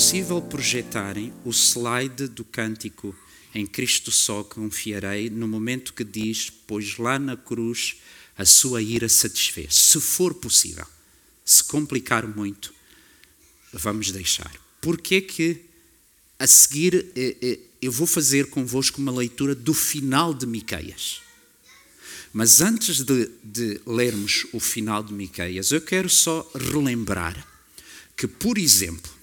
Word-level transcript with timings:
possível 0.00 0.40
projetarem 0.40 1.30
o 1.44 1.50
slide 1.50 2.28
do 2.28 2.42
cântico 2.42 3.14
em 3.54 3.66
Cristo 3.66 4.10
só 4.10 4.42
confiarei 4.42 5.28
no 5.28 5.46
momento 5.46 5.92
que 5.92 6.02
diz, 6.02 6.50
pois 6.66 6.96
lá 6.96 7.18
na 7.18 7.36
cruz 7.36 7.96
a 8.34 8.46
sua 8.46 8.80
ira 8.80 9.10
satisfez. 9.10 9.74
Se 9.74 10.00
for 10.00 10.32
possível. 10.32 10.86
Se 11.44 11.62
complicar 11.62 12.26
muito, 12.26 12.72
vamos 13.74 14.10
deixar. 14.10 14.50
Porque 14.80 15.20
que 15.20 15.60
a 16.38 16.46
seguir 16.46 17.12
eh, 17.14 17.36
eh, 17.42 17.58
eu 17.82 17.92
vou 17.92 18.06
fazer 18.06 18.46
convosco 18.46 19.02
uma 19.02 19.12
leitura 19.12 19.54
do 19.54 19.74
final 19.74 20.32
de 20.32 20.46
Miqueias. 20.46 21.20
Mas 22.32 22.62
antes 22.62 23.02
de, 23.02 23.30
de 23.44 23.78
lermos 23.86 24.46
o 24.54 24.60
final 24.60 25.02
de 25.02 25.12
Miqueias, 25.12 25.72
eu 25.72 25.80
quero 25.82 26.08
só 26.08 26.50
relembrar 26.54 27.46
que, 28.16 28.26
por 28.26 28.56
exemplo, 28.56 29.19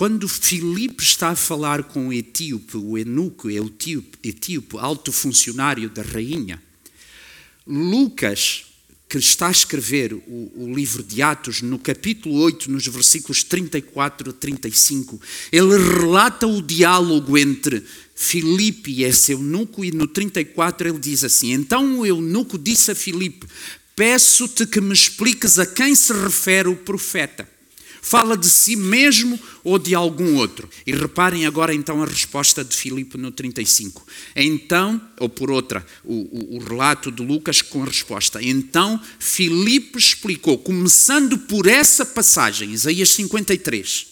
quando 0.00 0.26
Filipe 0.26 1.02
está 1.02 1.28
a 1.28 1.36
falar 1.36 1.82
com 1.82 2.08
o 2.08 2.12
etíope, 2.14 2.78
o 2.78 2.96
eunuco 2.96 3.50
etíope, 3.50 4.16
etíope, 4.24 4.78
alto 4.78 5.12
funcionário 5.12 5.90
da 5.90 6.00
rainha, 6.00 6.58
Lucas, 7.66 8.64
que 9.06 9.18
está 9.18 9.48
a 9.48 9.50
escrever 9.50 10.14
o, 10.14 10.52
o, 10.56 10.74
livro 10.74 11.02
de 11.02 11.20
Atos, 11.20 11.60
no 11.60 11.78
capítulo 11.78 12.36
8, 12.36 12.70
nos 12.70 12.86
versículos 12.86 13.44
34 13.44 14.30
a 14.30 14.32
35, 14.32 15.20
ele 15.52 15.76
relata 15.76 16.46
o 16.46 16.62
diálogo 16.62 17.36
entre 17.36 17.84
Filipe 18.14 18.90
e 18.90 19.04
esse 19.04 19.32
eunuco, 19.32 19.84
e 19.84 19.92
no 19.92 20.06
34 20.06 20.88
ele 20.88 20.98
diz 20.98 21.24
assim: 21.24 21.52
Então 21.52 21.98
o 21.98 22.06
eunuco 22.06 22.56
disse 22.56 22.90
a 22.90 22.94
Filipe: 22.94 23.46
Peço-te 23.94 24.66
que 24.66 24.80
me 24.80 24.94
expliques 24.94 25.58
a 25.58 25.66
quem 25.66 25.94
se 25.94 26.14
refere 26.14 26.70
o 26.70 26.76
profeta. 26.76 27.59
Fala 28.02 28.36
de 28.36 28.48
si 28.48 28.76
mesmo 28.76 29.38
ou 29.62 29.78
de 29.78 29.94
algum 29.94 30.36
outro? 30.36 30.68
E 30.86 30.92
reparem 30.92 31.46
agora 31.46 31.74
então 31.74 32.02
a 32.02 32.06
resposta 32.06 32.64
de 32.64 32.74
Filipe 32.74 33.18
no 33.18 33.30
35. 33.30 34.06
Então, 34.34 35.00
ou 35.18 35.28
por 35.28 35.50
outra, 35.50 35.84
o, 36.04 36.14
o, 36.14 36.56
o 36.56 36.58
relato 36.64 37.12
de 37.12 37.22
Lucas 37.22 37.60
com 37.60 37.82
a 37.82 37.86
resposta. 37.86 38.42
Então 38.42 39.00
Filipe 39.18 39.98
explicou, 39.98 40.58
começando 40.58 41.36
por 41.38 41.66
essa 41.66 42.06
passagem, 42.06 42.72
Isaías 42.72 43.10
53, 43.10 44.06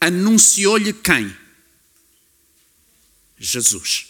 anunciou-lhe 0.00 0.92
quem? 0.92 1.34
Jesus. 3.38 4.06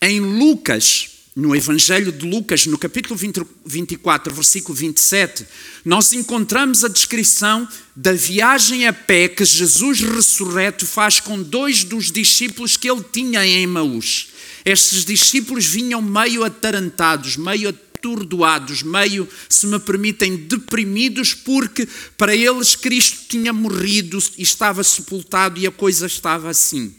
Em 0.00 0.18
Lucas 0.18 1.11
no 1.34 1.56
Evangelho 1.56 2.12
de 2.12 2.26
Lucas, 2.26 2.66
no 2.66 2.76
capítulo 2.76 3.16
20, 3.16 3.42
24, 3.64 4.34
versículo 4.34 4.74
27, 4.74 5.46
nós 5.82 6.12
encontramos 6.12 6.84
a 6.84 6.88
descrição 6.88 7.66
da 7.96 8.12
viagem 8.12 8.86
a 8.86 8.92
pé 8.92 9.28
que 9.28 9.44
Jesus 9.44 10.00
ressurreto 10.00 10.86
faz 10.86 11.20
com 11.20 11.42
dois 11.42 11.84
dos 11.84 12.12
discípulos 12.12 12.76
que 12.76 12.90
ele 12.90 13.04
tinha 13.10 13.46
em 13.46 13.62
Emaús. 13.62 14.28
Estes 14.64 15.06
discípulos 15.06 15.64
vinham 15.64 16.02
meio 16.02 16.44
atarantados, 16.44 17.38
meio 17.38 17.70
atordoados, 17.70 18.82
meio, 18.82 19.26
se 19.48 19.66
me 19.66 19.78
permitem, 19.78 20.36
deprimidos, 20.36 21.32
porque 21.32 21.88
para 22.18 22.36
eles 22.36 22.74
Cristo 22.74 23.26
tinha 23.28 23.52
morrido 23.52 24.18
estava 24.36 24.84
sepultado 24.84 25.58
e 25.58 25.66
a 25.66 25.70
coisa 25.70 26.06
estava 26.06 26.50
assim. 26.50 26.94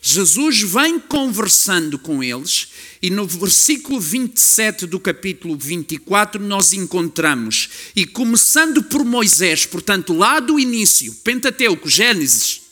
Jesus 0.00 0.62
vem 0.62 0.98
conversando 0.98 1.98
com 1.98 2.22
eles 2.22 2.68
e 3.02 3.10
no 3.10 3.26
versículo 3.26 4.00
27 4.00 4.86
do 4.86 4.98
capítulo 4.98 5.56
24 5.56 6.42
nós 6.42 6.72
encontramos, 6.72 7.68
e 7.94 8.04
começando 8.06 8.82
por 8.82 9.04
Moisés, 9.04 9.66
portanto, 9.66 10.12
lá 10.12 10.40
do 10.40 10.58
início, 10.58 11.14
Pentateuco, 11.24 11.88
Gênesis, 11.88 12.62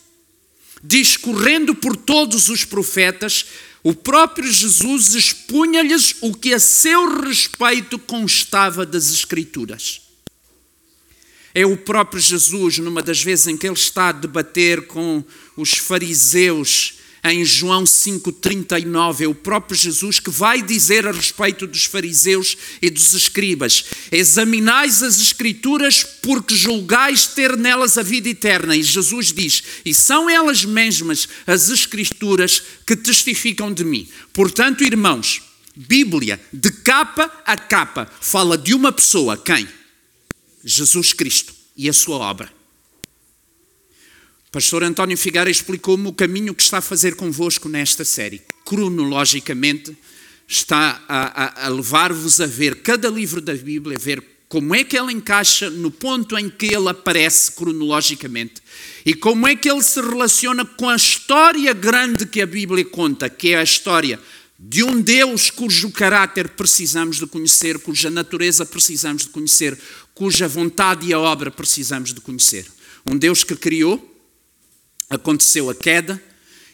discorrendo 0.83 1.73
por 1.75 1.95
todos 1.95 2.49
os 2.49 2.63
profetas, 2.63 3.45
o 3.83 3.93
próprio 3.93 4.51
Jesus 4.51 5.15
expunha-lhes 5.15 6.15
o 6.21 6.33
que 6.33 6.53
a 6.53 6.59
seu 6.59 7.21
respeito 7.21 7.97
constava 7.97 8.85
das 8.85 9.09
Escrituras. 9.11 10.01
É 11.53 11.65
o 11.65 11.77
próprio 11.77 12.21
Jesus, 12.21 12.77
numa 12.77 13.01
das 13.01 13.23
vezes 13.23 13.47
em 13.47 13.57
que 13.57 13.65
ele 13.65 13.73
está 13.73 14.09
a 14.09 14.11
debater 14.11 14.87
com 14.87 15.23
os 15.55 15.71
fariseus, 15.77 16.96
em 17.33 17.43
João 17.45 17.83
5,39, 17.83 19.21
é 19.21 19.27
o 19.27 19.35
próprio 19.35 19.77
Jesus 19.77 20.19
que 20.19 20.29
vai 20.29 20.61
dizer 20.61 21.07
a 21.07 21.11
respeito 21.11 21.65
dos 21.65 21.85
fariseus 21.85 22.57
e 22.81 22.89
dos 22.89 23.13
escribas: 23.13 23.85
Examinais 24.11 25.01
as 25.01 25.19
Escrituras, 25.19 26.03
porque 26.03 26.55
julgais 26.55 27.27
ter 27.27 27.57
nelas 27.57 27.97
a 27.97 28.03
vida 28.03 28.29
eterna. 28.29 28.75
E 28.75 28.83
Jesus 28.83 29.31
diz: 29.31 29.63
E 29.85 29.93
são 29.93 30.29
elas 30.29 30.65
mesmas 30.65 31.27
as 31.45 31.69
Escrituras 31.69 32.61
que 32.85 32.95
testificam 32.95 33.73
de 33.73 33.83
mim. 33.83 34.07
Portanto, 34.33 34.83
irmãos, 34.83 35.41
Bíblia, 35.75 36.41
de 36.51 36.71
capa 36.71 37.31
a 37.45 37.55
capa, 37.55 38.11
fala 38.19 38.57
de 38.57 38.73
uma 38.73 38.91
pessoa, 38.91 39.37
quem? 39.37 39.67
Jesus 40.63 41.13
Cristo 41.13 41.53
e 41.75 41.87
a 41.87 41.93
sua 41.93 42.17
obra. 42.17 42.56
Pastor 44.57 44.83
António 44.83 45.15
Figueira 45.15 45.51
explicou-me 45.51 46.07
o 46.07 46.11
caminho 46.11 46.51
que 46.51 46.63
está 46.63 46.79
a 46.79 46.81
fazer 46.81 47.15
convosco 47.15 47.69
nesta 47.69 48.03
série. 48.03 48.41
Cronologicamente, 48.65 49.95
está 50.47 50.99
a, 51.07 51.43
a, 51.43 51.65
a 51.67 51.69
levar-vos 51.69 52.41
a 52.41 52.47
ver 52.47 52.81
cada 52.81 53.07
livro 53.07 53.39
da 53.39 53.53
Bíblia, 53.53 53.95
a 53.95 54.03
ver 54.03 54.23
como 54.49 54.73
é 54.73 54.83
que 54.83 54.97
ele 54.97 55.13
encaixa 55.13 55.69
no 55.69 55.91
ponto 55.91 56.35
em 56.35 56.49
que 56.49 56.65
ele 56.65 56.89
aparece 56.89 57.51
cronologicamente 57.51 58.55
e 59.05 59.13
como 59.13 59.47
é 59.47 59.55
que 59.55 59.69
ele 59.69 59.83
se 59.83 60.01
relaciona 60.01 60.65
com 60.65 60.89
a 60.89 60.95
história 60.95 61.71
grande 61.71 62.25
que 62.25 62.41
a 62.41 62.47
Bíblia 62.47 62.83
conta, 62.83 63.29
que 63.29 63.49
é 63.49 63.59
a 63.59 63.63
história 63.63 64.19
de 64.57 64.83
um 64.83 64.99
Deus 64.99 65.51
cujo 65.51 65.91
caráter 65.91 66.49
precisamos 66.49 67.17
de 67.17 67.27
conhecer, 67.27 67.77
cuja 67.77 68.09
natureza 68.09 68.65
precisamos 68.65 69.21
de 69.21 69.29
conhecer, 69.29 69.77
cuja 70.15 70.47
vontade 70.47 71.05
e 71.05 71.13
a 71.13 71.19
obra 71.19 71.51
precisamos 71.51 72.11
de 72.11 72.21
conhecer. 72.21 72.65
Um 73.05 73.15
Deus 73.15 73.43
que 73.43 73.55
criou, 73.55 74.16
aconteceu 75.09 75.69
a 75.69 75.75
queda, 75.75 76.21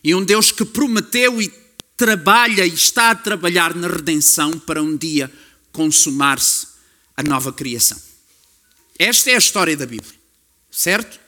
e 0.03 0.13
um 0.13 0.23
Deus 0.23 0.51
que 0.51 0.65
prometeu 0.65 1.41
e 1.41 1.51
trabalha 1.95 2.65
e 2.65 2.73
está 2.73 3.11
a 3.11 3.15
trabalhar 3.15 3.75
na 3.75 3.87
redenção 3.87 4.59
para 4.59 4.81
um 4.81 4.97
dia 4.97 5.31
consumar-se 5.71 6.67
a 7.15 7.23
nova 7.23 7.53
criação. 7.53 7.99
Esta 8.97 9.31
é 9.31 9.35
a 9.35 9.39
história 9.39 9.77
da 9.77 9.85
Bíblia, 9.85 10.13
certo? 10.69 11.19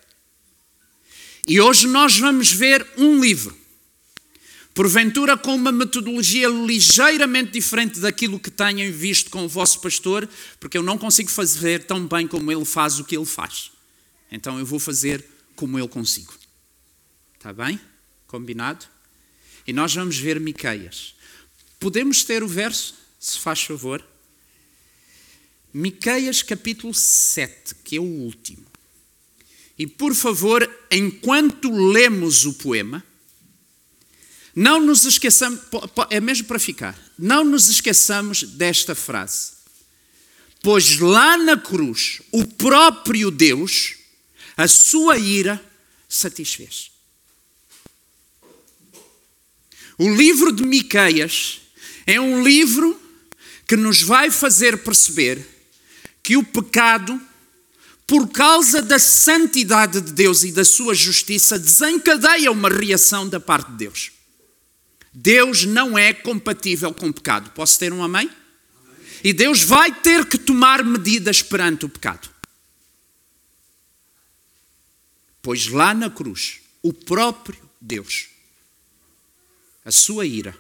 E 1.48 1.62
hoje 1.62 1.88
nós 1.88 2.18
vamos 2.18 2.52
ver 2.52 2.86
um 2.98 3.20
livro, 3.20 3.56
porventura 4.74 5.38
com 5.38 5.56
uma 5.56 5.72
metodologia 5.72 6.48
ligeiramente 6.48 7.52
diferente 7.52 8.00
daquilo 8.00 8.40
que 8.40 8.50
tenham 8.50 8.92
visto 8.92 9.30
com 9.30 9.46
o 9.46 9.50
vosso 9.50 9.80
pastor, 9.80 10.28
porque 10.60 10.78
eu 10.78 10.84
não 10.84 10.98
consigo 10.98 11.30
fazer 11.30 11.86
tão 11.86 12.08
bem 12.08 12.28
como 12.28 12.52
ele 12.52 12.66
faz 12.66 13.00
o 13.00 13.06
que 13.06 13.16
ele 13.16 13.26
faz. 13.26 13.72
Então 14.32 14.60
eu 14.60 14.66
vou 14.66 14.80
fazer 14.80 15.24
como 15.56 15.78
eu 15.80 15.88
consigo. 15.88 16.34
Está 17.46 17.54
bem? 17.64 17.80
Combinado? 18.26 18.88
E 19.68 19.72
nós 19.72 19.94
vamos 19.94 20.18
ver 20.18 20.40
Miqueias. 20.40 21.14
Podemos 21.80 22.24
ter 22.24 22.42
o 22.42 22.48
verso, 22.48 22.96
se 23.20 23.38
faz 23.38 23.62
favor? 23.62 24.04
Miqueias 25.72 26.42
capítulo 26.42 26.92
7, 26.92 27.76
que 27.84 27.98
é 27.98 28.00
o 28.00 28.04
último. 28.04 28.66
E 29.78 29.86
por 29.86 30.16
favor, 30.16 30.68
enquanto 30.90 31.72
lemos 31.72 32.48
o 32.48 32.54
poema, 32.56 33.04
não 34.56 34.80
nos 34.80 35.06
esqueçamos, 35.06 35.62
é 36.10 36.20
mesmo 36.20 36.48
para 36.48 36.58
ficar, 36.58 37.00
não 37.16 37.44
nos 37.44 37.70
esqueçamos 37.70 38.42
desta 38.42 38.96
frase. 38.96 39.52
Pois 40.64 40.98
lá 40.98 41.38
na 41.38 41.56
cruz, 41.56 42.24
o 42.32 42.44
próprio 42.44 43.30
Deus, 43.30 43.98
a 44.58 44.68
sua 44.68 45.20
ira 45.20 45.64
satisfez. 46.10 46.95
O 49.98 50.14
livro 50.14 50.52
de 50.52 50.64
Miqueias 50.64 51.62
é 52.06 52.20
um 52.20 52.44
livro 52.44 53.00
que 53.68 53.76
nos 53.76 54.02
vai 54.02 54.30
fazer 54.30 54.78
perceber 54.84 55.46
que 56.22 56.36
o 56.36 56.44
pecado, 56.44 57.20
por 58.06 58.28
causa 58.30 58.82
da 58.82 59.00
santidade 59.00 60.02
de 60.02 60.12
Deus 60.12 60.44
e 60.44 60.52
da 60.52 60.66
sua 60.66 60.94
justiça, 60.94 61.58
desencadeia 61.58 62.52
uma 62.52 62.70
reação 62.70 63.28
da 63.28 63.40
parte 63.40 63.72
de 63.72 63.78
Deus. 63.78 64.12
Deus 65.14 65.64
não 65.64 65.98
é 65.98 66.14
compatível 66.14 66.94
com 66.94 67.08
o 67.08 67.14
pecado. 67.14 67.52
Posso 67.52 67.80
ter 67.80 67.94
um 67.94 68.04
amém? 68.04 68.30
E 69.24 69.32
Deus 69.32 69.64
vai 69.64 69.92
ter 69.94 70.26
que 70.26 70.38
tomar 70.38 70.84
medidas 70.84 71.42
perante 71.42 71.86
o 71.86 71.90
pecado. 71.90 72.30
Pois 75.42 75.68
lá 75.68 75.94
na 75.94 76.10
cruz, 76.10 76.60
o 76.82 76.92
próprio 76.92 77.58
Deus 77.80 78.35
a 79.86 79.92
sua 79.92 80.26
ira 80.26 80.58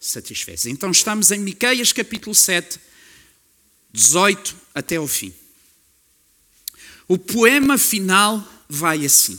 satisfez. 0.00 0.64
Então 0.64 0.90
estamos 0.90 1.30
em 1.30 1.38
Miqueias 1.38 1.92
capítulo 1.92 2.34
7, 2.34 2.80
18 3.92 4.56
até 4.74 4.98
o 4.98 5.06
fim. 5.06 5.32
O 7.06 7.18
poema 7.18 7.76
final 7.76 8.42
vai 8.68 9.04
assim: 9.04 9.38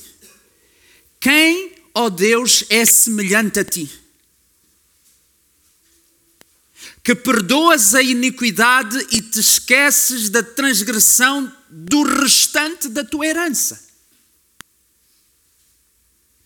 Quem, 1.20 1.76
ó 1.94 2.10
Deus, 2.10 2.64
é 2.70 2.86
semelhante 2.86 3.60
a 3.60 3.66
ti? 3.66 3.90
Que 7.04 7.16
perdoas 7.16 7.94
a 7.94 8.02
iniquidade 8.02 8.98
e 9.12 9.22
te 9.22 9.40
esqueces 9.40 10.30
da 10.30 10.42
transgressão 10.42 11.52
do 11.70 12.04
restante 12.04 12.90
da 12.90 13.04
tua 13.04 13.28
herança. 13.28 13.84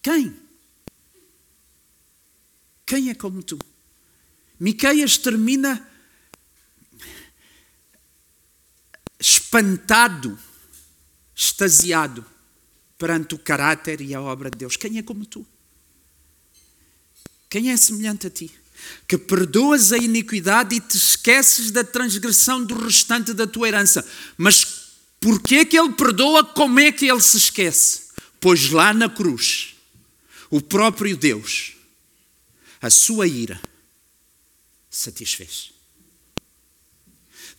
Quem? 0.02 0.49
Quem 2.89 3.12
é 3.12 3.13
como 3.13 3.44
tu? 3.44 3.59
Miqueias 4.59 5.15
termina 5.15 5.88
espantado, 9.19 10.39
extasiado 11.36 12.25
perante 12.97 13.36
o 13.36 13.38
caráter 13.38 14.01
e 14.01 14.15
a 14.15 14.19
obra 14.19 14.50
de 14.50 14.57
Deus. 14.57 14.75
Quem 14.75 14.97
é 14.97 15.03
como 15.03 15.24
tu? 15.24 15.45
Quem 17.47 17.69
é 17.69 17.77
semelhante 17.77 18.25
a 18.25 18.30
ti? 18.31 18.51
Que 19.07 19.19
perdoas 19.19 19.94
a 19.94 19.97
iniquidade 20.00 20.74
e 20.74 20.81
te 20.81 20.97
esqueces 20.97 21.69
da 21.69 21.83
transgressão 21.83 22.65
do 22.65 22.74
restante 22.74 23.33
da 23.33 23.45
tua 23.45 23.68
herança. 23.68 24.03
Mas 24.35 24.65
porquê 25.19 25.63
que 25.63 25.77
ele 25.77 25.94
perdoa? 25.94 26.44
Como 26.44 26.80
é 26.80 26.92
que 26.92 27.06
ele 27.06 27.21
se 27.21 27.38
esquece? 27.38 28.07
Pois 28.39 28.71
lá 28.71 28.95
na 28.95 29.07
cruz, 29.07 29.75
o 30.50 30.59
próprio 30.59 31.15
Deus, 31.15 31.77
a 32.81 32.90
sua 32.90 33.28
ira, 33.28 33.60
satisfez. 34.90 35.72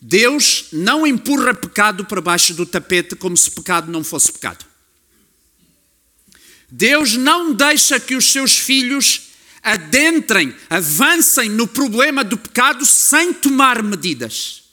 Deus 0.01 0.65
não 0.71 1.05
empurra 1.05 1.53
pecado 1.53 2.05
para 2.05 2.21
baixo 2.21 2.55
do 2.55 2.65
tapete 2.65 3.15
como 3.15 3.37
se 3.37 3.51
pecado 3.51 3.91
não 3.91 4.03
fosse 4.03 4.31
pecado. 4.31 4.65
Deus 6.69 7.15
não 7.15 7.53
deixa 7.53 7.99
que 7.99 8.15
os 8.15 8.31
seus 8.31 8.57
filhos 8.57 9.29
adentrem, 9.61 10.55
avancem 10.69 11.49
no 11.49 11.67
problema 11.67 12.23
do 12.23 12.37
pecado 12.37 12.85
sem 12.85 13.33
tomar 13.33 13.83
medidas. 13.83 14.63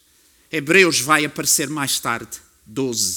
Hebreus 0.50 1.00
vai 1.00 1.26
aparecer 1.26 1.68
mais 1.68 1.98
tarde, 1.98 2.40
12. 2.64 3.16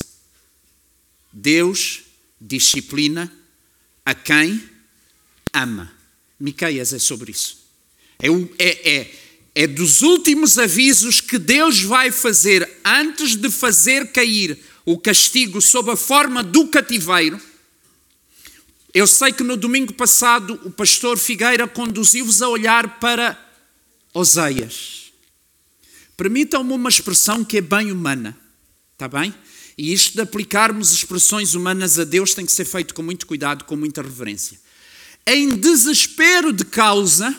Deus 1.31 2.01
disciplina 2.39 3.31
a 4.06 4.13
quem 4.13 4.62
ama. 5.54 6.00
Miqueias 6.41 6.93
é 6.93 6.99
sobre 6.99 7.31
isso. 7.31 7.57
É, 8.19 8.27
é, 8.57 8.91
é, 8.91 9.11
é 9.55 9.67
dos 9.67 10.01
últimos 10.01 10.57
avisos 10.57 11.21
que 11.21 11.38
Deus 11.38 11.81
vai 11.81 12.11
fazer 12.11 12.69
antes 12.83 13.35
de 13.35 13.49
fazer 13.49 14.11
cair 14.11 14.57
o 14.85 14.97
castigo 14.97 15.61
sob 15.61 15.91
a 15.91 15.95
forma 15.95 16.43
do 16.43 16.67
cativeiro 16.67 17.39
eu 18.93 19.07
sei 19.07 19.31
que 19.31 19.43
no 19.43 19.55
domingo 19.55 19.93
passado 19.93 20.59
o 20.65 20.71
pastor 20.71 21.17
Figueira 21.17 21.65
conduziu-vos 21.65 22.41
a 22.41 22.49
olhar 22.49 22.99
para 22.99 23.39
Oseias. 24.13 25.13
Permitam-me 26.17 26.73
uma 26.73 26.89
expressão 26.89 27.44
que 27.44 27.57
é 27.57 27.61
bem 27.61 27.89
humana, 27.89 28.37
está 28.91 29.07
bem? 29.07 29.33
E 29.77 29.94
isto 29.94 30.15
de 30.15 30.21
aplicarmos 30.21 30.91
expressões 30.91 31.53
humanas 31.53 31.97
a 31.97 32.03
Deus 32.03 32.33
tem 32.33 32.45
que 32.45 32.51
ser 32.51 32.65
feito 32.65 32.94
com 32.94 33.01
muito 33.01 33.25
cuidado, 33.25 33.63
com 33.63 33.77
muita 33.77 34.01
reverência. 34.01 34.59
Em 35.25 35.56
desespero 35.56 36.51
de 36.51 36.65
causa, 36.65 37.35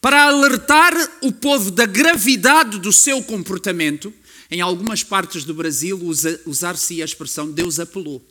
para 0.00 0.24
alertar 0.24 0.92
o 1.22 1.32
povo 1.32 1.70
da 1.70 1.84
gravidade 1.84 2.78
do 2.78 2.92
seu 2.92 3.22
comportamento, 3.22 4.12
em 4.50 4.60
algumas 4.60 5.02
partes 5.02 5.44
do 5.44 5.52
Brasil 5.52 6.00
usar-se 6.46 7.02
a 7.02 7.04
expressão 7.04 7.50
Deus 7.50 7.78
apelou. 7.80 8.24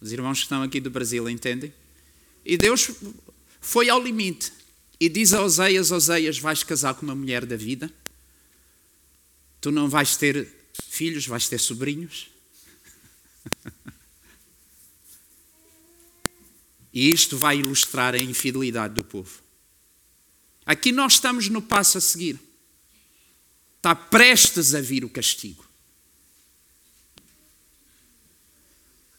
Os 0.00 0.10
irmãos 0.10 0.38
que 0.38 0.44
estão 0.44 0.62
aqui 0.62 0.80
do 0.80 0.90
Brasil 0.90 1.28
entendem? 1.28 1.72
E 2.44 2.56
Deus 2.56 2.90
foi 3.60 3.88
ao 3.88 4.02
limite 4.02 4.52
e 4.98 5.08
diz 5.08 5.32
a 5.32 5.42
Oseias: 5.42 5.92
Oseias, 5.92 6.38
vais 6.38 6.64
casar 6.64 6.94
com 6.94 7.06
uma 7.06 7.14
mulher 7.14 7.46
da 7.46 7.56
vida, 7.56 7.92
tu 9.60 9.70
não 9.70 9.88
vais 9.88 10.16
ter 10.16 10.48
filhos, 10.88 11.26
vais 11.26 11.48
ter 11.48 11.58
sobrinhos. 11.58 12.30
E 16.92 17.10
isto 17.10 17.36
vai 17.36 17.58
ilustrar 17.58 18.14
a 18.14 18.18
infidelidade 18.18 18.94
do 18.94 19.04
povo. 19.04 19.40
Aqui 20.66 20.92
nós 20.92 21.14
estamos 21.14 21.48
no 21.48 21.62
passo 21.62 21.98
a 21.98 22.00
seguir. 22.00 22.38
Está 23.78 23.94
prestes 23.94 24.74
a 24.74 24.80
vir 24.80 25.04
o 25.04 25.08
castigo. 25.08 25.72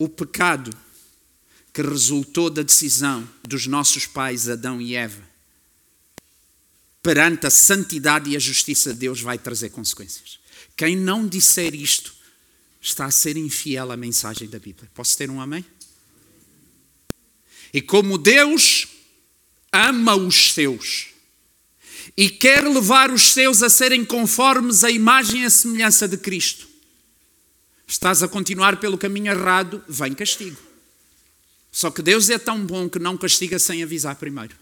o 0.03 0.09
pecado 0.09 0.75
que 1.73 1.81
resultou 1.81 2.49
da 2.49 2.61
decisão 2.61 3.27
dos 3.41 3.67
nossos 3.67 4.05
pais 4.05 4.49
Adão 4.49 4.81
e 4.81 4.95
Eva 4.95 5.23
perante 7.01 7.47
a 7.47 7.49
santidade 7.49 8.29
e 8.29 8.35
a 8.35 8.39
justiça 8.39 8.93
de 8.93 8.99
Deus 8.99 9.21
vai 9.21 9.37
trazer 9.37 9.69
consequências. 9.69 10.39
Quem 10.75 10.95
não 10.95 11.27
disser 11.27 11.73
isto 11.73 12.13
está 12.81 13.05
a 13.05 13.11
ser 13.11 13.35
infiel 13.37 13.91
à 13.91 13.97
mensagem 13.97 14.47
da 14.47 14.59
Bíblia. 14.59 14.89
Posso 14.93 15.17
ter 15.17 15.29
um 15.29 15.41
amém? 15.41 15.65
E 17.73 17.81
como 17.81 18.17
Deus 18.17 18.87
ama 19.71 20.15
os 20.15 20.53
seus 20.53 21.07
e 22.15 22.29
quer 22.29 22.63
levar 22.63 23.11
os 23.11 23.33
seus 23.33 23.63
a 23.63 23.69
serem 23.69 24.05
conformes 24.05 24.83
à 24.83 24.91
imagem 24.91 25.41
e 25.41 25.45
à 25.45 25.49
semelhança 25.49 26.07
de 26.07 26.17
Cristo, 26.17 26.67
estás 27.87 28.21
a 28.21 28.27
continuar 28.27 28.79
pelo 28.79 28.97
caminho 28.97 29.31
errado, 29.31 29.83
vem 29.89 30.13
castigo. 30.13 30.57
Só 31.71 31.89
que 31.89 32.03
Deus 32.03 32.29
é 32.29 32.37
tão 32.37 32.63
bom 32.63 32.87
que 32.87 32.99
não 32.99 33.17
castiga 33.17 33.57
sem 33.57 33.81
avisar 33.81 34.15
primeiro. 34.17 34.55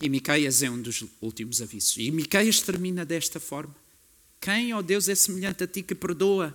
E 0.00 0.08
Miqueias 0.08 0.62
é 0.62 0.70
um 0.70 0.80
dos 0.80 1.04
últimos 1.20 1.60
avisos. 1.60 1.98
E 1.98 2.10
Miqueias 2.10 2.60
termina 2.60 3.04
desta 3.04 3.38
forma: 3.38 3.76
Quem, 4.40 4.72
ó 4.72 4.80
Deus, 4.80 5.10
é 5.10 5.14
semelhante 5.14 5.62
a 5.62 5.66
ti 5.66 5.82
que 5.82 5.94
perdoa 5.94 6.52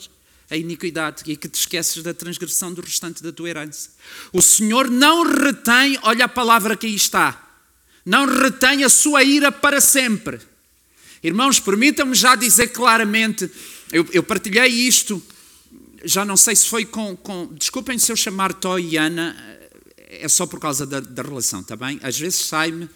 a 0.49 0.55
iniquidade 0.55 1.23
e 1.25 1.35
que 1.35 1.49
te 1.49 1.59
esqueces 1.59 2.01
da 2.01 2.13
transgressão 2.13 2.73
do 2.73 2.81
restante 2.81 3.21
da 3.21 3.31
tua 3.31 3.49
herança? 3.49 3.89
O 4.31 4.41
Senhor 4.41 4.89
não 4.89 5.23
retém, 5.23 5.99
olha 6.03 6.25
a 6.25 6.29
palavra 6.29 6.75
que 6.75 6.88
aí 6.88 6.95
está, 6.95 7.44
não 8.06 8.25
retém 8.25 8.83
a 8.83 8.89
sua 8.89 9.23
ira 9.23 9.51
para 9.51 9.81
sempre. 9.81 10.39
Irmãos, 11.23 11.59
permitam-me 11.59 12.16
já 12.16 12.35
dizer 12.35 12.68
claramente 12.68 13.49
eu, 13.92 14.07
eu, 14.11 14.21
partilhei 14.21 14.68
isto, 14.68 15.21
já 16.04 16.23
não 16.25 16.37
sei 16.37 16.56
se 16.56 16.68
foi 16.68 16.85
com. 16.85 17.16
com 17.16 17.47
desculpem 17.54 17.97
se 17.97 18.11
eu 18.11 18.16
chamar 18.16 18.54
Tó 18.54 18.77
e 18.77 18.97
Ana, 18.97 19.35
eh, 19.97 20.25
é 20.25 20.27
só 20.27 20.45
por 20.45 20.59
causa 20.59 20.85
da, 20.85 20.99
da 20.99 21.21
relação, 21.21 21.61
está 21.61 21.75
bem? 21.75 21.99
Às 22.04 22.19
vezes 22.19 22.45
sai-me, 22.45 22.89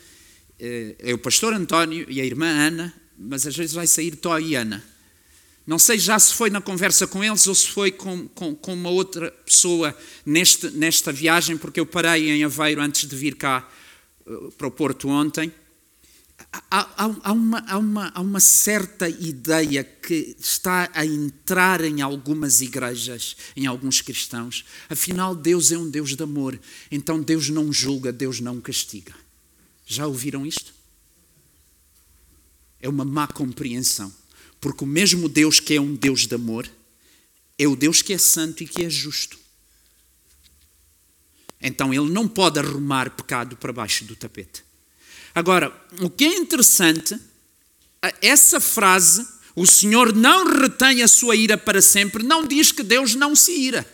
eh, 0.60 0.96
é 1.00 1.14
o 1.14 1.18
pastor 1.18 1.54
António 1.54 2.06
e 2.10 2.20
a 2.20 2.26
irmã 2.26 2.48
Ana, 2.48 2.94
mas 3.18 3.48
às 3.48 3.56
vezes 3.56 3.74
vai 3.74 3.88
sair 3.88 4.16
Tó 4.18 4.38
e 4.38 4.56
Ana. 4.56 4.84
Não 5.66 5.78
sei 5.78 6.00
já 6.00 6.18
se 6.18 6.34
foi 6.34 6.50
na 6.50 6.60
conversa 6.60 7.06
com 7.06 7.24
eles 7.24 7.46
ou 7.48 7.56
se 7.56 7.68
foi 7.68 7.92
com, 7.92 8.28
com, 8.30 8.56
com 8.56 8.74
uma 8.74 8.90
outra 8.90 9.32
pessoa 9.46 9.96
neste, 10.26 10.70
nesta 10.72 11.12
viagem, 11.12 11.58
porque 11.58 11.80
eu 11.80 11.86
parei 11.86 12.32
em 12.32 12.44
Aveiro 12.44 12.82
antes 12.82 13.08
de 13.08 13.16
vir 13.16 13.36
cá 13.36 13.70
eh, 14.26 14.32
para 14.58 14.68
o 14.68 14.72
Porto 14.72 15.08
ontem 15.08 15.52
há, 16.70 17.08
há, 17.24 17.32
uma, 17.32 17.60
há, 17.68 17.78
uma, 17.78 18.12
há 18.14 18.22
uma 18.22 18.40
certa 18.40 19.08
ideia 19.08 19.84
que 19.84 20.36
está 20.40 20.90
a 20.94 21.06
entrar 21.06 21.84
em 21.84 22.02
algumas 22.02 22.62
igrejas, 22.62 23.36
em 23.56 23.66
alguns 23.66 24.02
cristãos. 24.02 24.66
Afinal, 24.90 25.36
Deus 25.36 25.72
é 25.72 25.78
um 25.78 25.90
Deus 25.90 26.16
de 26.16 26.24
amor. 26.24 26.60
Então 26.90 27.22
Deus 27.22 27.50
não 27.50 27.72
julga, 27.72 28.12
Deus 28.12 28.40
não 28.40 28.60
castiga. 28.60 29.14
Já 29.86 30.08
ouviram 30.08 30.46
isto? 30.46 30.74
É 32.80 32.90
uma 32.90 33.06
má 33.06 33.28
compreensão. 33.28 34.12
Porque 34.62 34.84
o 34.84 34.88
mesmo 34.88 35.28
Deus 35.28 35.60
que 35.60 35.74
é 35.74 35.82
um 35.82 35.96
Deus 35.96 36.28
de 36.28 36.36
amor, 36.36 36.70
é 37.58 37.68
o 37.68 37.76
Deus 37.76 38.02
que 38.02 38.14
é 38.14 38.18
santo 38.18 38.64
e 38.64 38.68
que 38.68 38.86
é 38.86 38.90
justo. 38.90 39.38
Então 41.62 41.94
ele 41.94 42.10
não 42.10 42.28
pode 42.28 42.60
arrumar 42.60 43.10
pecado 43.10 43.58
para 43.58 43.74
baixo 43.74 44.06
do 44.06 44.16
tapete. 44.16 44.64
Agora, 45.34 45.76
o 46.00 46.10
que 46.10 46.26
é 46.26 46.38
interessante, 46.38 47.18
essa 48.22 48.60
frase, 48.60 49.26
o 49.56 49.66
Senhor 49.66 50.14
não 50.14 50.60
retém 50.60 51.02
a 51.04 51.08
sua 51.08 51.36
ira 51.36 51.58
para 51.58 51.82
sempre, 51.82 52.24
não 52.24 52.46
diz 52.46 52.72
que 52.72 52.84
Deus 52.84 53.16
não 53.16 53.36
se 53.36 53.52
ira. 53.52 53.86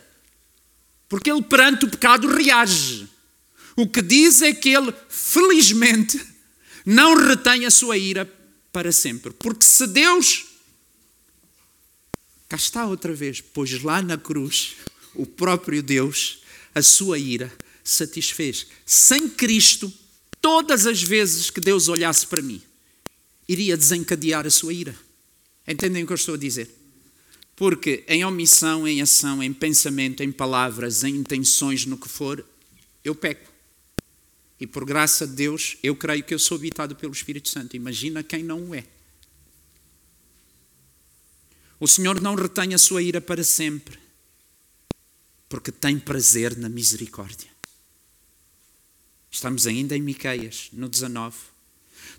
Porque 1.08 1.30
ele 1.30 1.42
perante 1.42 1.84
o 1.84 1.90
pecado 1.90 2.28
reage. 2.28 3.08
O 3.76 3.86
que 3.88 4.02
diz 4.02 4.42
é 4.42 4.52
que 4.52 4.70
ele, 4.70 4.92
felizmente, 5.08 6.20
não 6.84 7.14
retém 7.14 7.64
a 7.64 7.70
sua 7.70 7.96
ira 7.96 8.30
para 8.72 8.92
sempre. 8.92 9.32
Porque 9.32 9.64
se 9.64 9.86
Deus. 9.86 10.47
Cá 12.48 12.56
está 12.56 12.86
outra 12.86 13.14
vez, 13.14 13.40
pois 13.40 13.82
lá 13.82 14.00
na 14.00 14.16
cruz, 14.16 14.76
o 15.14 15.26
próprio 15.26 15.82
Deus, 15.82 16.42
a 16.74 16.80
sua 16.80 17.18
ira, 17.18 17.52
satisfez. 17.84 18.66
Sem 18.86 19.28
Cristo, 19.28 19.92
todas 20.40 20.86
as 20.86 21.02
vezes 21.02 21.50
que 21.50 21.60
Deus 21.60 21.88
olhasse 21.88 22.26
para 22.26 22.40
mim, 22.40 22.62
iria 23.46 23.76
desencadear 23.76 24.46
a 24.46 24.50
sua 24.50 24.72
ira. 24.72 24.94
Entendem 25.66 26.02
o 26.02 26.06
que 26.06 26.12
eu 26.12 26.16
estou 26.16 26.34
a 26.36 26.38
dizer? 26.38 26.74
Porque 27.54 28.04
em 28.08 28.24
omissão, 28.24 28.88
em 28.88 29.02
ação, 29.02 29.42
em 29.42 29.52
pensamento, 29.52 30.22
em 30.22 30.32
palavras, 30.32 31.04
em 31.04 31.16
intenções, 31.16 31.84
no 31.84 31.98
que 31.98 32.08
for, 32.08 32.42
eu 33.04 33.14
peco. 33.14 33.50
E 34.60 34.66
por 34.66 34.84
graça 34.84 35.26
de 35.26 35.34
Deus, 35.34 35.76
eu 35.82 35.94
creio 35.94 36.24
que 36.24 36.32
eu 36.32 36.38
sou 36.38 36.56
habitado 36.56 36.96
pelo 36.96 37.12
Espírito 37.12 37.48
Santo. 37.48 37.76
Imagina 37.76 38.22
quem 38.22 38.42
não 38.42 38.70
o 38.70 38.74
é. 38.74 38.84
O 41.80 41.86
Senhor 41.86 42.20
não 42.20 42.34
retém 42.34 42.74
a 42.74 42.78
sua 42.78 43.02
ira 43.02 43.20
para 43.20 43.44
sempre, 43.44 43.98
porque 45.48 45.70
tem 45.70 45.98
prazer 45.98 46.56
na 46.56 46.68
misericórdia. 46.68 47.48
Estamos 49.30 49.66
ainda 49.66 49.96
em 49.96 50.02
Miqueias, 50.02 50.68
no 50.72 50.88
19. 50.88 51.36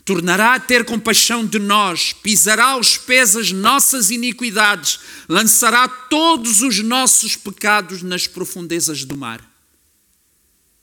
Tornará 0.06 0.56
a 0.56 0.60
ter 0.60 0.86
compaixão 0.86 1.46
de 1.46 1.60
nós, 1.60 2.13
pisará 2.13 2.72
aos 2.72 2.98
pés 2.98 3.36
as 3.36 3.51
nossas 3.51 4.10
iniquidades, 4.10 5.00
lançará 5.28 5.88
todos 5.88 6.62
os 6.62 6.80
nossos 6.80 7.36
pecados 7.36 8.01
nas 8.01 8.28
profundezas 8.28 9.04
do 9.04 9.18
mar. 9.18 9.46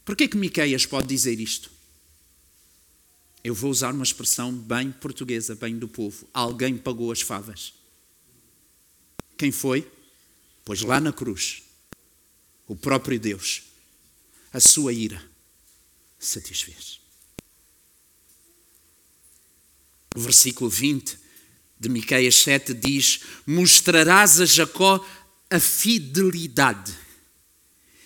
Por 0.05 0.15
que 0.15 0.29
que 0.29 0.37
Miqueias 0.37 0.87
pode 0.87 1.09
dizer 1.09 1.41
isto? 1.41 1.71
Eu 3.43 3.55
vou 3.55 3.71
usar 3.71 3.95
uma 3.95 4.05
expressão 4.05 4.53
bem 4.53 4.93
portuguesa, 4.93 5.55
bem 5.55 5.79
do 5.79 5.89
povo. 5.89 6.29
Alguém 6.33 6.77
pagou 6.77 7.11
as 7.11 7.21
favas. 7.21 7.73
Quem 9.37 9.53
foi? 9.53 9.91
Pois 10.65 10.83
lá 10.83 11.01
na 11.01 11.13
cruz, 11.13 11.63
o 12.67 12.75
próprio 12.75 13.19
Deus, 13.21 13.63
a 14.53 14.61
sua 14.61 14.93
ira 14.93 15.23
satisfez. 16.19 17.01
O 20.15 20.21
versículo 20.21 20.71
20 20.71 21.19
de 21.79 21.89
Miqueias 21.89 22.37
7 22.37 22.73
diz: 22.75 23.21
Mostrarás 23.47 24.41
a 24.41 24.47
Jacó 24.47 25.05
a 25.51 25.61
fidelidade 25.61 26.97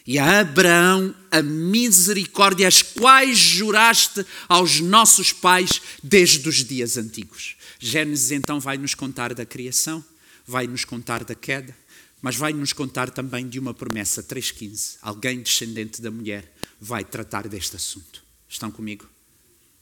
e 0.07 0.19
a 0.19 0.41
Abraão 0.41 1.15
a 1.31 1.41
misericórdia, 1.41 2.67
as 2.67 2.83
quais 2.83 3.39
juraste 3.39 4.27
aos 4.49 4.81
nossos 4.81 5.33
pais 5.33 5.81
desde 6.03 6.49
os 6.49 6.65
dias 6.65 6.97
antigos. 6.97 7.57
Gênesis 7.79 8.33
então 8.33 8.59
vai 8.59 8.77
nos 8.77 8.95
contar 8.95 9.33
da 9.33 9.47
criação, 9.47 10.05
vai 10.51 10.67
nos 10.67 10.85
contar 10.85 11.23
da 11.23 11.35
queda, 11.35 11.75
mas 12.21 12.35
vai 12.35 12.53
nos 12.53 12.73
contar 12.73 13.09
também 13.09 13.49
de 13.49 13.59
uma 13.59 13.73
promessa 13.73 14.21
3:15. 14.21 14.99
Alguém 15.01 15.41
descendente 15.41 16.03
da 16.03 16.11
mulher 16.11 16.53
vai 16.81 17.05
tratar 17.05 17.47
deste 17.47 17.77
assunto. 17.77 18.23
Estão 18.49 18.71
comigo? 18.71 19.09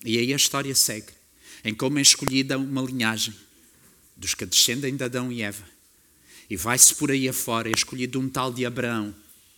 E 0.04 0.18
aí 0.18 0.32
a 0.32 0.36
história 0.36 0.74
segue 0.74 1.12
em 1.64 1.74
como 1.74 1.98
é 1.98 2.02
escolhida 2.02 2.58
uma 2.58 2.82
linhagem 2.82 3.34
dos 4.14 4.34
que 4.34 4.44
descendem 4.44 4.94
de 4.94 5.02
Adão 5.02 5.32
e 5.32 5.42
Eva. 5.42 5.64
E 6.50 6.56
vai-se 6.56 6.94
por 6.94 7.10
aí 7.10 7.28
afora, 7.28 7.68
é 7.68 7.72
escolhido 7.72 8.20
um 8.20 8.28
tal 8.28 8.52
de 8.52 8.64
Abraão. 8.66 9.14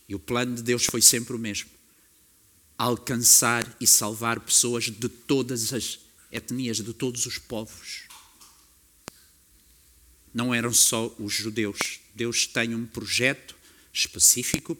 E 0.09 0.15
o 0.15 0.19
plano 0.19 0.55
de 0.55 0.63
Deus 0.63 0.85
foi 0.87 1.03
sempre 1.03 1.35
o 1.35 1.39
mesmo: 1.39 1.71
alcançar 2.79 3.77
e 3.81 3.87
salvar 3.87 4.39
pessoas 4.39 4.85
de 4.85 5.09
todas 5.09 5.73
as 5.73 5.99
etnias, 6.31 6.77
de 6.77 6.95
todos 6.95 7.27
os 7.27 7.37
povos. 7.37 8.10
Não 10.33 10.55
eram 10.55 10.73
só 10.73 11.15
os 11.19 11.33
judeus. 11.33 12.01
Deus 12.15 12.47
tem 12.47 12.75
um 12.75 12.87
projeto 12.87 13.57
específico 13.93 14.77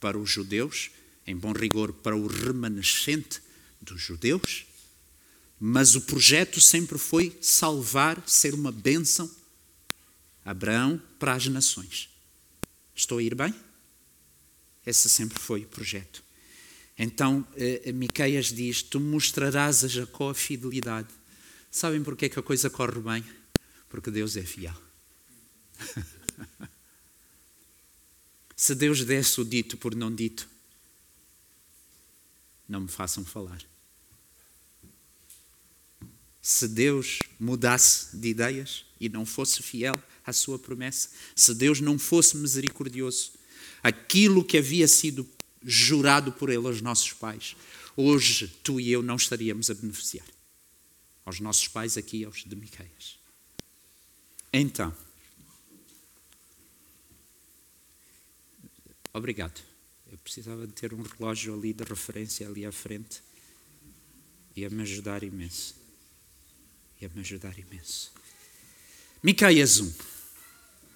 para 0.00 0.18
os 0.18 0.30
judeus, 0.30 0.90
em 1.26 1.36
bom 1.36 1.52
rigor, 1.52 1.92
para 1.92 2.16
o 2.16 2.26
remanescente 2.26 3.40
dos 3.80 4.00
judeus 4.00 4.66
mas 5.66 5.94
o 5.94 6.02
projeto 6.02 6.60
sempre 6.60 6.98
foi 6.98 7.36
salvar, 7.40 8.22
ser 8.26 8.52
uma 8.52 8.72
bênção. 8.72 9.30
Abraão 10.44 11.00
para 11.18 11.32
as 11.32 11.46
nações. 11.46 12.10
Estou 12.94 13.16
a 13.16 13.22
ir 13.22 13.34
bem? 13.34 13.54
Esse 14.86 15.08
sempre 15.08 15.38
foi 15.38 15.62
o 15.62 15.66
projeto. 15.66 16.22
Então, 16.98 17.46
eh, 17.56 17.90
Miqueias 17.92 18.52
diz: 18.52 18.82
Tu 18.82 19.00
mostrarás 19.00 19.82
a 19.84 19.88
Jacó 19.88 20.28
a 20.28 20.34
fidelidade. 20.34 21.08
Sabem 21.70 22.02
porquê 22.02 22.28
que 22.28 22.38
a 22.38 22.42
coisa 22.42 22.68
corre 22.68 23.00
bem? 23.00 23.24
Porque 23.94 24.10
Deus 24.10 24.36
é 24.36 24.42
fiel. 24.42 24.74
Se 28.56 28.74
Deus 28.74 29.04
desse 29.04 29.40
o 29.40 29.44
dito 29.44 29.76
por 29.76 29.94
não 29.94 30.12
dito, 30.12 30.48
não 32.68 32.80
me 32.80 32.88
façam 32.88 33.24
falar 33.24 33.64
se 36.44 36.68
Deus 36.68 37.20
mudasse 37.40 38.14
de 38.18 38.28
ideias 38.28 38.84
e 39.00 39.08
não 39.08 39.24
fosse 39.24 39.62
fiel 39.62 39.98
à 40.26 40.30
sua 40.30 40.58
promessa, 40.58 41.08
se 41.34 41.54
Deus 41.54 41.80
não 41.80 41.98
fosse 41.98 42.36
misericordioso, 42.36 43.32
aquilo 43.82 44.44
que 44.44 44.58
havia 44.58 44.86
sido 44.86 45.26
jurado 45.64 46.32
por 46.32 46.50
Ele 46.50 46.66
aos 46.66 46.82
nossos 46.82 47.14
pais, 47.14 47.56
hoje 47.96 48.46
tu 48.62 48.78
e 48.78 48.92
eu 48.92 49.02
não 49.02 49.16
estaríamos 49.16 49.70
a 49.70 49.74
beneficiar. 49.74 50.26
Aos 51.24 51.40
nossos 51.40 51.66
pais 51.66 51.96
aqui, 51.96 52.26
aos 52.26 52.44
de 52.44 52.54
Miqueias. 52.54 53.23
Então, 54.56 54.94
obrigado. 59.12 59.60
Eu 60.12 60.16
precisava 60.18 60.64
de 60.64 60.72
ter 60.72 60.94
um 60.94 61.02
relógio 61.02 61.52
ali 61.54 61.72
de 61.72 61.82
referência 61.82 62.46
ali 62.46 62.64
à 62.64 62.70
frente. 62.70 63.20
Ia 64.54 64.70
me 64.70 64.82
ajudar 64.82 65.24
imenso 65.24 65.74
ia 67.00 67.10
me 67.14 67.20
ajudar 67.20 67.58
imenso. 67.58 68.12
Miqueias 69.22 69.80
1. 69.80 69.92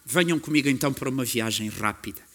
Venham 0.04 0.38
comigo 0.38 0.68
então 0.68 0.92
para 0.92 1.08
uma 1.08 1.24
viagem 1.24 1.68
rápida 1.68 2.26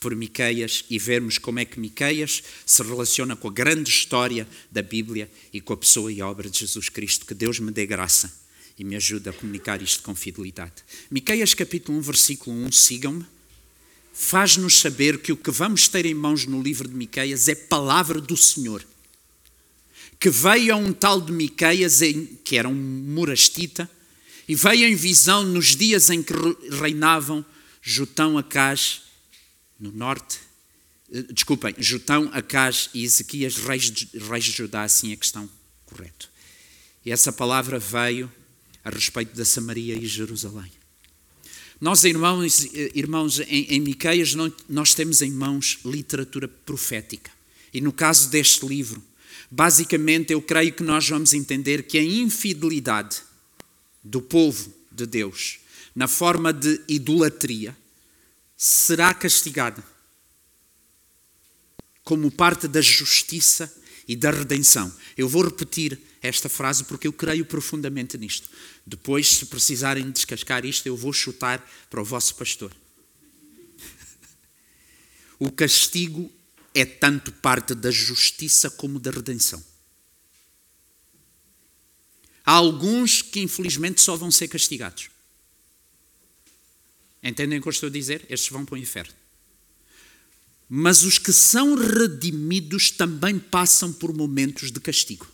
por 0.00 0.14
Miqueias 0.16 0.84
e 0.90 0.98
vermos 0.98 1.38
como 1.38 1.60
é 1.60 1.64
que 1.64 1.78
Miqueias 1.78 2.42
se 2.66 2.82
relaciona 2.82 3.36
com 3.36 3.48
a 3.48 3.52
grande 3.52 3.88
história 3.88 4.48
da 4.70 4.82
Bíblia 4.82 5.30
e 5.52 5.60
com 5.60 5.72
a 5.72 5.76
pessoa 5.76 6.12
e 6.12 6.20
obra 6.20 6.50
de 6.50 6.58
Jesus 6.58 6.88
Cristo. 6.88 7.24
Que 7.24 7.34
Deus 7.34 7.60
me 7.60 7.70
dê 7.70 7.86
graça 7.86 8.41
e 8.82 8.84
me 8.84 8.96
ajude 8.96 9.28
a 9.28 9.32
comunicar 9.32 9.80
isto 9.80 10.02
com 10.02 10.12
fidelidade. 10.12 10.74
Miqueias 11.08 11.54
capítulo 11.54 11.98
1, 11.98 12.00
versículo 12.00 12.56
1, 12.66 12.72
sigam-me. 12.72 13.24
Faz-nos 14.12 14.80
saber 14.80 15.18
que 15.18 15.30
o 15.30 15.36
que 15.36 15.52
vamos 15.52 15.86
ter 15.86 16.04
em 16.04 16.14
mãos 16.14 16.46
no 16.46 16.60
livro 16.60 16.88
de 16.88 16.94
Miqueias 16.94 17.46
é 17.48 17.54
palavra 17.54 18.20
do 18.20 18.36
Senhor 18.36 18.84
que 20.18 20.30
veio 20.30 20.72
a 20.72 20.76
um 20.76 20.92
tal 20.92 21.20
de 21.20 21.32
Miqueias, 21.32 21.98
que 22.44 22.56
era 22.56 22.68
um 22.68 22.74
morastita, 22.74 23.90
e 24.46 24.54
veio 24.54 24.86
em 24.86 24.94
visão 24.94 25.42
nos 25.42 25.74
dias 25.74 26.10
em 26.10 26.22
que 26.22 26.32
reinavam 26.80 27.44
Jotão, 27.82 28.38
Acás, 28.38 29.02
no 29.80 29.90
norte, 29.90 30.38
eh, 31.12 31.22
desculpem, 31.32 31.74
Jotão, 31.76 32.30
Acás 32.32 32.88
e 32.94 33.02
Ezequias, 33.02 33.56
reis 33.56 33.90
de, 33.90 34.08
reis 34.16 34.44
de 34.44 34.52
Judá, 34.52 34.84
assim 34.84 35.10
é 35.10 35.14
a 35.14 35.16
questão 35.16 35.50
correto. 35.86 36.30
E 37.04 37.10
essa 37.10 37.32
palavra 37.32 37.80
veio 37.80 38.30
a 38.84 38.90
respeito 38.90 39.36
da 39.36 39.44
Samaria 39.44 39.94
e 39.94 40.06
Jerusalém. 40.06 40.70
Nós, 41.80 42.04
irmãos, 42.04 42.64
irmãos 42.94 43.40
em, 43.40 43.66
em 43.74 43.80
Miqueias, 43.80 44.34
nós 44.68 44.94
temos 44.94 45.20
em 45.20 45.32
mãos 45.32 45.78
literatura 45.84 46.46
profética. 46.46 47.30
E 47.74 47.80
no 47.80 47.92
caso 47.92 48.30
deste 48.30 48.64
livro, 48.66 49.02
Basicamente, 49.54 50.32
eu 50.32 50.40
creio 50.40 50.72
que 50.72 50.82
nós 50.82 51.06
vamos 51.06 51.34
entender 51.34 51.82
que 51.82 51.98
a 51.98 52.02
infidelidade 52.02 53.22
do 54.02 54.22
povo 54.22 54.72
de 54.90 55.04
Deus, 55.04 55.58
na 55.94 56.08
forma 56.08 56.54
de 56.54 56.80
idolatria, 56.88 57.76
será 58.56 59.12
castigada 59.12 59.84
como 62.02 62.30
parte 62.30 62.66
da 62.66 62.80
justiça 62.80 63.70
e 64.08 64.16
da 64.16 64.30
redenção. 64.30 64.90
Eu 65.18 65.28
vou 65.28 65.44
repetir 65.44 66.00
esta 66.22 66.48
frase 66.48 66.84
porque 66.84 67.06
eu 67.06 67.12
creio 67.12 67.44
profundamente 67.44 68.16
nisto. 68.16 68.48
Depois, 68.86 69.28
se 69.28 69.46
precisarem 69.46 70.10
descascar 70.10 70.64
isto, 70.64 70.86
eu 70.86 70.96
vou 70.96 71.12
chutar 71.12 71.68
para 71.90 72.00
o 72.00 72.04
vosso 72.04 72.36
pastor. 72.36 72.72
O 75.38 75.50
castigo 75.50 76.30
é 76.72 76.84
tanto 76.84 77.32
parte 77.32 77.74
da 77.74 77.90
justiça 77.90 78.70
como 78.70 79.00
da 79.00 79.10
redenção. 79.10 79.62
Há 82.44 82.52
alguns 82.52 83.22
que 83.22 83.40
infelizmente 83.40 84.00
só 84.00 84.16
vão 84.16 84.30
ser 84.30 84.48
castigados. 84.48 85.10
Entendem 87.22 87.58
o 87.58 87.62
que 87.62 87.68
eu 87.68 87.72
estou 87.72 87.88
a 87.88 87.92
dizer? 87.92 88.24
Estes 88.28 88.50
vão 88.50 88.64
para 88.64 88.74
o 88.74 88.78
inferno. 88.78 89.14
Mas 90.68 91.02
os 91.02 91.18
que 91.18 91.32
são 91.32 91.74
redimidos 91.74 92.90
também 92.90 93.38
passam 93.38 93.92
por 93.92 94.14
momentos 94.14 94.72
de 94.72 94.80
castigo. 94.80 95.26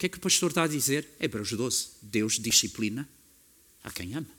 Que 0.00 0.06
é 0.06 0.08
que 0.08 0.16
o 0.16 0.20
pastor 0.20 0.48
está 0.48 0.62
a 0.62 0.66
dizer? 0.66 1.06
Hebreus 1.20 1.52
12. 1.52 1.88
Deus 2.00 2.38
disciplina 2.38 3.06
a 3.84 3.90
quem 3.90 4.14
ama. 4.14 4.30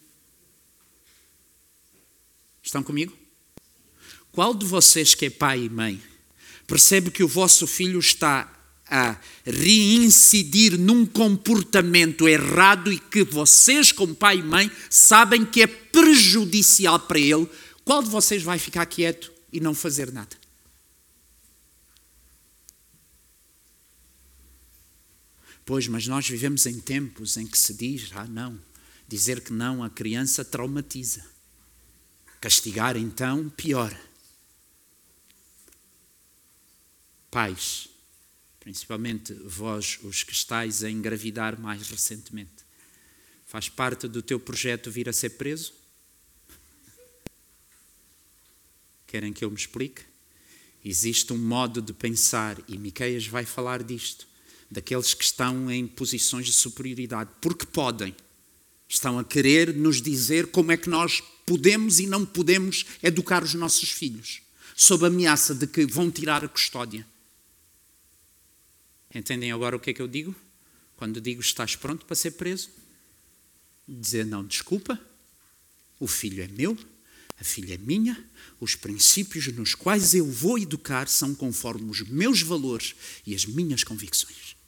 Estão 2.63 2.82
comigo? 2.82 3.15
Qual 4.32 4.56
de 4.56 4.65
vocês 4.65 5.13
que 5.13 5.27
é 5.27 5.30
pai 5.30 5.65
e 5.65 5.70
mãe 5.70 6.01
percebe 6.65 7.12
que 7.12 7.24
o 7.24 7.27
vosso 7.27 7.68
filho 7.68 8.00
está 8.00 8.51
a 8.88 9.15
reincidir 9.46 10.80
num 10.80 11.06
comportamento 11.06 12.27
errado 12.27 12.91
e 12.91 12.98
que 12.98 13.24
vocês, 13.24 13.91
como 13.91 14.15
pai 14.15 14.39
e 14.39 14.44
mãe, 14.44 14.72
sabem 14.89 15.46
que 15.46 15.62
é 15.62 15.68
prejudicial 15.68 17.00
para 17.01 17.20
ele, 17.20 17.48
qual 17.86 18.01
de 18.01 18.10
vocês 18.10 18.41
vai 18.41 18.58
ficar 18.58 18.88
quieto 18.88 19.32
e 19.53 19.60
não 19.60 19.75
fazer 19.75 20.12
nada? 20.12 20.40
Pois, 25.65 25.88
mas 25.88 26.08
nós 26.08 26.27
vivemos 26.27 26.65
em 26.65 26.80
tempos 26.80 27.38
em 27.38 27.46
que 27.46 27.58
se 27.58 27.74
diz, 27.74 28.10
ah, 28.13 28.25
não, 28.25 28.60
dizer 29.08 29.41
que 29.41 29.53
não 29.53 29.84
a 29.84 29.89
criança 29.89 30.44
traumatiza. 30.44 31.25
Castigar, 32.39 32.98
então, 32.98 33.50
pior. 33.50 33.96
Pais, 37.30 37.88
principalmente 38.60 39.34
vós, 39.34 40.00
os 40.03 40.24
que 40.24 40.34
estáis 40.34 40.84
a 40.84 40.89
engravidar 40.89 41.60
mais 41.60 41.88
recentemente, 41.88 42.65
faz 43.46 43.70
parte 43.70 44.08
do 44.08 44.22
teu 44.22 44.39
projeto 44.39 44.89
vir 44.89 45.08
a 45.08 45.13
ser 45.13 45.32
preso? 45.32 45.74
Querem 49.06 49.34
que 49.34 49.44
eu 49.44 49.51
me 49.51 49.58
explique? 49.58 50.03
Existe 50.84 51.32
um 51.32 51.38
modo 51.38 51.82
de 51.82 51.94
pensar, 51.94 52.58
e 52.68 52.77
Miqueias 52.77 53.27
vai 53.27 53.46
falar 53.46 53.84
disto, 53.84 54.27
daqueles 54.71 55.13
que 55.13 55.25
estão 55.25 55.69
em 55.69 55.85
posições 55.85 56.45
de 56.45 56.53
superioridade, 56.53 57.29
porque 57.41 57.65
podem. 57.65 58.15
Estão 58.87 59.19
a 59.19 59.23
querer 59.23 59.75
nos 59.75 60.01
dizer 60.01 60.47
como 60.47 60.71
é 60.71 60.77
que 60.77 60.89
nós 60.89 61.21
podemos 61.45 61.99
e 61.99 62.07
não 62.07 62.25
podemos 62.25 62.85
educar 63.03 63.43
os 63.43 63.53
nossos 63.53 63.91
filhos, 63.91 64.41
sob 64.75 65.03
a 65.03 65.07
ameaça 65.07 65.53
de 65.53 65.67
que 65.67 65.85
vão 65.85 66.09
tirar 66.09 66.45
a 66.45 66.47
custódia. 66.47 67.05
Entendem 69.13 69.51
agora 69.51 69.75
o 69.75 69.79
que 69.79 69.89
é 69.89 69.93
que 69.93 70.01
eu 70.01 70.07
digo? 70.07 70.33
Quando 70.95 71.19
digo 71.19 71.41
estás 71.41 71.75
pronto 71.75 72.05
para 72.05 72.15
ser 72.15 72.31
preso? 72.31 72.69
Dizer 73.87 74.25
não, 74.25 74.45
desculpa, 74.45 74.99
o 75.99 76.07
filho 76.07 76.43
é 76.43 76.47
meu, 76.47 76.77
a 77.37 77.43
filha 77.43 77.73
é 77.73 77.77
minha, 77.77 78.23
os 78.59 78.75
princípios 78.75 79.47
nos 79.47 79.75
quais 79.75 80.13
eu 80.13 80.25
vou 80.25 80.57
educar 80.57 81.07
são 81.07 81.35
conforme 81.35 81.89
os 81.89 82.01
meus 82.01 82.41
valores 82.41 82.95
e 83.25 83.35
as 83.35 83.45
minhas 83.45 83.83
convicções. 83.83 84.61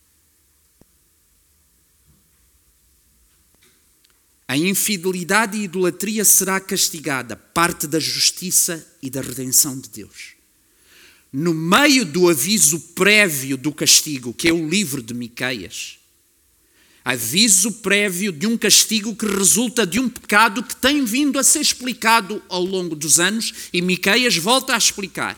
A 4.54 4.56
infidelidade 4.56 5.58
e 5.58 5.64
idolatria 5.64 6.24
será 6.24 6.60
castigada, 6.60 7.36
parte 7.36 7.88
da 7.88 8.00
justiça 8.00 8.88
e 9.02 9.10
da 9.10 9.20
redenção 9.20 9.80
de 9.80 9.90
Deus. 9.90 10.34
No 11.32 11.56
meio 11.56 12.06
do 12.06 12.30
aviso 12.30 12.80
prévio 12.94 13.58
do 13.58 13.72
castigo, 13.72 14.32
que 14.32 14.48
é 14.48 14.54
o 14.54 14.70
livro 14.70 15.02
de 15.02 15.12
Miqueias, 15.12 15.98
aviso 17.04 17.72
prévio 17.72 18.32
de 18.32 18.46
um 18.46 18.56
castigo 18.56 19.16
que 19.16 19.26
resulta 19.26 19.88
de 19.88 20.00
um 20.00 20.08
pecado 20.08 20.62
que 20.62 20.76
tem 20.76 21.04
vindo 21.04 21.40
a 21.40 21.44
ser 21.44 21.62
explicado 21.62 22.40
ao 22.48 22.64
longo 22.64 22.96
dos 22.96 23.20
anos 23.20 23.52
e 23.74 23.82
Miqueias 23.82 24.38
volta 24.38 24.76
a 24.76 24.78
explicar. 24.78 25.36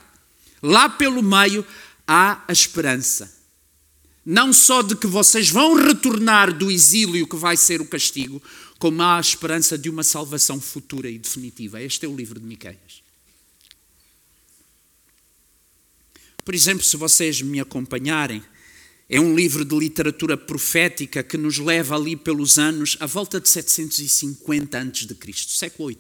Lá 0.62 0.90
pelo 0.90 1.24
meio 1.24 1.66
há 2.06 2.44
a 2.46 2.52
esperança. 2.52 3.34
Não 4.26 4.52
só 4.52 4.82
de 4.82 4.96
que 4.96 5.06
vocês 5.06 5.52
vão 5.52 5.76
retornar 5.76 6.52
do 6.52 6.72
exílio 6.72 7.28
que 7.28 7.36
vai 7.36 7.56
ser 7.56 7.80
o 7.80 7.86
castigo, 7.86 8.42
como 8.86 9.02
há 9.02 9.18
a 9.18 9.20
esperança 9.20 9.80
de 9.80 9.90
uma 9.90 10.04
salvação 10.04 10.62
futura 10.62 11.10
e 11.10 11.18
definitiva. 11.18 11.82
Este 11.82 12.06
é 12.06 12.08
o 12.08 12.16
livro 12.16 12.40
de 12.40 12.46
Miqueias. 12.46 13.02
Por 16.44 16.54
exemplo, 16.54 16.84
se 16.84 16.96
vocês 16.96 17.42
me 17.42 17.60
acompanharem, 17.60 18.44
é 19.10 19.20
um 19.20 19.36
livro 19.36 19.66
de 19.66 19.76
literatura 19.76 20.38
profética 20.38 21.24
que 21.24 21.36
nos 21.36 21.58
leva 21.58 21.96
ali 21.96 22.16
pelos 22.16 22.60
anos 22.60 22.96
à 23.00 23.08
volta 23.08 23.42
de 23.42 23.50
750 23.50 24.78
a.C., 24.78 25.34
século 25.48 25.88
VIII. 25.88 25.98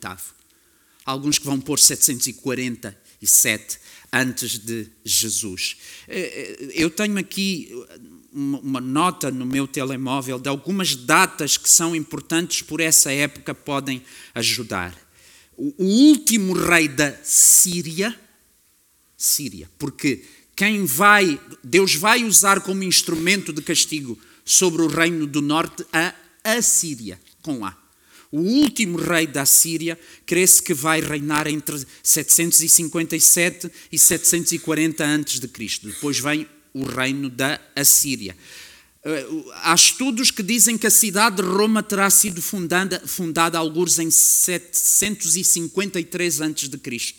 Alguns 1.03 1.39
que 1.39 1.45
vão 1.47 1.59
pôr 1.59 1.79
747 1.79 3.79
antes 4.13 4.59
de 4.59 4.87
Jesus. 5.03 5.77
Eh, 6.07 6.57
eh, 6.59 6.71
eu 6.75 6.91
tenho 6.91 7.17
aqui 7.17 7.71
uma 8.35 8.81
nota 8.81 9.31
no 9.31 9.45
meu 9.45 9.65
telemóvel 9.65 10.37
de 10.37 10.49
algumas 10.49 10.93
datas 10.93 11.55
que 11.55 11.69
são 11.69 11.95
importantes 11.95 12.61
por 12.61 12.81
essa 12.81 13.09
época 13.11 13.55
podem 13.55 14.03
ajudar. 14.33 14.93
O 15.55 15.73
último 15.77 16.53
rei 16.53 16.89
da 16.89 17.15
Síria, 17.23 18.13
Síria, 19.17 19.69
porque 19.79 20.21
quem 20.53 20.85
vai, 20.85 21.39
Deus 21.63 21.95
vai 21.95 22.25
usar 22.25 22.59
como 22.59 22.83
instrumento 22.83 23.53
de 23.53 23.61
castigo 23.61 24.19
sobre 24.43 24.81
o 24.81 24.87
reino 24.87 25.25
do 25.25 25.41
norte 25.41 25.85
a 25.93 26.13
Assíria, 26.43 27.19
com 27.41 27.65
A. 27.65 27.75
O 28.31 28.39
último 28.39 28.97
rei 28.97 29.25
da 29.25 29.45
Síria, 29.45 29.97
crê-se 30.25 30.61
que 30.61 30.73
vai 30.73 30.99
reinar 30.99 31.47
entre 31.47 31.85
757 32.03 33.71
e 33.89 33.97
740 33.97 35.05
a.C. 35.05 35.79
Depois 35.83 36.19
vem 36.19 36.45
o 36.75 36.83
reino 36.83 37.27
da 37.29 37.59
Assíria. 37.73 38.35
Eh, 39.03 39.25
há 39.63 39.73
estudos 39.73 40.29
que 40.29 40.43
dizem 40.43 40.77
que 40.77 40.85
a 40.85 40.91
cidade 40.91 41.37
de 41.37 41.43
Roma 41.43 41.81
terá 41.81 42.09
sido 42.09 42.41
fundada, 42.41 42.99
fundada 43.07 43.57
alguns 43.57 43.97
em 43.97 44.11
753 44.11 46.41
a.C. 46.41 47.15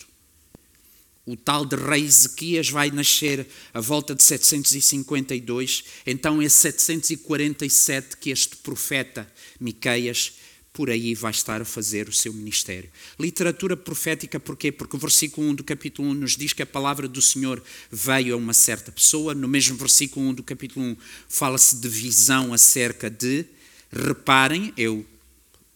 O 1.25 1.35
tal 1.37 1.65
de 1.65 1.75
rei 1.75 2.05
Ezequias 2.05 2.69
vai 2.69 2.91
nascer 2.91 3.49
a 3.73 3.81
volta 3.81 4.15
de 4.15 4.23
752, 4.23 5.85
então 6.07 6.43
é 6.43 6.49
747 6.49 8.19
que 8.19 8.31
este 8.31 8.57
profeta 8.57 9.27
Miqueias 9.59 10.35
por 10.77 10.91
aí 10.91 11.15
vai 11.15 11.31
estar 11.31 11.63
a 11.63 11.65
fazer 11.65 12.07
o 12.07 12.13
seu 12.13 12.35
ministério. 12.35 12.91
Literatura 13.19 13.75
profética, 13.75 14.39
porquê? 14.39 14.71
Porque 14.71 14.95
o 14.95 14.99
versículo 14.99 15.49
1 15.49 15.55
do 15.55 15.65
capítulo 15.65 16.11
1 16.11 16.15
nos 16.15 16.37
diz 16.37 16.53
que 16.53 16.61
a 16.61 16.67
palavra 16.67 17.09
do 17.09 17.23
Senhor 17.23 17.63
veio 17.91 18.35
a 18.35 18.37
uma 18.37 18.53
certa 18.53 18.93
pessoa. 18.93 19.35
No 19.35 19.49
mesmo 19.49 19.75
versículo 19.79 20.27
1 20.27 20.35
do 20.35 20.43
capítulo 20.43 20.85
1 20.85 20.97
fala-se 21.31 21.77
de 21.77 21.89
visão 21.89 22.53
acerca 22.53 23.09
de. 23.09 23.47
Reparem, 23.91 24.71
eu 24.77 25.03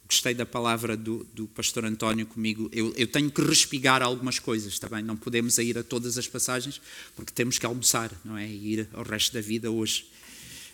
gostei 0.07 0.35
da 0.35 0.45
palavra 0.45 0.99
do, 0.99 1.27
do 1.33 1.47
pastor 1.47 1.87
António 1.87 2.27
comigo. 2.27 2.69
Eu, 2.71 2.93
eu, 2.95 3.07
tenho 3.07 3.31
que 3.31 3.41
respigar 3.41 4.03
algumas 4.03 4.39
coisas, 4.39 4.75
está 4.75 4.87
bem? 4.87 5.03
Não 5.03 5.17
podemos 5.17 5.57
ir 5.57 5.79
a 5.79 5.83
todas 5.83 6.19
as 6.19 6.29
passagens 6.29 6.79
porque 7.17 7.33
temos 7.33 7.59
que 7.59 7.65
almoçar, 7.65 8.13
não 8.23 8.37
é? 8.37 8.47
E 8.47 8.75
ir 8.75 8.89
ao 8.93 9.03
resto 9.03 9.33
da 9.33 9.41
vida 9.41 9.71
hoje. 9.71 10.05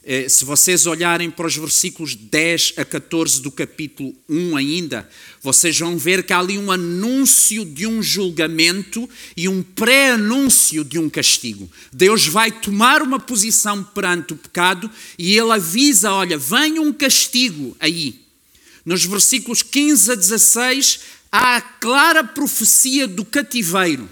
Eh, 0.09 0.29
se 0.29 0.45
vocês 0.45 0.87
olharem 0.87 1.29
para 1.33 1.49
os 1.49 1.57
versículos 1.57 2.15
10 2.15 2.75
a 2.77 2.85
14 2.85 3.43
do 3.43 3.51
capítulo 3.51 4.15
1 4.29 4.57
ainda, 4.57 5.11
vocês 5.43 5.77
vão 5.77 5.99
ver 5.99 6.23
que 6.23 6.33
há 6.33 6.39
ali 6.39 6.57
um 6.57 6.71
anúncio 6.71 7.65
de 7.65 7.89
um 7.89 8.01
julgamento 8.01 9.11
e 9.37 9.49
um 9.49 9.65
pré-anúncio 9.65 10.85
de 10.85 10.97
um 10.97 11.11
castigo. 11.11 11.69
Deus 11.93 12.25
vai 12.25 12.53
tomar 12.53 13.03
uma 13.03 13.19
posição 13.19 13.83
perante 13.83 14.33
o 14.33 14.37
pecado 14.37 14.89
e 15.19 15.37
ele 15.37 15.51
avisa: 15.51 16.13
olha, 16.13 16.39
vem 16.39 16.79
um 16.79 16.93
castigo 16.93 17.77
aí. 17.81 18.21
Nos 18.85 19.05
versículos 19.05 19.61
15 19.61 20.13
a 20.13 20.15
16, 20.15 21.01
há 21.33 21.57
a 21.57 21.61
clara 21.61 22.23
profecia 22.23 23.09
do 23.09 23.25
cativeiro 23.25 24.09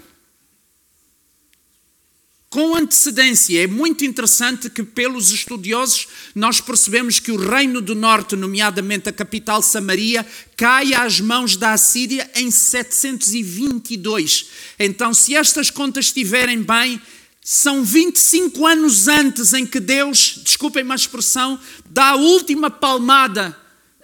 com 2.55 2.73
antecedência. 2.73 3.61
É 3.61 3.67
muito 3.67 4.05
interessante 4.05 4.69
que, 4.69 4.81
pelos 4.81 5.29
estudiosos, 5.29 6.07
nós 6.33 6.61
percebemos 6.61 7.19
que 7.19 7.29
o 7.29 7.35
Reino 7.35 7.81
do 7.81 7.93
Norte, 7.93 8.33
nomeadamente 8.37 9.09
a 9.09 9.11
capital 9.11 9.61
Samaria, 9.61 10.25
cai 10.55 10.93
às 10.93 11.19
mãos 11.19 11.57
da 11.57 11.73
Assíria 11.73 12.31
em 12.33 12.49
722. 12.49 14.45
Então, 14.79 15.13
se 15.13 15.35
estas 15.35 15.69
contas 15.69 16.05
estiverem 16.05 16.63
bem, 16.63 17.01
são 17.43 17.83
25 17.83 18.65
anos 18.65 19.09
antes 19.09 19.51
em 19.51 19.65
que 19.65 19.81
Deus, 19.81 20.39
desculpem 20.41 20.89
a 20.89 20.95
expressão, 20.95 21.59
dá 21.89 22.11
a 22.11 22.15
última 22.15 22.71
palmada 22.71 23.53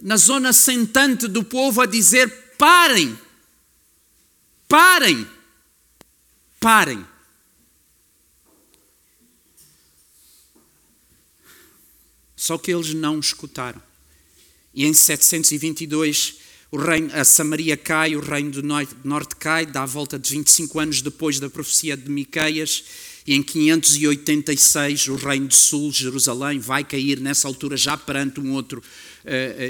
na 0.02 0.18
zona 0.18 0.52
sentante 0.52 1.26
do 1.26 1.42
povo 1.42 1.80
a 1.80 1.86
dizer: 1.86 2.30
parem, 2.58 3.18
parem, 4.68 5.26
parem. 6.60 7.11
Só 12.42 12.58
que 12.58 12.74
eles 12.74 12.92
não 12.96 13.20
escutaram. 13.20 13.80
E 14.74 14.84
em 14.84 14.96
722 14.96 16.40
o 16.72 16.78
reino, 16.78 17.14
a 17.14 17.24
Samaria 17.24 17.78
cai, 17.78 18.16
o 18.16 18.20
reino 18.20 18.50
do 18.50 18.64
norte 18.64 19.36
cai, 19.36 19.64
dá 19.64 19.84
a 19.84 19.86
volta 19.86 20.18
de 20.18 20.32
25 20.32 20.80
anos 20.80 21.02
depois 21.04 21.40
da 21.40 21.52
profecia 21.52 21.96
de 21.96 22.10
Miqueias, 22.10 22.84
e 23.28 23.36
em 23.36 23.44
586 23.44 25.10
o 25.10 25.16
reino 25.18 25.50
do 25.50 25.54
sul, 25.54 25.92
Jerusalém, 25.92 26.58
vai 26.58 26.84
cair 26.84 27.20
nessa 27.20 27.48
altura 27.48 27.78
já 27.78 27.96
perante 27.96 28.40
um 28.40 28.54
outro 28.54 28.80
uh, 28.80 28.84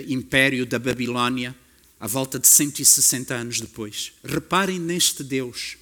império 0.08 0.66
da 0.66 0.80
Babilónia, 0.80 1.54
à 2.00 2.08
volta 2.08 2.40
de 2.40 2.48
160 2.48 3.34
anos 3.34 3.60
depois. 3.60 4.14
Reparem 4.24 4.80
neste 4.80 5.26
Deus 5.26 5.76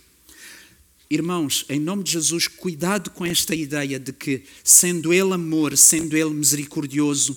Irmãos, 1.12 1.66
em 1.68 1.80
nome 1.80 2.04
de 2.04 2.12
Jesus, 2.12 2.48
cuidado 2.48 3.10
com 3.10 3.26
esta 3.26 3.56
ideia 3.56 4.00
de 4.00 4.14
que, 4.14 4.44
sendo 4.64 5.12
Ele 5.12 5.34
amor, 5.34 5.76
sendo 5.76 6.16
Ele 6.16 6.30
misericordioso, 6.30 7.36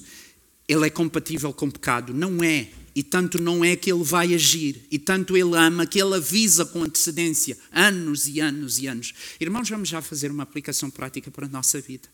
Ele 0.68 0.86
é 0.86 0.90
compatível 0.90 1.54
com 1.54 1.66
o 1.66 1.72
pecado. 1.72 2.12
Não 2.12 2.44
é. 2.44 2.68
E 2.94 3.02
tanto 3.02 3.40
não 3.40 3.64
é 3.64 3.74
que 3.74 3.90
Ele 3.90 4.04
vai 4.04 4.34
agir. 4.34 4.86
E 4.90 4.98
tanto 4.98 5.38
Ele 5.38 5.56
ama 5.56 5.86
que 5.86 5.98
Ele 5.98 6.14
avisa 6.14 6.66
com 6.66 6.82
antecedência, 6.82 7.56
anos 7.72 8.28
e 8.28 8.40
anos 8.40 8.78
e 8.78 8.86
anos. 8.86 9.14
Irmãos, 9.40 9.70
vamos 9.70 9.88
já 9.88 10.02
fazer 10.02 10.30
uma 10.30 10.42
aplicação 10.42 10.90
prática 10.90 11.30
para 11.30 11.46
a 11.46 11.48
nossa 11.48 11.80
vida, 11.80 12.06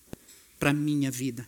para 0.60 0.70
a 0.70 0.74
minha 0.74 1.10
vida. 1.10 1.44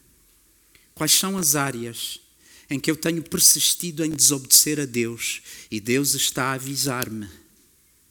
Quais 0.92 1.12
são 1.12 1.38
as 1.38 1.54
áreas 1.54 2.20
em 2.68 2.80
que 2.80 2.90
eu 2.90 2.96
tenho 2.96 3.22
persistido 3.22 4.04
em 4.04 4.10
desobedecer 4.10 4.80
a 4.80 4.86
Deus 4.86 5.40
e 5.70 5.78
Deus 5.78 6.14
está 6.14 6.46
a 6.46 6.52
avisar-me? 6.54 7.28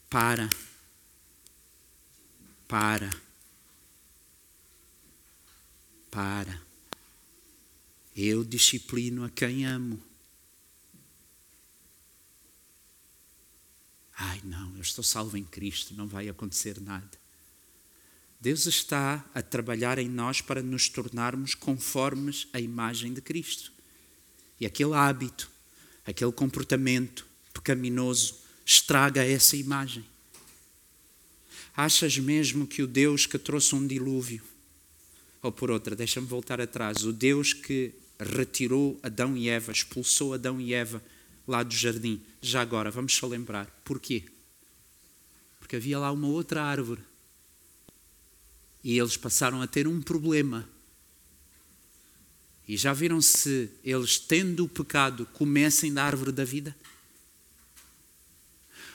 Para 0.09 0.49
para. 2.69 3.09
Para. 6.11 6.61
Eu 8.15 8.43
disciplino 8.43 9.25
a 9.25 9.29
quem 9.29 9.65
amo. 9.65 9.99
Ai, 14.15 14.39
não, 14.43 14.75
eu 14.75 14.81
estou 14.81 15.03
salvo 15.03 15.35
em 15.35 15.43
Cristo, 15.43 15.95
não 15.95 16.07
vai 16.07 16.29
acontecer 16.29 16.79
nada. 16.79 17.17
Deus 18.39 18.67
está 18.67 19.25
a 19.33 19.41
trabalhar 19.41 19.97
em 19.97 20.07
nós 20.07 20.39
para 20.39 20.61
nos 20.61 20.89
tornarmos 20.89 21.55
conformes 21.55 22.47
à 22.53 22.59
imagem 22.59 23.13
de 23.13 23.21
Cristo. 23.21 23.71
E 24.59 24.65
aquele 24.65 24.93
hábito, 24.93 25.49
aquele 26.05 26.31
comportamento 26.31 27.25
pecaminoso 27.51 28.35
estraga 28.65 29.25
essa 29.25 29.55
imagem. 29.57 30.05
Achas 31.81 32.17
mesmo 32.17 32.67
que 32.67 32.81
o 32.81 32.87
Deus 32.87 33.25
que 33.25 33.39
trouxe 33.39 33.73
um 33.73 33.87
dilúvio, 33.87 34.43
ou 35.41 35.49
por 35.49 35.71
outra, 35.71 35.95
deixa-me 35.95 36.27
voltar 36.27 36.59
atrás, 36.59 37.05
o 37.05 37.13
Deus 37.13 37.53
que 37.53 37.93
retirou 38.19 38.99
Adão 39.01 39.37
e 39.37 39.47
Eva, 39.47 39.71
expulsou 39.71 40.33
Adão 40.33 40.59
e 40.59 40.73
Eva 40.73 41.01
lá 41.47 41.63
do 41.63 41.73
jardim, 41.73 42.21
já 42.41 42.59
agora, 42.59 42.91
vamos 42.91 43.15
só 43.15 43.25
lembrar, 43.27 43.65
porquê? 43.85 44.25
Porque 45.57 45.77
havia 45.77 45.97
lá 45.97 46.11
uma 46.11 46.27
outra 46.27 46.61
árvore 46.61 46.99
e 48.83 48.99
eles 48.99 49.15
passaram 49.15 49.61
a 49.61 49.67
ter 49.67 49.87
um 49.87 50.01
problema. 50.01 50.67
E 52.67 52.75
já 52.75 52.91
viram 52.91 53.21
se 53.21 53.71
eles, 53.85 54.19
tendo 54.19 54.65
o 54.65 54.69
pecado, 54.69 55.25
comecem 55.27 55.93
da 55.93 56.03
árvore 56.03 56.33
da 56.33 56.43
vida? 56.43 56.75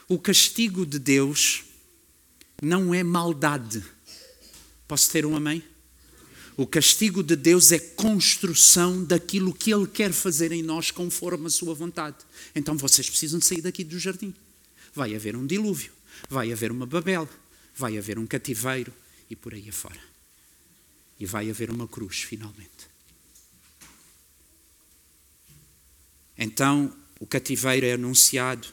O 0.07 0.19
castigo 0.19 0.85
de 0.85 0.99
Deus 0.99 1.65
não 2.65 2.95
é 2.95 3.03
maldade. 3.03 3.85
Posso 4.89 5.11
ter 5.11 5.25
um 5.25 5.37
amém? 5.37 5.63
O 6.57 6.67
castigo 6.67 7.23
de 7.23 7.35
Deus 7.35 7.73
é 7.73 7.79
construção 7.79 9.03
daquilo 9.05 9.53
que 9.53 9.73
Ele 9.73 9.89
quer 9.89 10.13
fazer 10.13 10.53
em 10.53 10.63
nós 10.63 10.91
conforme 10.91 11.47
a 11.47 11.51
sua 11.51 11.75
vontade. 11.75 12.19
Então 12.55 12.77
vocês 12.77 13.09
precisam 13.11 13.41
sair 13.41 13.61
daqui 13.61 13.83
do 13.83 13.99
jardim. 13.99 14.33
Vai 14.95 15.17
haver 15.17 15.35
um 15.35 15.45
dilúvio, 15.47 15.93
vai 16.29 16.53
haver 16.53 16.71
uma 16.71 16.87
Babel, 16.87 17.29
vai 17.75 17.99
haver 17.99 18.19
um 18.19 18.27
cativeiro 18.27 18.93
e 19.29 19.35
por 19.35 19.53
aí 19.53 19.69
afora. 19.69 20.01
E 21.19 21.27
vai 21.27 21.51
haver 21.51 21.71
uma 21.71 21.89
cruz, 21.89 22.23
finalmente. 22.23 22.89
Então 26.39 26.95
o 27.19 27.27
cativeiro 27.27 27.87
é 27.87 27.93
anunciado 27.95 28.69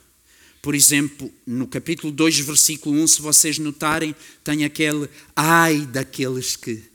por 0.61 0.75
exemplo, 0.75 1.33
no 1.45 1.67
capítulo 1.67 2.13
2, 2.13 2.39
versículo 2.39 2.95
1, 3.01 3.07
se 3.07 3.21
vocês 3.21 3.57
notarem, 3.57 4.15
tem 4.43 4.63
aquele 4.63 5.09
ai 5.35 5.85
daqueles 5.87 6.55
que. 6.55 6.89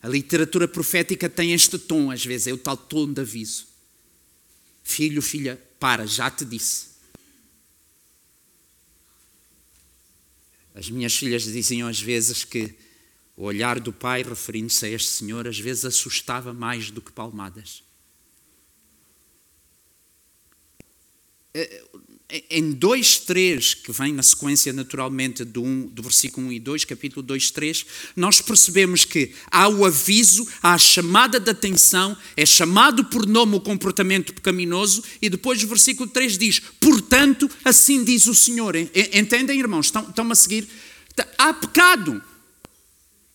A 0.00 0.08
literatura 0.08 0.68
profética 0.68 1.30
tem 1.30 1.52
este 1.54 1.78
tom, 1.78 2.10
às 2.10 2.24
vezes, 2.24 2.46
é 2.46 2.52
o 2.52 2.58
tal 2.58 2.76
tom 2.76 3.10
de 3.10 3.22
aviso. 3.22 3.66
Filho, 4.82 5.22
filha, 5.22 5.60
para, 5.80 6.06
já 6.06 6.30
te 6.30 6.44
disse. 6.44 6.88
As 10.74 10.90
minhas 10.90 11.16
filhas 11.16 11.44
diziam 11.44 11.88
às 11.88 12.00
vezes 12.00 12.44
que 12.44 12.74
o 13.36 13.44
olhar 13.44 13.80
do 13.80 13.92
pai, 13.92 14.22
referindo-se 14.22 14.84
a 14.84 14.88
este 14.90 15.08
senhor, 15.08 15.48
às 15.48 15.58
vezes 15.58 15.84
assustava 15.84 16.52
mais 16.52 16.90
do 16.90 17.00
que 17.00 17.10
palmadas. 17.10 17.82
Em 22.50 22.72
2, 22.72 23.18
3, 23.20 23.74
que 23.74 23.92
vem 23.92 24.12
na 24.12 24.22
sequência 24.22 24.72
naturalmente 24.72 25.44
do, 25.44 25.62
1, 25.62 25.88
do 25.88 26.02
versículo 26.02 26.46
1 26.46 26.52
e 26.52 26.58
2, 26.58 26.84
capítulo 26.86 27.22
2, 27.22 27.50
3, 27.50 27.86
nós 28.16 28.40
percebemos 28.40 29.04
que 29.04 29.34
há 29.50 29.68
o 29.68 29.84
aviso, 29.84 30.48
há 30.62 30.72
a 30.72 30.78
chamada 30.78 31.38
de 31.38 31.50
atenção, 31.50 32.16
é 32.34 32.46
chamado 32.46 33.04
por 33.04 33.26
nome 33.26 33.56
o 33.56 33.60
comportamento 33.60 34.32
pecaminoso, 34.32 35.04
e 35.20 35.28
depois 35.28 35.62
o 35.62 35.68
versículo 35.68 36.08
3 36.08 36.38
diz: 36.38 36.60
Portanto, 36.80 37.48
assim 37.62 38.02
diz 38.02 38.26
o 38.26 38.34
Senhor. 38.34 38.74
Entendem, 38.74 39.58
irmãos? 39.58 39.86
Estão, 39.86 40.08
estão 40.08 40.32
a 40.32 40.34
seguir? 40.34 40.66
Há 41.36 41.52
pecado. 41.52 42.22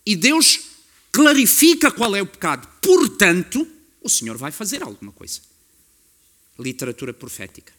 E 0.04 0.16
Deus 0.16 0.62
clarifica 1.12 1.92
qual 1.92 2.16
é 2.16 2.22
o 2.24 2.26
pecado. 2.26 2.68
Portanto, 2.82 3.68
o 4.02 4.10
Senhor 4.10 4.36
vai 4.36 4.52
fazer 4.52 4.82
alguma 4.82 5.12
coisa. 5.12 5.42
Literatura 6.58 7.14
profética. 7.14 7.79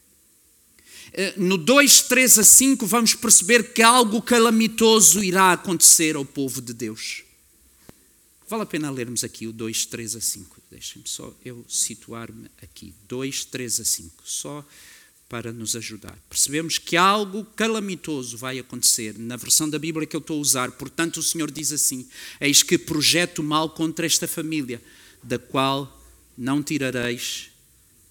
Eh, 1.13 1.35
no 1.37 1.59
2, 1.59 2.03
3 2.03 2.39
a 2.39 2.45
5, 2.45 2.87
vamos 2.87 3.15
perceber 3.15 3.73
que 3.73 3.83
algo 3.83 4.23
calamitoso 4.23 5.23
irá 5.25 5.53
acontecer 5.53 6.17
ao 6.17 6.25
povo 6.25 6.61
de 6.61 6.73
Deus. 6.73 7.25
Vale 8.49 8.63
a 8.63 8.67
pena 8.67 8.91
lermos 8.91 9.25
aqui 9.25 9.47
o 9.47 9.53
2, 9.53 9.87
3 9.87 10.17
a 10.17 10.21
5. 10.21 10.57
Deixem-me 10.71 11.09
só 11.09 11.33
eu 11.45 11.65
situar-me 11.69 12.49
aqui. 12.63 12.95
2, 13.09 13.45
3 13.45 13.81
a 13.81 13.85
5. 13.85 14.23
Só 14.25 14.65
para 15.29 15.53
nos 15.53 15.77
ajudar. 15.77 16.19
Percebemos 16.29 16.77
que 16.77 16.97
algo 16.97 17.45
calamitoso 17.57 18.37
vai 18.37 18.59
acontecer. 18.59 19.17
Na 19.19 19.37
versão 19.37 19.71
da 19.71 19.79
Bíblia 19.79 20.07
que 20.07 20.17
eu 20.17 20.21
estou 20.21 20.39
a 20.39 20.41
usar, 20.41 20.73
portanto, 20.73 21.19
o 21.19 21.23
Senhor 21.23 21.51
diz 21.51 21.71
assim: 21.73 22.09
Eis 22.41 22.63
que 22.65 22.77
projeto 22.77 23.43
mal 23.43 23.71
contra 23.71 24.05
esta 24.05 24.27
família, 24.27 24.83
da 25.23 25.39
qual 25.39 26.01
não 26.37 26.63
tirareis 26.63 27.51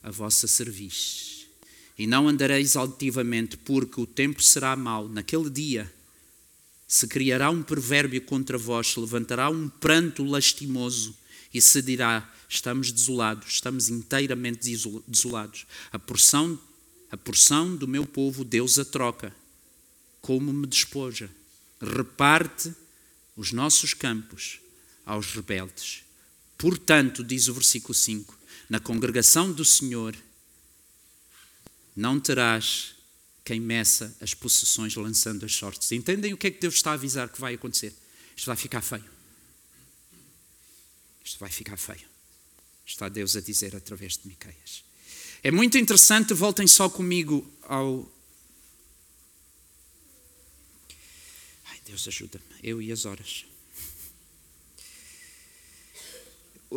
a 0.02 0.10
vossa 0.10 0.48
cerviz 0.48 1.29
e 2.00 2.08
não 2.08 2.30
andareis 2.30 2.78
altivamente, 2.78 3.58
porque 3.58 4.00
o 4.00 4.08
tempo 4.08 4.42
será 4.42 4.74
mau. 4.74 5.10
Naquele 5.10 5.50
dia 5.50 5.94
se 6.88 7.06
criará 7.06 7.50
um 7.50 7.62
provérbio 7.62 8.22
contra 8.22 8.58
vós, 8.58 8.94
se 8.94 9.00
levantará 9.00 9.50
um 9.50 9.68
pranto 9.68 10.24
lastimoso 10.24 11.14
e 11.54 11.62
se 11.62 11.82
dirá: 11.82 12.34
Estamos 12.48 12.94
desolados, 12.94 13.50
estamos 13.50 13.90
inteiramente 13.90 14.74
desolados. 15.06 15.66
A 15.92 16.00
porção, 16.00 16.58
a 17.12 17.18
porção 17.18 17.76
do 17.76 17.86
meu 17.86 18.06
povo, 18.06 18.46
Deus 18.46 18.80
a 18.80 18.86
troca, 18.86 19.36
como 20.22 20.54
me 20.54 20.66
despoja. 20.66 21.30
Reparte 21.82 22.74
os 23.36 23.52
nossos 23.52 23.94
campos 23.94 24.62
aos 25.06 25.34
rebeldes. 25.34 26.04
Portanto, 26.58 27.26
diz 27.26 27.50
o 27.50 27.54
versículo 27.54 27.94
5, 27.94 28.38
na 28.70 28.80
congregação 28.80 29.52
do 29.52 29.66
Senhor 29.66 30.16
não 31.96 32.20
terás 32.20 32.96
quem 33.44 33.60
meça 33.60 34.16
as 34.22 34.34
possessões 34.34 34.96
lançando 34.96 35.46
as 35.46 35.56
sortes. 35.56 35.92
Entendem 35.92 36.34
o 36.34 36.38
que 36.38 36.48
é 36.48 36.52
que 36.52 36.60
Deus 36.60 36.76
está 36.76 36.92
a 36.92 36.94
avisar 36.94 37.30
que 37.30 37.42
vai 37.42 37.56
acontecer? 37.56 37.94
Isto 38.36 38.46
vai 38.46 38.56
ficar 38.56 38.82
feio. 38.82 39.10
Isto 41.26 41.40
vai 41.40 41.50
ficar 41.50 41.78
feio. 41.78 42.08
Está 42.86 43.10
Deus 43.10 43.36
a 43.36 43.42
dizer 43.42 43.76
através 43.76 44.18
de 44.18 44.28
Miqueias. 44.28 44.84
É 45.42 45.52
muito 45.52 45.78
interessante, 45.78 46.34
voltem 46.34 46.68
só 46.68 46.90
comigo 46.90 47.50
ao. 47.64 48.12
Ai, 51.66 51.80
Deus 51.86 52.08
ajuda-me, 52.08 52.44
eu 52.62 52.82
e 52.82 52.92
as 52.92 53.06
horas. 53.06 53.46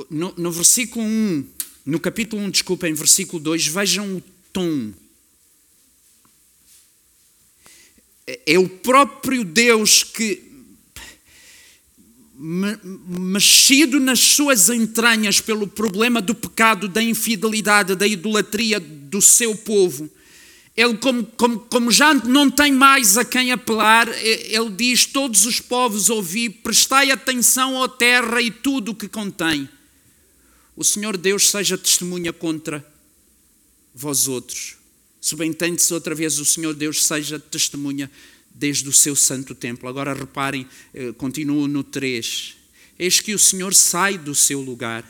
No, 0.08 0.34
no 0.36 0.52
versículo 0.52 1.04
1, 1.04 1.50
no 1.84 2.00
capítulo 2.00 2.42
1, 2.44 2.50
desculpem, 2.50 2.94
versículo 2.94 3.42
2, 3.42 3.66
vejam 3.66 4.16
o 4.16 4.20
tom 4.52 4.94
é 8.26 8.58
o 8.58 8.68
próprio 8.68 9.44
Deus 9.44 10.04
que, 10.04 10.42
mexido 12.34 13.98
nas 14.00 14.20
suas 14.20 14.68
entranhas 14.68 15.40
pelo 15.40 15.66
problema 15.66 16.20
do 16.20 16.34
pecado, 16.34 16.88
da 16.88 17.02
infidelidade, 17.02 17.94
da 17.94 18.06
idolatria 18.06 18.78
do 18.80 19.20
seu 19.20 19.56
povo, 19.56 20.08
ele, 20.76 20.96
como, 20.96 21.24
como, 21.36 21.58
como 21.60 21.90
já 21.90 22.14
não 22.14 22.50
tem 22.50 22.72
mais 22.72 23.18
a 23.18 23.24
quem 23.24 23.52
apelar, 23.52 24.08
ele 24.08 24.70
diz: 24.70 25.04
Todos 25.04 25.44
os 25.44 25.60
povos 25.60 26.08
ouvi, 26.08 26.48
prestai 26.48 27.10
atenção 27.10 27.82
à 27.82 27.88
terra 27.88 28.40
e 28.40 28.50
tudo 28.50 28.92
o 28.92 28.94
que 28.94 29.06
contém. 29.06 29.68
O 30.74 30.82
Senhor 30.82 31.18
Deus 31.18 31.50
seja 31.50 31.76
testemunha 31.76 32.32
contra 32.32 32.84
vós 33.94 34.26
outros 34.26 34.81
Subentende-se 35.22 35.94
outra 35.94 36.16
vez 36.16 36.40
o 36.40 36.44
Senhor 36.44 36.74
Deus 36.74 37.04
seja 37.04 37.38
testemunha 37.38 38.10
desde 38.52 38.88
o 38.88 38.92
seu 38.92 39.14
santo 39.14 39.54
templo. 39.54 39.88
Agora 39.88 40.12
reparem, 40.12 40.66
eh, 40.92 41.12
continuo 41.12 41.68
no 41.68 41.84
3. 41.84 42.56
Eis 42.98 43.20
que 43.20 43.32
o 43.32 43.38
Senhor 43.38 43.72
sai 43.72 44.18
do 44.18 44.34
seu 44.34 44.60
lugar, 44.60 45.08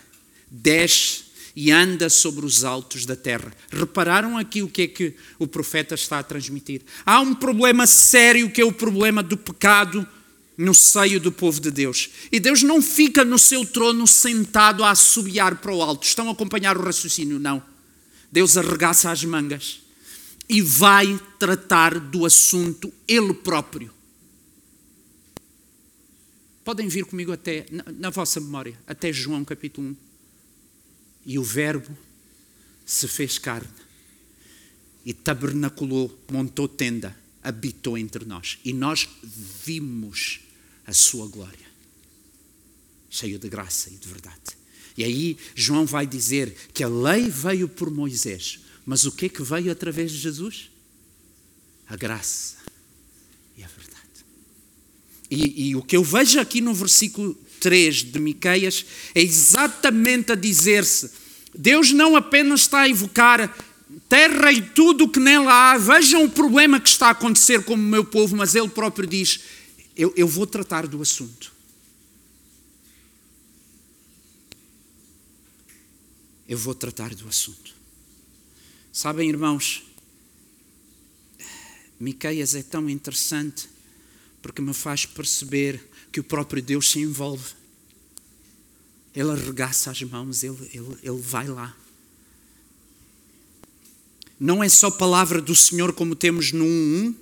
desce 0.50 1.24
e 1.56 1.70
anda 1.70 2.10
sobre 2.10 2.44
os 2.44 2.62
altos 2.62 3.06
da 3.06 3.16
terra. 3.16 3.54
Repararam 3.70 4.36
aqui 4.36 4.62
o 4.62 4.68
que 4.68 4.82
é 4.82 4.86
que 4.86 5.14
o 5.38 5.46
profeta 5.46 5.94
está 5.94 6.18
a 6.18 6.22
transmitir? 6.22 6.82
Há 7.06 7.20
um 7.20 7.34
problema 7.34 7.86
sério 7.86 8.50
que 8.50 8.60
é 8.60 8.64
o 8.66 8.72
problema 8.72 9.22
do 9.22 9.38
pecado 9.38 10.06
no 10.58 10.74
seio 10.74 11.18
do 11.18 11.32
povo 11.32 11.58
de 11.58 11.70
Deus. 11.70 12.10
E 12.30 12.38
Deus 12.38 12.62
não 12.62 12.82
fica 12.82 13.24
no 13.24 13.38
seu 13.38 13.64
trono 13.64 14.06
sentado 14.06 14.84
a 14.84 14.90
assobiar 14.90 15.56
para 15.56 15.74
o 15.74 15.80
alto. 15.80 16.06
Estão 16.06 16.28
a 16.28 16.32
acompanhar 16.32 16.76
o 16.76 16.82
raciocínio? 16.82 17.38
Não. 17.38 17.62
Deus 18.30 18.58
arregaça 18.58 19.10
as 19.10 19.24
mangas 19.24 19.81
e 20.48 20.60
vai 20.60 21.18
tratar 21.38 21.98
do 21.98 22.24
assunto 22.26 22.92
ele 23.06 23.32
próprio. 23.34 23.92
Podem 26.64 26.88
vir 26.88 27.04
comigo 27.04 27.32
até, 27.32 27.66
na, 27.70 27.84
na 27.90 28.10
vossa 28.10 28.40
memória, 28.40 28.78
até 28.86 29.12
João 29.12 29.44
capítulo 29.44 29.88
1. 29.88 29.96
E 31.26 31.38
o 31.38 31.42
Verbo 31.42 31.96
se 32.84 33.08
fez 33.08 33.38
carne 33.38 33.68
e 35.04 35.12
tabernaculou, 35.12 36.16
montou 36.30 36.68
tenda, 36.68 37.16
habitou 37.42 37.98
entre 37.98 38.24
nós. 38.24 38.58
E 38.64 38.72
nós 38.72 39.08
vimos 39.64 40.40
a 40.86 40.92
sua 40.92 41.26
glória, 41.26 41.66
cheio 43.10 43.38
de 43.38 43.48
graça 43.48 43.90
e 43.90 43.96
de 43.96 44.08
verdade. 44.08 44.62
E 44.96 45.04
aí 45.04 45.36
João 45.54 45.86
vai 45.86 46.06
dizer 46.06 46.54
que 46.72 46.84
a 46.84 46.88
lei 46.88 47.28
veio 47.28 47.68
por 47.68 47.90
Moisés, 47.90 48.60
mas 48.84 49.04
o 49.04 49.12
que 49.12 49.26
é 49.26 49.28
que 49.28 49.42
veio 49.42 49.70
através 49.70 50.10
de 50.10 50.18
Jesus? 50.18 50.70
A 51.86 51.96
graça 51.96 52.56
e 53.56 53.62
a 53.62 53.68
verdade. 53.68 54.02
E, 55.30 55.68
e 55.68 55.76
o 55.76 55.82
que 55.82 55.96
eu 55.96 56.02
vejo 56.02 56.40
aqui 56.40 56.60
no 56.60 56.74
versículo 56.74 57.34
3 57.60 58.04
de 58.04 58.18
Miqueias 58.18 58.84
é 59.14 59.22
exatamente 59.22 60.32
a 60.32 60.34
dizer-se: 60.34 61.10
Deus 61.54 61.92
não 61.92 62.16
apenas 62.16 62.62
está 62.62 62.80
a 62.80 62.88
evocar 62.88 63.54
terra 64.08 64.52
e 64.52 64.60
tudo 64.60 65.04
o 65.04 65.08
que 65.08 65.20
nela 65.20 65.52
há, 65.72 65.78
vejam 65.78 66.24
o 66.24 66.30
problema 66.30 66.80
que 66.80 66.88
está 66.88 67.08
a 67.08 67.10
acontecer 67.10 67.64
com 67.64 67.74
o 67.74 67.78
meu 67.78 68.04
povo, 68.04 68.36
mas 68.36 68.54
Ele 68.54 68.68
próprio 68.68 69.06
diz: 69.06 69.40
Eu, 69.96 70.12
eu 70.16 70.26
vou 70.26 70.46
tratar 70.46 70.86
do 70.86 71.00
assunto. 71.00 71.52
Eu 76.48 76.58
vou 76.58 76.74
tratar 76.74 77.14
do 77.14 77.28
assunto. 77.28 77.81
Sabem, 78.92 79.30
irmãos, 79.30 79.84
Miqueias 81.98 82.54
é 82.54 82.62
tão 82.62 82.90
interessante 82.90 83.66
porque 84.42 84.60
me 84.60 84.74
faz 84.74 85.06
perceber 85.06 85.82
que 86.12 86.20
o 86.20 86.24
próprio 86.24 86.62
Deus 86.62 86.90
se 86.90 86.98
envolve. 86.98 87.54
Ele 89.14 89.30
arregaça 89.30 89.90
as 89.90 90.02
mãos, 90.02 90.42
ele, 90.42 90.58
ele, 90.74 90.96
ele 91.02 91.20
vai 91.20 91.48
lá. 91.48 91.74
Não 94.38 94.62
é 94.62 94.68
só 94.68 94.90
palavra 94.90 95.40
do 95.40 95.54
Senhor 95.54 95.94
como 95.94 96.14
temos 96.14 96.52
no 96.52 96.64
1.1, 96.64 97.14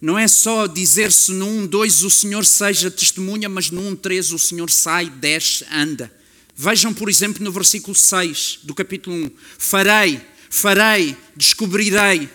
não 0.00 0.16
é 0.16 0.28
só 0.28 0.68
dizer-se 0.68 1.32
no 1.32 1.46
1.2 1.46 2.04
o 2.04 2.10
Senhor 2.10 2.44
seja 2.44 2.90
testemunha, 2.92 3.48
mas 3.48 3.70
no 3.70 3.80
1.3 3.96 4.34
o 4.34 4.38
Senhor 4.38 4.70
sai, 4.70 5.10
desce, 5.10 5.64
anda. 5.72 6.14
Vejam, 6.54 6.94
por 6.94 7.08
exemplo, 7.08 7.42
no 7.42 7.50
versículo 7.50 7.94
6 7.94 8.60
do 8.62 8.74
capítulo 8.74 9.16
1: 9.16 9.30
Farei, 9.58 10.35
farei, 10.50 11.16
descobrirei. 11.36 12.28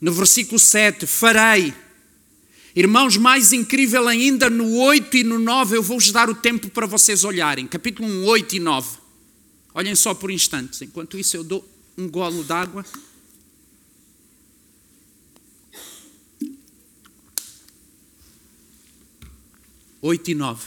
No 0.00 0.12
versículo 0.12 0.58
7, 0.58 1.06
farei, 1.06 1.74
Irmãos, 2.76 3.16
mais 3.16 3.52
incrível 3.52 4.06
ainda, 4.06 4.48
no 4.48 4.76
8 4.76 5.16
e 5.16 5.24
no 5.24 5.36
9, 5.36 5.76
eu 5.76 5.82
vou-vos 5.82 6.12
dar 6.12 6.30
o 6.30 6.34
tempo 6.34 6.70
para 6.70 6.86
vocês 6.86 7.24
olharem. 7.24 7.66
Capítulo 7.66 8.06
1, 8.06 8.24
8 8.24 8.54
e 8.54 8.60
9. 8.60 8.98
Olhem 9.74 9.96
só 9.96 10.14
por 10.14 10.30
instantes. 10.30 10.80
Enquanto 10.82 11.18
isso, 11.18 11.36
eu 11.36 11.42
dou 11.42 11.68
um 11.96 12.08
golo 12.08 12.44
d'água. 12.44 12.84
Oito 20.00 20.30
e 20.30 20.34
nove. 20.34 20.64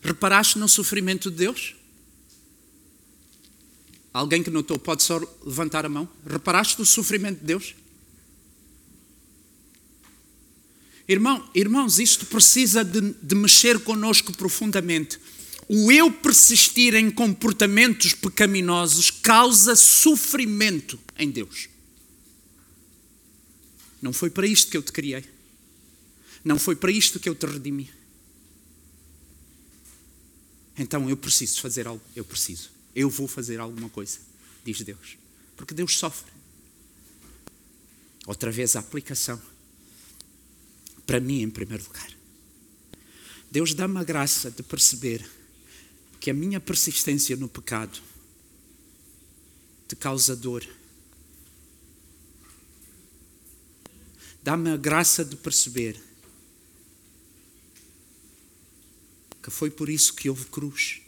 Reparaste 0.00 0.58
no 0.58 0.66
sofrimento 0.66 1.30
de 1.30 1.36
Deus? 1.36 1.74
Alguém 4.12 4.42
que 4.42 4.50
notou 4.50 4.78
pode 4.78 5.02
só 5.02 5.20
levantar 5.44 5.86
a 5.86 5.88
mão. 5.88 6.08
Reparaste 6.26 6.78
no 6.78 6.84
sofrimento 6.84 7.38
de 7.38 7.46
Deus? 7.46 7.74
Irmão, 11.06 11.48
irmãos, 11.54 11.98
isto 11.98 12.26
precisa 12.26 12.84
de, 12.84 13.14
de 13.20 13.34
mexer 13.34 13.80
conosco 13.80 14.32
profundamente. 14.32 15.18
O 15.68 15.90
eu 15.90 16.10
persistir 16.10 16.94
em 16.94 17.10
comportamentos 17.10 18.12
pecaminosos 18.12 19.10
causa 19.10 19.76
sofrimento 19.76 20.98
em 21.18 21.30
Deus. 21.30 21.68
Não 24.02 24.12
foi 24.12 24.30
para 24.30 24.46
isto 24.46 24.70
que 24.70 24.76
eu 24.76 24.82
te 24.82 24.92
criei. 24.92 25.24
Não 26.44 26.58
foi 26.58 26.74
para 26.74 26.90
isto 26.90 27.20
que 27.20 27.28
eu 27.28 27.34
te 27.34 27.46
redimi. 27.46 27.90
Então 30.76 31.08
eu 31.10 31.16
preciso 31.16 31.60
fazer 31.60 31.86
algo. 31.86 32.02
Eu 32.16 32.24
preciso. 32.24 32.79
Eu 32.94 33.08
vou 33.08 33.28
fazer 33.28 33.60
alguma 33.60 33.88
coisa, 33.88 34.18
diz 34.64 34.80
Deus. 34.82 35.16
Porque 35.56 35.74
Deus 35.74 35.96
sofre. 35.96 36.32
Outra 38.26 38.50
vez 38.50 38.76
a 38.76 38.80
aplicação 38.80 39.40
para 41.06 41.18
mim 41.18 41.42
em 41.42 41.50
primeiro 41.50 41.84
lugar. 41.84 42.08
Deus 43.50 43.74
dá-me 43.74 43.98
a 43.98 44.04
graça 44.04 44.50
de 44.50 44.62
perceber 44.62 45.28
que 46.20 46.30
a 46.30 46.34
minha 46.34 46.60
persistência 46.60 47.34
no 47.34 47.48
pecado 47.48 48.00
te 49.88 49.96
causa 49.96 50.36
dor. 50.36 50.64
Dá-me 54.42 54.70
a 54.70 54.76
graça 54.76 55.24
de 55.24 55.34
perceber 55.34 56.00
que 59.42 59.50
foi 59.50 59.70
por 59.70 59.88
isso 59.88 60.14
que 60.14 60.30
houve 60.30 60.44
cruz 60.44 61.02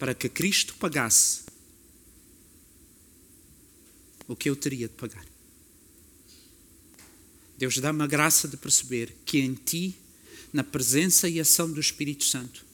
para 0.00 0.14
que 0.14 0.30
Cristo 0.30 0.74
pagasse 0.76 1.42
o 4.26 4.34
que 4.34 4.48
eu 4.48 4.56
teria 4.56 4.88
de 4.88 4.94
pagar. 4.94 5.26
Deus 7.58 7.76
dá-me 7.76 8.02
a 8.02 8.06
graça 8.06 8.48
de 8.48 8.56
perceber 8.56 9.14
que 9.26 9.38
em 9.40 9.52
ti, 9.52 9.94
na 10.54 10.64
presença 10.64 11.28
e 11.28 11.38
ação 11.38 11.70
do 11.70 11.78
Espírito 11.78 12.24
Santo, 12.24 12.64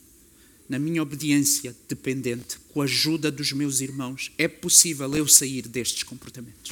na 0.68 0.78
minha 0.78 1.02
obediência 1.02 1.76
dependente, 1.88 2.60
com 2.68 2.80
a 2.80 2.84
ajuda 2.84 3.28
dos 3.28 3.50
meus 3.50 3.80
irmãos, 3.80 4.30
é 4.38 4.46
possível 4.46 5.12
eu 5.16 5.26
sair 5.26 5.66
destes 5.66 6.04
comportamentos. 6.04 6.70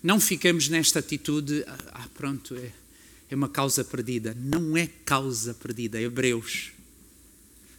Não 0.00 0.20
fiquemos 0.20 0.68
nesta 0.68 1.00
atitude, 1.00 1.64
ah, 1.66 2.08
pronto, 2.14 2.54
é, 2.54 2.72
é 3.30 3.34
uma 3.34 3.48
causa 3.48 3.84
perdida. 3.84 4.34
Não 4.38 4.76
é 4.76 4.86
causa 4.86 5.54
perdida. 5.54 6.00
Hebreus 6.00 6.74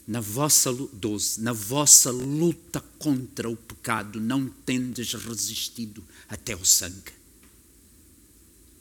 na 0.08 0.20
vossa 0.20 0.72
12, 0.72 1.42
na 1.42 1.52
vossa 1.52 2.12
luta 2.12 2.84
contra 3.00 3.50
o 3.50 3.56
pecado, 3.56 4.20
não 4.20 4.48
tendes 4.48 5.14
resistido 5.14 6.04
até 6.30 6.56
o 6.56 6.64
sangue. 6.64 7.14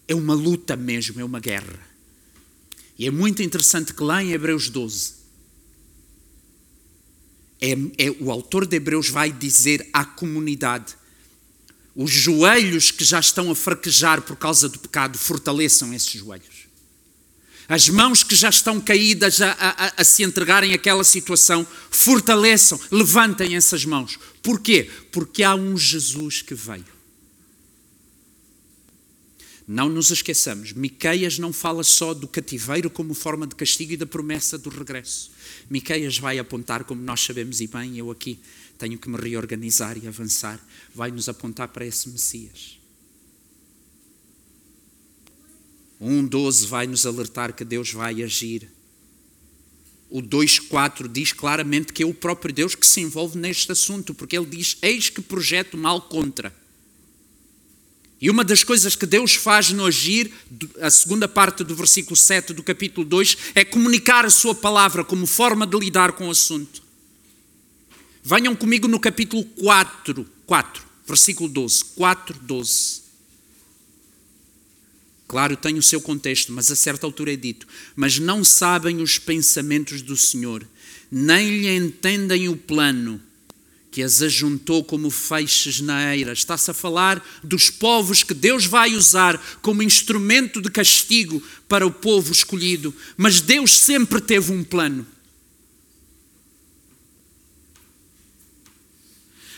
É 0.07 0.15
uma 0.15 0.35
luta 0.35 0.77
mesmo, 0.77 1.21
é 1.21 1.25
uma 1.25 1.41
guerra. 1.41 1.81
E 2.99 3.07
é 3.07 3.11
muito 3.11 3.43
interessante 3.43 3.95
que 3.95 4.03
lá 4.03 4.23
em 4.23 4.33
Hebreus 4.33 4.69
12, 4.69 5.15
é, 7.61 7.73
é, 7.73 8.11
o 8.21 8.31
autor 8.31 8.67
de 8.67 8.77
Hebreus 8.77 9.09
vai 9.09 9.33
dizer 9.33 9.89
à 9.95 10.05
comunidade: 10.05 10.95
os 11.95 12.11
joelhos 12.11 12.91
que 12.91 13.05
já 13.05 13.21
estão 13.21 13.51
a 13.51 13.55
fraquejar 13.55 14.23
por 14.23 14.37
causa 14.37 14.69
do 14.69 14.79
pecado, 14.79 15.17
fortaleçam 15.17 15.95
esses 15.95 16.13
joelhos. 16.13 16.65
As 17.69 17.89
mãos 17.89 18.23
que 18.23 18.35
já 18.35 18.51
estão 18.51 18.81
caídas 18.81 19.41
a, 19.41 19.53
a, 19.53 19.93
a, 19.97 20.05
se 20.05 20.23
entregarem 20.23 20.75
àquela 20.75 21.05
situação, 21.05 21.67
fortaleçam, 21.91 22.79
levantem 22.91 23.57
essas 23.57 23.85
mãos. 23.85 24.19
Porquê? 24.43 24.91
Porque 25.11 25.43
há 25.43 25.55
um 25.55 25.77
Jesus 25.77 26.43
que 26.43 26.55
veio. 26.55 26.95
Não 29.67 29.89
nos 29.89 30.11
esqueçamos, 30.11 30.75
Miqueias 30.75 31.39
não 31.39 31.51
fala 31.51 31.83
só 31.83 32.13
do 32.13 32.29
cativeiro 32.29 32.91
como 32.91 33.15
forma 33.15 33.47
de 33.47 33.55
castigo 33.55 33.95
e 33.95 33.97
da 33.97 34.05
promessa 34.05 34.59
do 34.59 34.69
regresso. 34.69 35.31
Miqueias 35.71 36.19
vai 36.19 36.39
apontar, 36.39 36.85
como 36.85 37.01
nós 37.01 37.23
sabemos 37.23 37.63
e 37.63 37.67
bem, 37.67 37.97
eu 37.97 38.11
aqui 38.11 38.39
tenho 38.79 38.99
que 38.99 39.09
me 39.09 39.17
reorganizar 39.17 39.97
e 39.97 40.07
avançar, 40.07 40.61
vai 40.95 41.11
nos 41.11 41.29
apontar 41.29 41.69
para 41.69 41.87
esse 41.87 42.09
Messias. 42.09 42.79
1,12 46.01 46.67
vai 46.67 46.87
nos 46.87 47.07
alertar 47.07 47.55
que 47.55 47.65
Deus 47.65 47.93
vai 47.93 48.23
agir. 48.23 48.69
o 50.11 50.21
2.4 50.21 51.09
diz 51.11 51.33
claramente 51.33 51.93
que 51.93 52.03
é 52.03 52.07
o 52.07 52.15
próprio 52.15 52.55
Deus 52.55 52.75
que 52.75 52.87
se 52.87 53.01
envolve 53.01 53.39
neste 53.39 53.73
assunto, 53.73 54.15
porque 54.15 54.37
ele 54.37 54.47
diz: 54.47 54.77
Eis 54.83 55.09
que 55.09 55.21
projeto 55.21 55.77
mal 55.77 56.03
contra. 56.03 56.55
E 58.21 58.31
uma 58.31 58.45
das 58.45 58.63
coisas 58.63 58.95
que 58.95 59.07
Deus 59.07 59.35
faz 59.35 59.71
no 59.71 59.85
agir, 59.85 60.33
a 60.81 60.89
segunda 60.91 61.27
parte 61.27 61.65
do 61.65 61.75
versículo 61.75 62.17
7 62.17 62.53
do 62.53 62.63
capítulo 62.63 63.05
2, 63.05 63.37
é 63.55 63.65
comunicar 63.65 64.25
a 64.25 64.31
sua 64.31 64.55
palavra 64.55 65.05
como 65.05 65.27
forma 65.27 65.67
de 65.67 65.79
lidar 65.79 66.13
com 66.13 66.29
o 66.29 66.31
assunto. 66.31 66.84
Venham 68.25 68.57
comigo 68.57 68.89
no 68.89 68.99
capítulo 68.99 69.45
4, 69.45 70.27
4 70.47 70.83
versículo 71.07 71.49
12. 71.49 71.85
4, 71.97 72.39
12. 72.41 73.03
Claro, 75.29 75.57
tem 75.57 75.77
o 75.77 75.83
seu 75.83 76.01
contexto, 76.01 76.53
mas 76.53 76.71
a 76.71 76.77
certa 76.77 77.07
altura 77.07 77.35
é 77.35 77.37
dito: 77.37 77.67
Mas 77.95 78.19
não 78.19 78.43
sabem 78.43 79.03
os 79.03 79.19
pensamentos 79.19 80.01
do 80.01 80.17
Senhor, 80.17 80.67
nem 81.11 81.59
lhe 81.59 81.77
entendem 81.77 82.49
o 82.49 82.57
plano 82.57 83.21
que 83.91 84.03
as 84.03 84.23
ajuntou 84.23 84.83
como 84.83 85.09
feixes 85.09 85.81
na 85.81 86.17
eira. 86.17 86.33
Está-se 86.33 86.71
a 86.71 86.75
falar 86.75 87.25
dos 87.45 87.71
povos 87.71 88.25
que 88.25 88.35
Deus 88.35 88.65
vai 88.65 88.95
usar 88.95 89.41
como 89.63 89.85
instrumento 89.85 90.61
de 90.61 90.69
castigo 90.69 91.41
para 91.69 91.87
o 91.87 91.93
povo 91.93 92.33
escolhido, 92.33 92.93
mas 93.17 93.41
Deus 93.41 93.79
sempre 93.79 94.21
teve 94.21 94.51
um 94.51 94.65
plano. 94.65 95.07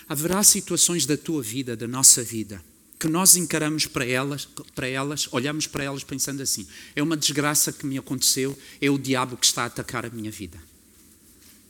Haverá 0.09 0.43
situações 0.43 1.05
da 1.05 1.17
tua 1.17 1.43
vida, 1.43 1.77
da 1.77 1.89
nossa 1.89 2.23
vida, 2.23 2.63
que 2.99 3.09
nós 3.09 3.37
encaramos 3.37 3.87
para 3.87 4.07
elas, 4.07 4.47
para 4.75 4.89
elas, 4.89 5.29
olhamos 5.33 5.67
para 5.67 5.85
elas 5.85 6.05
pensando 6.05 6.43
assim: 6.43 6.67
é 6.95 7.03
uma 7.03 7.17
desgraça 7.17 7.73
que 7.73 7.87
me 7.87 7.99
aconteceu, 7.99 8.57
é 8.81 8.89
o 8.89 8.99
diabo 8.99 9.37
que 9.37 9.47
está 9.47 9.65
a 9.65 9.67
atacar 9.67 10.07
a 10.07 10.11
minha 10.11 10.31
vida. 10.31 10.59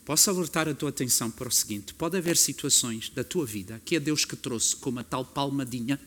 Posso 0.05 0.31
alertar 0.31 0.69
a 0.69 0.75
tua 0.75 0.91
atenção 0.91 1.31
para 1.31 1.49
o 1.49 1.53
seguinte: 1.53 1.95
pode 1.95 2.17
haver 2.17 2.37
situações 2.37 3.11
da 3.11 3.25
tua 3.25 3.47
vida 3.47 3.81
que 3.85 3.97
é 3.97 4.01
Deus 4.01 4.25
que 4.25 4.37
trouxe 4.37 4.77
como 4.77 5.01
a 5.01 5.05
tal 5.05 5.25
palmadinha 5.25 5.99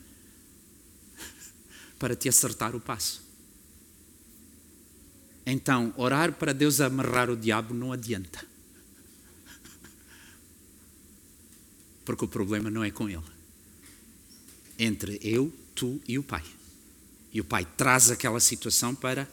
para 1.98 2.16
te 2.16 2.28
acertar 2.28 2.74
o 2.74 2.80
passo. 2.80 3.22
Então, 5.44 5.92
orar 5.96 6.32
para 6.32 6.52
Deus 6.52 6.80
amarrar 6.80 7.28
o 7.28 7.36
diabo 7.36 7.74
não 7.74 7.92
adianta. 7.92 8.49
Porque 12.10 12.24
o 12.24 12.28
problema 12.28 12.68
não 12.68 12.82
é 12.82 12.90
com 12.90 13.08
ele 13.08 13.22
entre 14.76 15.20
eu, 15.22 15.52
tu 15.76 16.00
e 16.08 16.18
o 16.18 16.24
Pai. 16.24 16.42
E 17.32 17.40
o 17.40 17.44
Pai 17.44 17.64
traz 17.76 18.10
aquela 18.10 18.40
situação 18.40 18.94
para. 18.94 19.30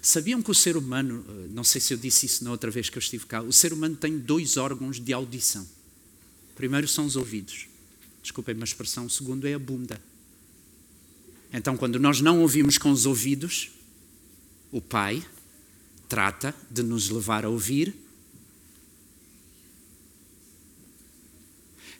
Sabiam 0.00 0.40
que 0.40 0.50
o 0.50 0.54
ser 0.54 0.74
humano, 0.74 1.22
eh, 1.28 1.48
não 1.50 1.64
sei 1.64 1.82
se 1.82 1.92
eu 1.92 1.98
disse 1.98 2.24
isso 2.24 2.44
na 2.44 2.50
outra 2.50 2.70
vez 2.70 2.88
que 2.88 2.96
eu 2.96 3.00
estive 3.00 3.26
cá, 3.26 3.42
o 3.42 3.52
ser 3.52 3.74
humano 3.74 3.94
tem 3.94 4.18
dois 4.18 4.56
órgãos 4.56 4.98
de 4.98 5.12
audição. 5.12 5.68
Primeiro 6.54 6.88
são 6.88 7.04
os 7.04 7.14
ouvidos. 7.14 7.66
Desculpem 8.22 8.56
a 8.58 8.64
expressão. 8.64 9.04
O 9.04 9.10
segundo 9.10 9.46
é 9.46 9.52
a 9.52 9.58
bunda. 9.58 10.00
Então, 11.52 11.76
quando 11.76 11.98
nós 11.98 12.22
não 12.22 12.40
ouvimos 12.40 12.78
com 12.78 12.90
os 12.90 13.04
ouvidos, 13.04 13.70
o 14.70 14.80
Pai 14.80 15.22
trata 16.08 16.54
de 16.70 16.82
nos 16.82 17.10
levar 17.10 17.44
a 17.44 17.50
ouvir 17.50 18.01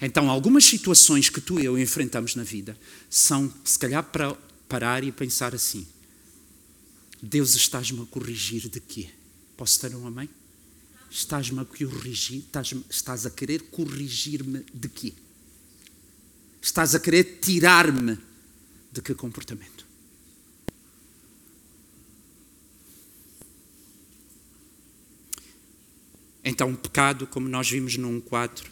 Então, 0.04 0.28
algumas 0.28 0.64
situações 0.64 1.30
que 1.30 1.40
tu 1.40 1.60
e 1.60 1.64
eu 1.64 1.78
enfrentamos 1.78 2.34
na 2.34 2.42
vida 2.42 2.76
são, 3.08 3.52
se 3.64 3.78
calhar, 3.78 4.02
para 4.02 4.34
parar 4.68 5.04
e 5.04 5.12
pensar 5.12 5.54
assim: 5.54 5.86
Deus, 7.22 7.54
estás-me 7.54 8.02
a 8.02 8.06
corrigir 8.06 8.68
de 8.68 8.80
quê? 8.80 9.08
Posso 9.56 9.80
ter 9.80 9.94
um 9.94 10.04
amém? 10.04 10.28
Estás-me 11.08 11.60
a 11.60 11.64
corrigir, 11.64 12.38
estás, 12.38 12.74
estás 12.90 13.26
a 13.26 13.30
querer 13.30 13.62
corrigir-me 13.70 14.64
de 14.74 14.88
quê? 14.88 15.12
Estás 16.60 16.96
a 16.96 17.00
querer 17.00 17.38
tirar-me 17.40 18.18
de 18.90 19.00
que 19.02 19.14
comportamento? 19.14 19.86
Então, 26.42 26.72
o 26.72 26.76
pecado, 26.76 27.24
como 27.28 27.48
nós 27.48 27.70
vimos 27.70 27.96
no 27.96 28.08
1.4, 28.20 28.71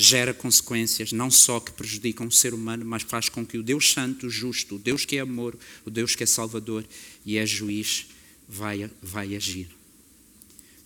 gera 0.00 0.32
consequências 0.32 1.12
não 1.12 1.30
só 1.30 1.60
que 1.60 1.72
prejudicam 1.72 2.26
o 2.26 2.32
ser 2.32 2.54
humano, 2.54 2.86
mas 2.86 3.02
faz 3.02 3.28
com 3.28 3.44
que 3.44 3.58
o 3.58 3.62
Deus 3.62 3.92
Santo, 3.92 4.26
o 4.26 4.30
justo, 4.30 4.76
o 4.76 4.78
Deus 4.78 5.04
que 5.04 5.16
é 5.16 5.20
amor, 5.20 5.58
o 5.84 5.90
Deus 5.90 6.14
que 6.14 6.22
é 6.22 6.26
Salvador 6.26 6.86
e 7.24 7.36
é 7.36 7.44
juiz, 7.44 8.06
vai, 8.48 8.90
vai 9.02 9.36
agir. 9.36 9.68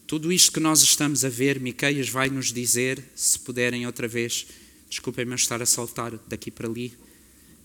Tudo 0.04 0.32
isto 0.32 0.50
que 0.50 0.58
nós 0.58 0.82
estamos 0.82 1.24
a 1.24 1.28
ver, 1.28 1.60
Miqueias 1.60 2.08
vai 2.08 2.28
nos 2.28 2.52
dizer, 2.52 3.02
se 3.14 3.38
puderem 3.38 3.86
outra 3.86 4.08
vez, 4.08 4.46
desculpem-me 4.90 5.34
estar 5.36 5.62
a 5.62 5.66
saltar 5.66 6.18
daqui 6.26 6.50
para 6.50 6.68
ali, 6.68 6.92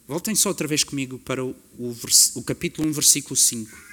voltem 0.08 0.36
só 0.36 0.50
outra 0.50 0.68
vez 0.68 0.84
comigo 0.84 1.18
para 1.18 1.44
o, 1.44 1.56
o, 1.80 1.96
o 2.36 2.44
capítulo 2.44 2.88
1, 2.88 2.92
versículo 2.92 3.36
5. 3.36 3.89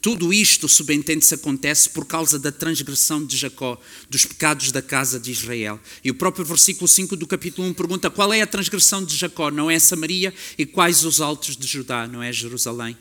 Tudo 0.00 0.32
isto, 0.32 0.66
subentende-se, 0.66 1.34
acontece 1.34 1.90
por 1.90 2.06
causa 2.06 2.38
da 2.38 2.50
transgressão 2.50 3.24
de 3.24 3.36
Jacó, 3.36 3.78
dos 4.08 4.24
pecados 4.24 4.72
da 4.72 4.80
casa 4.80 5.20
de 5.20 5.30
Israel. 5.30 5.78
E 6.02 6.10
o 6.10 6.14
próprio 6.14 6.44
versículo 6.44 6.88
5 6.88 7.16
do 7.16 7.26
capítulo 7.26 7.68
1 7.68 7.74
pergunta 7.74 8.08
qual 8.08 8.32
é 8.32 8.40
a 8.40 8.46
transgressão 8.46 9.04
de 9.04 9.14
Jacó? 9.14 9.50
Não 9.50 9.70
é 9.70 9.78
Samaria? 9.78 10.32
E 10.56 10.64
quais 10.64 11.04
os 11.04 11.20
altos 11.20 11.54
de 11.54 11.66
Judá? 11.66 12.06
Não 12.06 12.22
é 12.22 12.32
Jerusalém? 12.32 12.96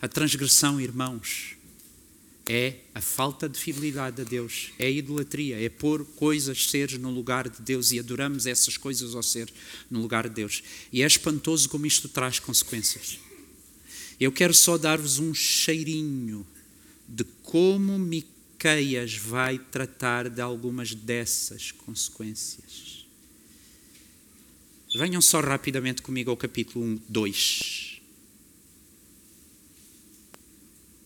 A 0.00 0.06
transgressão, 0.06 0.78
irmãos, 0.78 1.56
é 2.46 2.74
a 2.94 3.00
falta 3.00 3.48
de 3.48 3.58
fidelidade 3.58 4.20
a 4.20 4.24
Deus, 4.24 4.72
é 4.78 4.86
a 4.86 4.90
idolatria, 4.90 5.58
é 5.58 5.70
pôr 5.70 6.04
coisas, 6.04 6.66
seres 6.66 6.98
no 6.98 7.08
lugar 7.08 7.48
de 7.48 7.62
Deus 7.62 7.92
e 7.92 7.98
adoramos 7.98 8.46
essas 8.46 8.76
coisas 8.76 9.14
ao 9.14 9.22
ser 9.22 9.48
no 9.90 10.02
lugar 10.02 10.28
de 10.28 10.34
Deus. 10.34 10.62
E 10.92 11.02
é 11.02 11.06
espantoso 11.06 11.68
como 11.68 11.86
isto 11.86 12.08
traz 12.08 12.38
consequências. 12.38 13.18
Eu 14.18 14.32
quero 14.32 14.54
só 14.54 14.78
dar-vos 14.78 15.18
um 15.18 15.34
cheirinho 15.34 16.46
de 17.08 17.24
como 17.42 17.98
Miqueias 17.98 19.16
vai 19.16 19.58
tratar 19.58 20.28
de 20.28 20.40
algumas 20.40 20.94
dessas 20.94 21.72
consequências. 21.72 23.06
Venham 24.94 25.22
só 25.22 25.40
rapidamente 25.40 26.02
comigo 26.02 26.30
ao 26.30 26.36
capítulo 26.36 26.84
1, 26.84 27.00
2. 27.08 28.00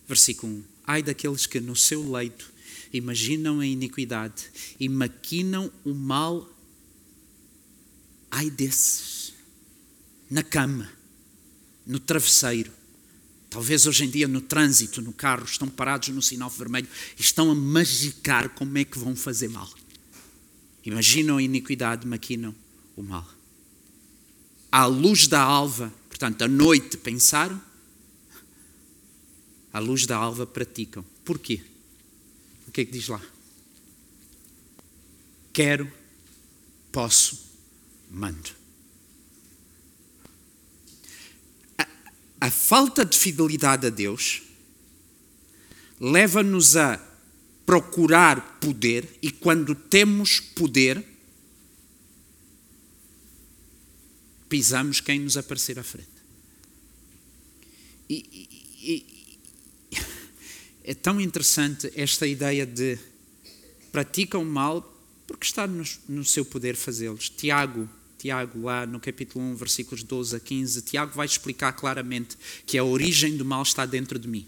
Versículo 0.07 0.53
1. 0.53 0.63
Ai 0.85 1.03
daqueles 1.03 1.45
que 1.45 1.59
no 1.59 1.75
seu 1.75 2.09
leito 2.11 2.51
imaginam 2.93 3.59
a 3.59 3.65
iniquidade 3.65 4.49
e 4.79 4.89
maquinam 4.89 5.71
o 5.85 5.93
mal. 5.93 6.49
Ai 8.29 8.49
desses. 8.49 9.33
Na 10.29 10.43
cama, 10.43 10.91
no 11.85 11.99
travesseiro, 11.99 12.71
Talvez 13.49 13.85
hoje 13.85 14.05
em 14.05 14.09
dia 14.09 14.27
no 14.27 14.41
trânsito, 14.41 15.01
no 15.01 15.13
carro, 15.13 15.45
estão 15.45 15.69
parados 15.69 16.09
no 16.09 16.21
sinal 16.21 16.49
vermelho 16.49 16.87
e 17.17 17.21
estão 17.21 17.49
a 17.49 17.55
magicar 17.55 18.49
como 18.49 18.77
é 18.77 18.83
que 18.83 18.99
vão 18.99 19.15
fazer 19.15 19.47
mal. 19.47 19.69
Imaginam 20.83 21.37
a 21.37 21.43
iniquidade, 21.43 22.07
maquinam 22.07 22.53
o 22.95 23.03
mal. 23.03 23.27
À 24.71 24.85
luz 24.85 25.27
da 25.27 25.41
alva, 25.41 25.93
portanto, 26.09 26.41
à 26.41 26.47
noite 26.47 26.97
pensaram, 26.97 27.61
à 29.71 29.79
luz 29.79 30.05
da 30.05 30.17
alva 30.17 30.45
praticam. 30.45 31.05
Porquê? 31.23 31.61
O 32.67 32.71
que 32.71 32.81
é 32.81 32.85
que 32.85 32.91
diz 32.91 33.07
lá? 33.07 33.21
Quero, 35.53 35.91
posso, 36.91 37.51
mando. 38.09 38.56
A 42.39 42.51
falta 42.51 43.03
de 43.03 43.17
fidelidade 43.17 43.87
a 43.87 43.89
Deus 43.89 44.43
leva-nos 45.99 46.75
a 46.75 46.97
procurar 47.65 48.59
poder 48.59 49.17
e 49.21 49.31
quando 49.31 49.75
temos 49.75 50.39
poder, 50.39 51.03
pisamos 54.47 55.01
quem 55.01 55.19
nos 55.19 55.35
aparecer 55.35 55.77
à 55.77 55.83
frente. 55.83 56.07
E, 58.09 58.15
e, 58.81 58.93
e, 58.93 59.99
é 60.83 60.93
tão 60.93 61.19
interessante 61.19 61.91
esta 61.95 62.25
ideia 62.25 62.65
de 62.65 62.97
praticam 63.91 64.45
mal 64.45 64.93
porque 65.27 65.45
está 65.45 65.67
no, 65.67 65.83
no 66.07 66.23
seu 66.23 66.45
poder 66.45 66.77
fazê-los. 66.77 67.29
Tiago 67.29 67.89
Tiago, 68.17 68.61
lá 68.61 68.85
no 68.85 68.99
capítulo 68.99 69.43
1, 69.45 69.55
versículos 69.55 70.03
12 70.03 70.35
a 70.35 70.39
15, 70.39 70.81
Tiago 70.81 71.13
vai 71.13 71.25
explicar 71.25 71.73
claramente 71.73 72.37
que 72.65 72.77
a 72.77 72.83
origem 72.83 73.37
do 73.37 73.45
mal 73.45 73.61
está 73.61 73.85
dentro 73.85 74.17
de 74.17 74.27
mim. 74.27 74.47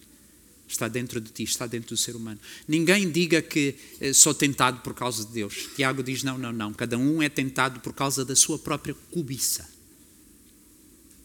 Está 0.68 0.88
dentro 0.88 1.20
de 1.20 1.32
ti, 1.32 1.44
está 1.44 1.66
dentro 1.66 1.90
do 1.90 1.98
ser 1.98 2.16
humano. 2.16 2.40
Ninguém 2.68 3.10
diga 3.10 3.42
que 3.42 3.76
eh, 4.00 4.14
sou 4.14 4.36
tentado 4.36 4.82
por 4.82 4.94
causa 4.94 5.26
de 5.26 5.32
Deus. 5.32 5.68
Tiago 5.76 6.04
diz: 6.04 6.22
não, 6.22 6.38
não, 6.38 6.54
não. 6.54 6.72
Cada 6.74 6.96
um 6.96 7.24
é 7.24 7.30
tentado 7.30 7.80
por 7.80 7.92
causa 7.92 8.24
da 8.24 8.36
sua 8.36 8.60
própria 8.60 8.94
cobiça. 9.10 9.68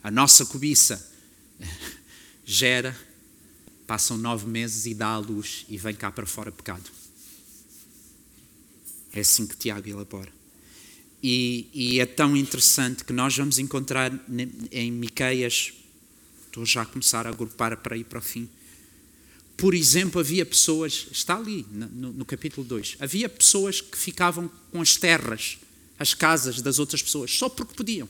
A 0.02 0.10
nossa 0.10 0.46
cobiça 0.46 1.12
gera 2.44 2.96
passam 3.86 4.16
nove 4.16 4.46
meses 4.46 4.86
e 4.86 4.94
dá 4.94 5.08
à 5.08 5.18
luz 5.18 5.66
e 5.68 5.76
vem 5.76 5.94
cá 5.94 6.10
para 6.10 6.24
fora 6.24 6.50
pecado. 6.50 6.90
É 9.12 9.20
assim 9.20 9.46
que 9.46 9.56
Tiago 9.56 9.88
elabora. 9.88 10.32
E, 11.26 11.70
e, 11.72 12.00
é 12.00 12.04
tão 12.04 12.36
interessante 12.36 13.02
que 13.02 13.10
nós 13.10 13.34
vamos 13.34 13.58
encontrar 13.58 14.12
em 14.70 14.92
Miqueias, 14.92 15.72
estou 16.44 16.66
já 16.66 16.82
a 16.82 16.84
começar 16.84 17.26
a 17.26 17.30
agrupar 17.30 17.78
para 17.78 17.96
ir 17.96 18.04
para 18.04 18.18
o 18.18 18.22
fim. 18.22 18.46
Por 19.56 19.74
exemplo, 19.74 20.20
havia 20.20 20.44
pessoas, 20.44 21.06
está 21.10 21.38
ali 21.38 21.64
no, 21.72 22.12
no 22.12 22.24
capítulo 22.26 22.66
2, 22.66 22.98
havia 23.00 23.26
pessoas 23.26 23.80
que 23.80 23.96
ficavam 23.96 24.50
com 24.70 24.82
as 24.82 24.96
terras, 24.96 25.56
as 25.98 26.12
casas 26.12 26.60
das 26.60 26.78
outras 26.78 27.02
pessoas, 27.02 27.30
só 27.30 27.48
porque 27.48 27.72
podiam. 27.72 28.06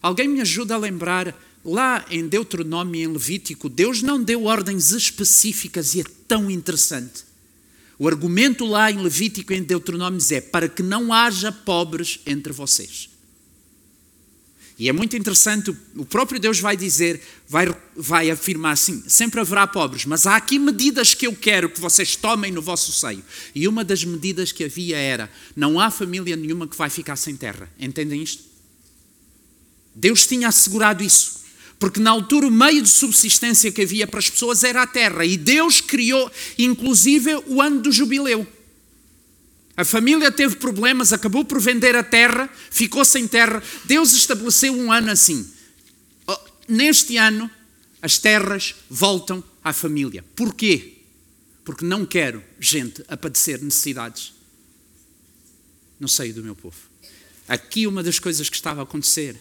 Alguém 0.00 0.28
me 0.28 0.40
ajuda 0.40 0.76
a 0.76 0.78
lembrar, 0.78 1.36
lá 1.64 2.06
em 2.08 2.28
Deuteronômio 2.28 3.00
e 3.00 3.02
em 3.02 3.08
Levítico, 3.08 3.68
Deus 3.68 4.00
não 4.00 4.22
deu 4.22 4.44
ordens 4.44 4.92
específicas 4.92 5.96
e 5.96 6.02
é 6.02 6.04
tão 6.28 6.48
interessante. 6.48 7.24
O 7.98 8.06
argumento 8.06 8.64
lá 8.64 8.90
em 8.90 9.02
Levítico 9.02 9.52
e 9.52 9.56
em 9.56 9.62
Deuteronômio 9.62 10.20
é 10.30 10.40
para 10.40 10.68
que 10.68 10.82
não 10.82 11.12
haja 11.12 11.50
pobres 11.50 12.20
entre 12.24 12.52
vocês. 12.52 13.10
E 14.78 14.88
é 14.88 14.92
muito 14.92 15.16
interessante, 15.16 15.76
o 15.96 16.04
próprio 16.04 16.38
Deus 16.38 16.60
vai 16.60 16.76
dizer, 16.76 17.20
vai, 17.48 17.66
vai 17.96 18.30
afirmar 18.30 18.72
assim: 18.72 19.02
sempre 19.08 19.40
haverá 19.40 19.66
pobres, 19.66 20.04
mas 20.04 20.24
há 20.24 20.36
aqui 20.36 20.56
medidas 20.56 21.14
que 21.14 21.26
eu 21.26 21.34
quero 21.34 21.68
que 21.68 21.80
vocês 21.80 22.14
tomem 22.14 22.52
no 22.52 22.62
vosso 22.62 22.92
seio. 22.92 23.24
E 23.52 23.66
uma 23.66 23.82
das 23.82 24.04
medidas 24.04 24.52
que 24.52 24.62
havia 24.62 24.96
era: 24.96 25.28
não 25.56 25.80
há 25.80 25.90
família 25.90 26.36
nenhuma 26.36 26.68
que 26.68 26.76
vai 26.76 26.88
ficar 26.88 27.16
sem 27.16 27.34
terra. 27.34 27.68
Entendem 27.76 28.22
isto? 28.22 28.44
Deus 29.92 30.24
tinha 30.28 30.46
assegurado 30.46 31.02
isso. 31.02 31.40
Porque 31.78 32.00
na 32.00 32.10
altura 32.10 32.46
o 32.46 32.50
meio 32.50 32.82
de 32.82 32.88
subsistência 32.88 33.70
que 33.70 33.82
havia 33.82 34.06
para 34.06 34.18
as 34.18 34.28
pessoas 34.28 34.64
era 34.64 34.82
a 34.82 34.86
terra. 34.86 35.24
E 35.24 35.36
Deus 35.36 35.80
criou, 35.80 36.30
inclusive, 36.58 37.36
o 37.46 37.62
ano 37.62 37.82
do 37.82 37.92
jubileu. 37.92 38.46
A 39.76 39.84
família 39.84 40.32
teve 40.32 40.56
problemas, 40.56 41.12
acabou 41.12 41.44
por 41.44 41.60
vender 41.60 41.94
a 41.94 42.02
terra, 42.02 42.50
ficou 42.68 43.04
sem 43.04 43.28
terra. 43.28 43.62
Deus 43.84 44.12
estabeleceu 44.12 44.72
um 44.72 44.90
ano 44.90 45.12
assim. 45.12 45.48
Oh, 46.26 46.36
neste 46.66 47.16
ano, 47.16 47.48
as 48.02 48.18
terras 48.18 48.74
voltam 48.90 49.42
à 49.62 49.72
família. 49.72 50.24
Porquê? 50.34 50.94
Porque 51.64 51.84
não 51.84 52.04
quero 52.04 52.42
gente 52.58 53.04
a 53.06 53.16
padecer 53.16 53.62
necessidades 53.62 54.32
no 56.00 56.08
seio 56.08 56.34
do 56.34 56.42
meu 56.42 56.56
povo. 56.56 56.76
Aqui 57.46 57.86
uma 57.86 58.02
das 58.02 58.18
coisas 58.18 58.48
que 58.48 58.56
estava 58.56 58.80
a 58.80 58.82
acontecer 58.82 59.36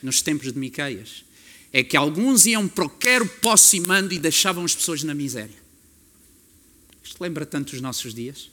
nos 0.00 0.22
tempos 0.22 0.52
de 0.52 0.58
Miqueias 0.60 1.24
é 1.72 1.82
que 1.82 1.96
alguns 1.96 2.46
iam 2.46 2.68
para 2.68 2.84
o 2.84 2.88
quero, 2.88 3.30
e 3.72 3.80
mando 3.80 4.12
e 4.12 4.18
deixavam 4.18 4.64
as 4.64 4.74
pessoas 4.74 5.02
na 5.02 5.14
miséria. 5.14 5.62
Isto 7.02 7.22
lembra 7.22 7.46
tanto 7.46 7.72
os 7.72 7.80
nossos 7.80 8.14
dias? 8.14 8.52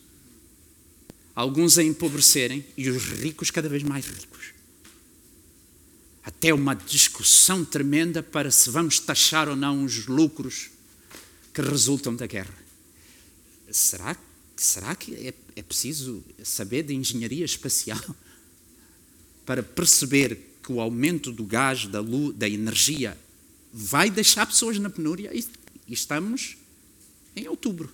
alguns 1.40 1.78
a 1.78 1.84
empobrecerem 1.84 2.66
e 2.76 2.90
os 2.90 3.02
ricos 3.02 3.50
cada 3.50 3.70
vez 3.70 3.82
mais 3.82 4.06
ricos. 4.06 4.48
Até 6.22 6.54
uma 6.54 6.74
discussão 6.74 7.64
tremenda 7.64 8.22
para 8.22 8.52
se 8.52 8.70
vamos 8.70 9.00
taxar 9.00 9.48
ou 9.48 9.56
não 9.56 9.86
os 9.86 10.06
lucros 10.06 10.70
que 11.54 11.62
resultam 11.62 12.14
da 12.14 12.28
guerra. 12.28 12.54
Será, 13.72 14.18
será 14.58 14.94
que 14.96 15.16
é, 15.16 15.34
é 15.56 15.64
preciso 15.64 16.22
saber 16.44 16.84
de 16.84 16.94
engenharia 16.94 17.46
espacial 17.46 18.04
para 19.46 19.64
perceber 19.64 20.49
que 20.70 20.74
o 20.74 20.80
aumento 20.80 21.32
do 21.32 21.44
gás, 21.44 21.88
da 21.88 22.00
luz, 22.00 22.36
da 22.36 22.48
energia, 22.48 23.18
vai 23.74 24.08
deixar 24.08 24.46
pessoas 24.46 24.78
na 24.78 24.88
penúria? 24.88 25.32
E 25.34 25.44
estamos 25.92 26.58
em 27.36 27.48
outubro. 27.48 27.92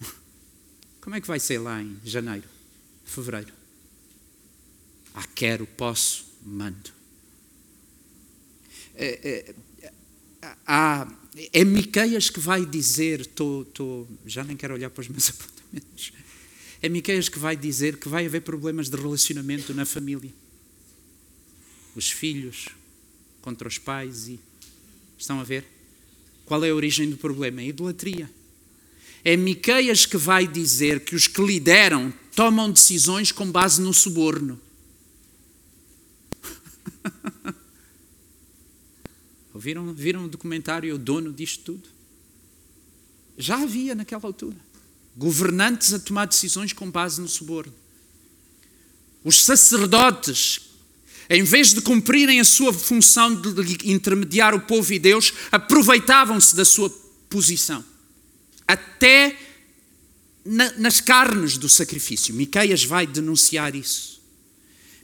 Como 1.02 1.16
é 1.16 1.20
que 1.20 1.26
vai 1.26 1.40
ser 1.40 1.58
lá 1.58 1.82
em 1.82 1.98
janeiro, 2.04 2.46
fevereiro? 3.04 3.52
Ah, 5.12 5.26
quero, 5.34 5.66
posso, 5.66 6.24
mando. 6.44 6.92
É, 8.94 9.54
é, 10.30 10.40
há, 10.64 11.12
é 11.52 11.64
Miqueias 11.64 12.30
que 12.30 12.38
vai 12.38 12.64
dizer, 12.64 13.26
tô, 13.26 13.64
tô, 13.74 14.06
já 14.24 14.44
nem 14.44 14.56
quero 14.56 14.74
olhar 14.74 14.90
para 14.90 15.00
os 15.00 15.08
meus 15.08 15.30
apontamentos, 15.34 16.12
é 16.80 16.88
Miqueias 16.88 17.28
que 17.28 17.38
vai 17.38 17.56
dizer 17.56 17.96
que 17.96 18.08
vai 18.08 18.26
haver 18.26 18.42
problemas 18.42 18.88
de 18.88 18.96
relacionamento 18.96 19.74
na 19.74 19.84
família. 19.84 20.32
Os 21.94 22.10
filhos 22.10 22.68
contra 23.42 23.66
os 23.66 23.78
pais 23.78 24.28
e... 24.28 24.38
Estão 25.18 25.40
a 25.40 25.44
ver? 25.44 25.64
Qual 26.46 26.64
é 26.64 26.70
a 26.70 26.74
origem 26.74 27.10
do 27.10 27.16
problema? 27.16 27.60
A 27.60 27.64
idolatria. 27.64 28.30
É 29.24 29.36
Miqueias 29.36 30.06
que 30.06 30.16
vai 30.16 30.46
dizer 30.46 31.00
que 31.00 31.16
os 31.16 31.26
que 31.26 31.42
lideram 31.42 32.14
tomam 32.36 32.70
decisões 32.70 33.32
com 33.32 33.50
base 33.50 33.82
no 33.82 33.92
suborno. 33.92 34.60
Ouviram, 39.52 39.92
viram 39.92 40.24
o 40.24 40.28
documentário 40.28 40.94
O 40.94 40.98
Dono 40.98 41.32
disto 41.32 41.64
tudo? 41.64 41.88
Já 43.36 43.60
havia 43.60 43.96
naquela 43.96 44.24
altura. 44.24 44.67
Governantes 45.18 45.92
a 45.92 45.98
tomar 45.98 46.26
decisões 46.26 46.72
com 46.72 46.88
base 46.88 47.20
no 47.20 47.26
suborno. 47.28 47.74
Os 49.24 49.44
sacerdotes, 49.44 50.60
em 51.28 51.42
vez 51.42 51.74
de 51.74 51.82
cumprirem 51.82 52.38
a 52.38 52.44
sua 52.44 52.72
função 52.72 53.34
de 53.34 53.90
intermediar 53.90 54.54
o 54.54 54.60
povo 54.60 54.92
e 54.92 54.98
Deus, 54.98 55.34
aproveitavam-se 55.50 56.54
da 56.54 56.64
sua 56.64 56.88
posição 57.28 57.84
até 58.66 59.36
na, 60.44 60.72
nas 60.78 61.00
carnes 61.00 61.58
do 61.58 61.68
sacrifício. 61.68 62.34
Miqueias 62.34 62.84
vai 62.84 63.06
denunciar 63.06 63.74
isso. 63.74 64.22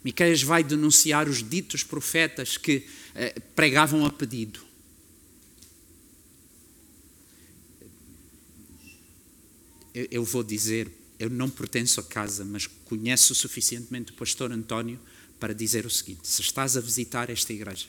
Miqueias 0.05 0.43
vai 0.43 0.63
denunciar 0.63 1.29
os 1.29 1.43
ditos 1.43 1.83
profetas 1.83 2.57
que 2.57 2.87
eh, 3.15 3.35
pregavam 3.57 4.07
a 4.07 4.11
pedido. 4.11 4.64
Eu, 9.95 10.09
eu 10.11 10.25
vou 10.25 10.43
dizer, 10.43 10.91
eu 11.19 11.31
não 11.31 11.49
pertenço 11.49 12.01
a 12.01 12.03
casa, 12.03 12.45
mas 12.45 12.67
conheço 12.67 13.35
suficientemente 13.35 14.13
o 14.13 14.17
pastor 14.17 14.51
António 14.51 15.01
para 15.39 15.55
dizer 15.55 15.87
o 15.87 15.91
seguinte: 15.91 16.27
se 16.27 16.43
estás 16.43 16.77
a 16.77 16.81
visitar 16.81 17.31
esta 17.31 17.53
igreja, 17.53 17.87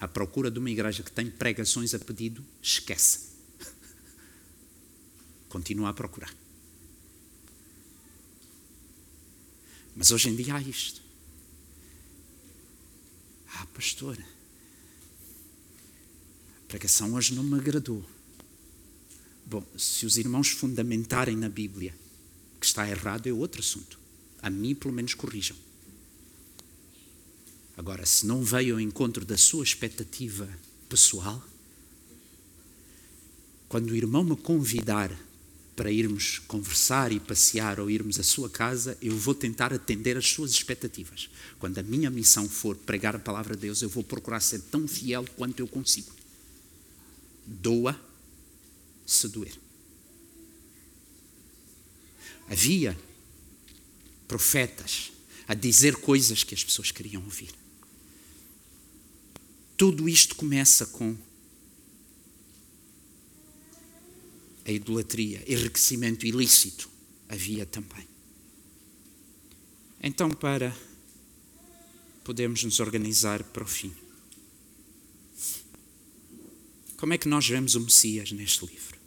à 0.00 0.08
procura 0.08 0.50
de 0.50 0.58
uma 0.58 0.70
igreja 0.70 1.02
que 1.02 1.12
tem 1.12 1.30
pregações 1.30 1.94
a 1.94 1.98
pedido, 1.98 2.44
esquece 2.62 3.32
continua 5.48 5.90
a 5.90 5.92
procurar. 5.92 6.34
Mas 9.94 10.10
hoje 10.10 10.30
em 10.30 10.36
dia 10.36 10.54
há 10.54 10.60
isto. 10.62 11.02
Ah, 13.54 13.66
pastor, 13.66 14.18
a 16.56 16.66
pregação 16.66 17.12
hoje 17.12 17.34
não 17.34 17.44
me 17.44 17.58
agradou. 17.58 18.02
Bom, 19.52 19.62
se 19.76 20.06
os 20.06 20.16
irmãos 20.16 20.48
fundamentarem 20.48 21.36
na 21.36 21.46
Bíblia 21.46 21.94
que 22.58 22.64
está 22.64 22.88
errado, 22.88 23.26
é 23.26 23.32
outro 23.34 23.60
assunto. 23.60 23.98
A 24.40 24.48
mim, 24.48 24.74
pelo 24.74 24.94
menos, 24.94 25.12
corrijam. 25.12 25.56
Agora, 27.76 28.06
se 28.06 28.24
não 28.24 28.42
veio 28.42 28.76
ao 28.76 28.80
encontro 28.80 29.26
da 29.26 29.36
sua 29.36 29.62
expectativa 29.62 30.48
pessoal, 30.88 31.46
quando 33.68 33.90
o 33.90 33.94
irmão 33.94 34.24
me 34.24 34.36
convidar 34.36 35.14
para 35.76 35.92
irmos 35.92 36.38
conversar 36.38 37.12
e 37.12 37.20
passear 37.20 37.78
ou 37.78 37.90
irmos 37.90 38.18
à 38.18 38.22
sua 38.22 38.48
casa, 38.48 38.96
eu 39.02 39.14
vou 39.14 39.34
tentar 39.34 39.70
atender 39.70 40.16
às 40.16 40.28
suas 40.28 40.50
expectativas. 40.50 41.28
Quando 41.58 41.76
a 41.76 41.82
minha 41.82 42.08
missão 42.08 42.48
for 42.48 42.74
pregar 42.74 43.14
a 43.14 43.18
palavra 43.18 43.54
de 43.54 43.60
Deus, 43.60 43.82
eu 43.82 43.90
vou 43.90 44.02
procurar 44.02 44.40
ser 44.40 44.60
tão 44.70 44.88
fiel 44.88 45.26
quanto 45.36 45.60
eu 45.60 45.68
consigo. 45.68 46.10
Doa 47.46 48.00
se 49.12 49.28
doer. 49.28 49.58
Havia 52.48 52.98
profetas 54.26 55.12
a 55.46 55.54
dizer 55.54 55.96
coisas 55.96 56.42
que 56.44 56.54
as 56.54 56.64
pessoas 56.64 56.90
queriam 56.90 57.22
ouvir. 57.22 57.50
Tudo 59.76 60.08
isto 60.08 60.36
começa 60.36 60.86
com 60.86 61.16
a 64.64 64.70
idolatria, 64.70 65.42
enriquecimento 65.46 66.24
ilícito 66.24 66.88
havia 67.28 67.64
também. 67.64 68.06
Então, 70.02 70.30
para 70.30 70.76
podermos 72.22 72.62
nos 72.62 72.78
organizar 72.78 73.42
para 73.42 73.64
o 73.64 73.66
fim. 73.66 73.92
Como 76.96 77.14
é 77.14 77.18
que 77.18 77.26
nós 77.26 77.48
vemos 77.48 77.74
o 77.74 77.80
Messias 77.80 78.30
neste 78.32 78.64
livro? 78.66 79.01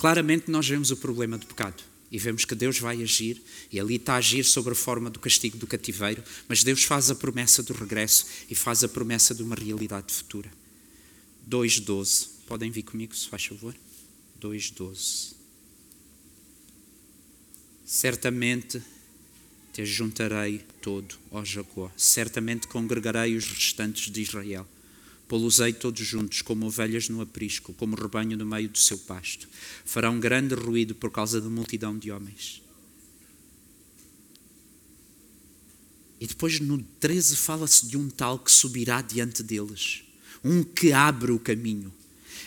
Claramente 0.00 0.50
nós 0.50 0.66
vemos 0.66 0.90
o 0.90 0.96
problema 0.96 1.36
do 1.36 1.44
pecado 1.44 1.82
e 2.10 2.18
vemos 2.18 2.46
que 2.46 2.54
Deus 2.54 2.78
vai 2.78 3.02
agir 3.02 3.38
e 3.70 3.78
ali 3.78 3.96
está 3.96 4.14
a 4.14 4.16
agir 4.16 4.44
sobre 4.44 4.72
a 4.72 4.74
forma 4.74 5.10
do 5.10 5.20
castigo 5.20 5.58
do 5.58 5.66
cativeiro, 5.66 6.24
mas 6.48 6.64
Deus 6.64 6.84
faz 6.84 7.10
a 7.10 7.14
promessa 7.14 7.62
do 7.62 7.74
regresso 7.74 8.24
e 8.48 8.54
faz 8.54 8.82
a 8.82 8.88
promessa 8.88 9.34
de 9.34 9.42
uma 9.42 9.54
realidade 9.54 10.10
futura. 10.10 10.50
2,12. 11.46 12.28
Podem 12.46 12.70
vir 12.70 12.82
comigo, 12.82 13.14
se 13.14 13.28
faz 13.28 13.44
favor? 13.44 13.76
2,12. 14.40 15.34
Certamente 17.84 18.82
te 19.70 19.84
juntarei 19.84 20.64
todo, 20.80 21.14
ó 21.30 21.44
Jacó. 21.44 21.92
Certamente 21.94 22.66
congregarei 22.68 23.36
os 23.36 23.44
restantes 23.46 24.10
de 24.10 24.22
Israel. 24.22 24.66
Pô-los-ei 25.30 25.72
todos 25.72 26.04
juntos, 26.04 26.42
como 26.42 26.66
ovelhas 26.66 27.08
no 27.08 27.20
aprisco, 27.20 27.72
como 27.74 27.94
rebanho 27.94 28.36
no 28.36 28.44
meio 28.44 28.68
do 28.68 28.78
seu 28.78 28.98
pasto. 28.98 29.48
Farão 29.84 30.18
grande 30.18 30.56
ruído 30.56 30.92
por 30.92 31.08
causa 31.08 31.40
da 31.40 31.48
multidão 31.48 31.96
de 31.96 32.10
homens. 32.10 32.60
E 36.20 36.26
depois 36.26 36.58
no 36.58 36.82
13 36.98 37.36
fala-se 37.36 37.86
de 37.86 37.96
um 37.96 38.10
tal 38.10 38.40
que 38.40 38.50
subirá 38.50 39.00
diante 39.02 39.40
deles, 39.44 40.02
um 40.42 40.64
que 40.64 40.92
abre 40.92 41.30
o 41.30 41.38
caminho. 41.38 41.92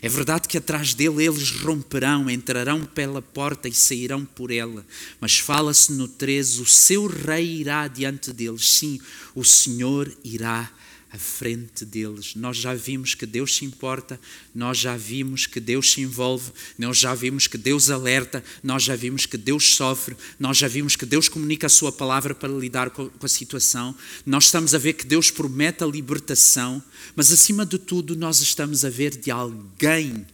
É 0.02 0.10
verdade 0.10 0.50
que 0.50 0.58
atrás 0.58 0.94
dele 0.94 1.26
eles 1.26 1.52
romperão, 1.52 2.30
entrarão 2.30 2.86
pela 2.86 3.22
porta 3.22 3.70
e 3.70 3.74
sairão 3.74 4.26
por 4.26 4.52
ela. 4.52 4.86
Mas 5.22 5.40
fala-se 5.40 5.94
no 5.94 6.10
13: 6.10 6.62
o 6.62 6.66
seu 6.66 7.08
rei 7.08 7.62
irá 7.62 7.88
diante 7.88 8.34
deles. 8.34 8.74
Sim, 8.74 9.00
o 9.34 9.46
Senhor 9.46 10.14
irá 10.22 10.70
à 11.14 11.18
frente 11.18 11.86
deles. 11.86 12.34
Nós 12.36 12.58
já 12.58 12.74
vimos 12.74 13.14
que 13.14 13.28
Deus 13.28 13.56
se 13.58 13.64
importa, 13.64 14.20
nós 14.54 14.80
já 14.80 14.98
vimos 14.98 15.46
que 15.46 15.60
Deus 15.60 15.92
se 15.92 16.02
envolve, 16.02 16.52
nós 16.76 16.98
já 16.98 17.14
vimos 17.14 17.46
que 17.46 17.56
Deus 17.56 17.92
alerta, 17.92 18.44
nós 18.64 18.82
já 18.82 18.96
vimos 18.96 19.28
que 19.28 19.38
Deus 19.38 19.76
sofre, 19.76 20.18
nós 20.40 20.58
já 20.58 20.68
vimos 20.68 20.96
que 20.96 21.06
Deus 21.06 21.30
comunica 21.30 21.68
a 21.68 21.70
sua 21.70 21.92
palavra 21.92 22.34
para 22.34 22.50
lidar 22.50 22.90
com 22.90 23.12
a 23.22 23.28
situação. 23.28 23.96
Nós 24.26 24.46
estamos 24.46 24.74
a 24.74 24.80
ver 24.80 24.94
que 24.94 25.06
Deus 25.06 25.30
promete 25.30 25.84
a 25.84 25.88
libertação, 25.88 26.84
mas 27.16 27.32
acima 27.32 27.64
de 27.64 27.78
tudo, 27.78 28.16
nós 28.16 28.42
estamos 28.42 28.84
a 28.84 28.90
ver 28.90 29.16
de 29.16 29.30
alguém 29.30 30.26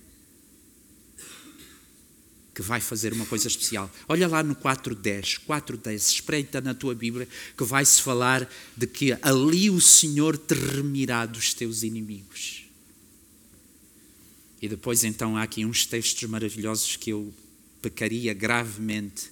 que 2.59 2.61
vai 2.61 2.81
fazer 2.81 3.13
uma 3.13 3.25
coisa 3.25 3.47
especial. 3.47 3.89
Olha 4.05 4.27
lá 4.27 4.43
no 4.43 4.53
4.10, 4.53 5.39
4.10, 5.47 5.95
espreita 5.95 6.59
na 6.59 6.73
tua 6.73 6.93
Bíblia 6.93 7.25
que 7.57 7.63
vai-se 7.63 8.01
falar 8.01 8.51
de 8.75 8.85
que 8.85 9.17
ali 9.21 9.69
o 9.69 9.79
Senhor 9.79 10.37
te 10.37 10.55
remirá 10.55 11.25
dos 11.25 11.53
teus 11.53 11.83
inimigos. 11.83 12.65
E 14.61 14.67
depois 14.67 15.05
então 15.05 15.37
há 15.37 15.43
aqui 15.43 15.63
uns 15.63 15.85
textos 15.85 16.29
maravilhosos 16.29 16.97
que 16.97 17.11
eu 17.11 17.33
pecaria 17.81 18.33
gravemente 18.33 19.31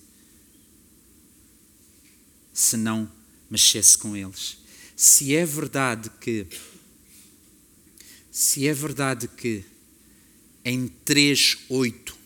se 2.53 2.77
não 2.77 3.11
mexesse 3.51 3.97
com 3.97 4.15
eles. 4.15 4.57
Se 4.95 5.35
é 5.35 5.45
verdade 5.45 6.09
que 6.21 6.47
se 8.31 8.65
é 8.65 8.73
verdade 8.73 9.27
que 9.27 9.65
em 10.63 10.87
3:8 10.87 12.16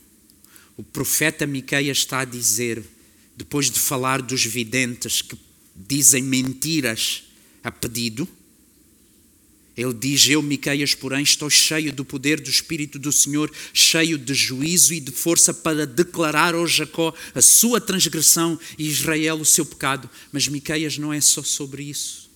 o 0.82 0.84
profeta 0.84 1.46
Miqueias 1.46 2.00
está 2.00 2.22
a 2.22 2.26
dizer, 2.26 2.84
depois 3.38 3.70
de 3.70 3.80
falar 3.80 4.20
dos 4.20 4.44
videntes 4.44 5.22
que 5.22 5.38
dizem 5.76 6.24
mentiras 6.24 7.24
a 7.64 7.72
pedido, 7.72 8.28
ele 9.78 9.94
diz: 9.94 10.28
Eu, 10.28 10.42
Miqueias, 10.42 10.96
porém, 10.96 11.22
estou 11.22 11.52
cheio 11.52 11.94
do 11.94 12.04
poder 12.04 12.42
do 12.42 12.50
Espírito 12.50 12.98
do 12.98 13.12
Senhor, 13.12 13.52
cheio 13.72 14.18
de 14.18 14.34
juízo 14.34 14.92
e 14.92 15.00
de 15.00 15.12
força 15.12 15.54
para 15.54 15.86
declarar 15.86 16.56
ao 16.56 16.66
Jacó 16.66 17.14
a 17.36 17.42
sua 17.44 17.80
transgressão 17.80 18.60
e 18.76 18.88
Israel 18.88 19.36
o 19.36 19.46
seu 19.46 19.64
pecado. 19.64 20.10
Mas 20.32 20.48
Miqueias 20.48 20.98
não 20.98 21.14
é 21.14 21.22
só 21.22 21.44
sobre 21.44 21.84
isso. 21.84 22.28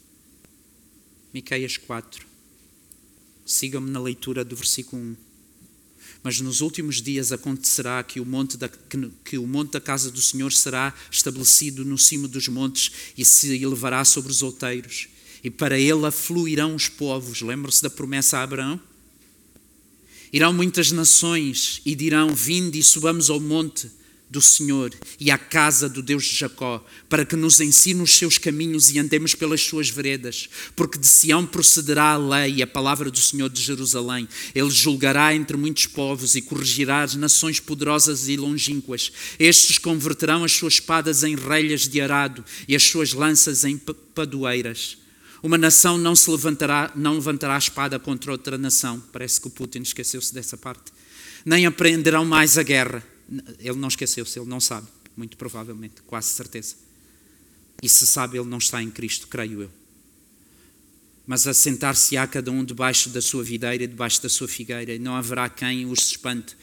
Miqueias 1.33 1.77
4. 1.77 2.23
Sigam-me 3.43 3.89
na 3.89 3.99
leitura 3.99 4.45
do 4.45 4.55
versículo 4.55 5.01
1. 5.01 5.24
Mas 6.25 6.41
nos 6.41 6.59
últimos 6.59 7.03
dias 7.03 7.31
acontecerá 7.31 8.01
que 8.01 8.19
o, 8.19 8.25
monte 8.25 8.57
da, 8.57 8.67
que, 8.67 9.11
que 9.23 9.37
o 9.37 9.45
monte 9.45 9.73
da 9.73 9.79
casa 9.79 10.09
do 10.09 10.19
Senhor 10.19 10.51
será 10.51 10.91
estabelecido 11.11 11.85
no 11.85 11.99
cimo 11.99 12.27
dos 12.27 12.47
montes 12.47 12.91
e 13.15 13.23
se 13.23 13.61
elevará 13.61 14.03
sobre 14.03 14.31
os 14.31 14.41
outeiros. 14.41 15.07
E 15.43 15.51
para 15.51 15.77
ele 15.77 16.03
afluirão 16.03 16.73
os 16.73 16.89
povos. 16.89 17.41
Lembra-se 17.43 17.83
da 17.83 17.91
promessa 17.91 18.39
a 18.39 18.41
Abraão? 18.41 18.81
Irão 20.33 20.51
muitas 20.51 20.91
nações 20.91 21.79
e 21.85 21.93
dirão: 21.93 22.33
Vinde 22.33 22.79
e 22.79 22.83
subamos 22.83 23.29
ao 23.29 23.39
monte 23.39 23.87
do 24.35 24.41
Senhor 24.41 24.93
e 25.17 25.31
à 25.31 25.37
casa 25.37 25.87
do 25.87 26.01
Deus 26.01 26.25
de 26.25 26.35
Jacó, 26.35 26.85
para 27.07 27.25
que 27.25 27.37
nos 27.37 27.61
ensine 27.61 28.01
os 28.01 28.11
seus 28.11 28.37
caminhos 28.37 28.91
e 28.91 28.99
andemos 28.99 29.33
pelas 29.33 29.61
suas 29.61 29.89
veredas, 29.89 30.49
porque 30.75 30.99
de 30.99 31.07
Sião 31.07 31.45
procederá 31.45 32.11
a 32.11 32.17
lei 32.17 32.55
e 32.55 32.61
a 32.61 32.67
palavra 32.67 33.09
do 33.09 33.17
Senhor 33.17 33.49
de 33.49 33.61
Jerusalém. 33.61 34.27
Ele 34.53 34.69
julgará 34.69 35.33
entre 35.33 35.55
muitos 35.55 35.85
povos 35.85 36.35
e 36.35 36.41
corrigirá 36.41 37.01
as 37.01 37.15
nações 37.15 37.61
poderosas 37.61 38.27
e 38.27 38.35
longínquas. 38.35 39.09
Estes 39.39 39.77
converterão 39.77 40.43
as 40.43 40.51
suas 40.51 40.73
espadas 40.73 41.23
em 41.23 41.35
relhas 41.35 41.87
de 41.87 42.01
arado 42.01 42.43
e 42.67 42.75
as 42.75 42.83
suas 42.83 43.13
lanças 43.13 43.63
em 43.63 43.77
padoeiras. 44.13 44.97
Uma 45.41 45.57
nação 45.57 45.97
não 45.97 46.15
se 46.15 46.29
levantará, 46.29 46.91
não 46.93 47.13
levantará 47.13 47.55
a 47.55 47.59
espada 47.59 47.97
contra 47.97 48.33
outra 48.33 48.57
nação. 48.57 49.01
Parece 49.13 49.39
que 49.39 49.47
o 49.47 49.51
Putin 49.51 49.79
esqueceu-se 49.79 50.33
dessa 50.33 50.57
parte. 50.57 50.91
Nem 51.45 51.65
aprenderão 51.65 52.25
mais 52.25 52.57
a 52.57 52.63
guerra 52.63 53.14
ele 53.59 53.77
não 53.77 53.87
esqueceu-se, 53.87 54.37
ele 54.39 54.49
não 54.49 54.59
sabe, 54.59 54.87
muito 55.15 55.37
provavelmente, 55.37 56.01
quase 56.05 56.27
certeza. 56.27 56.75
E 57.81 57.89
se 57.89 58.05
sabe, 58.07 58.37
ele 58.37 58.47
não 58.47 58.57
está 58.57 58.81
em 58.81 58.89
Cristo, 58.89 59.27
creio 59.27 59.63
eu. 59.63 59.71
Mas 61.27 61.47
assentar-se-á 61.47 62.27
cada 62.27 62.51
um 62.51 62.63
debaixo 62.63 63.09
da 63.09 63.21
sua 63.21 63.43
videira 63.43 63.87
debaixo 63.87 64.21
da 64.21 64.29
sua 64.29 64.47
figueira, 64.47 64.93
e 64.93 64.99
não 64.99 65.15
haverá 65.15 65.49
quem 65.49 65.85
os 65.85 65.99
espante, 65.99 66.55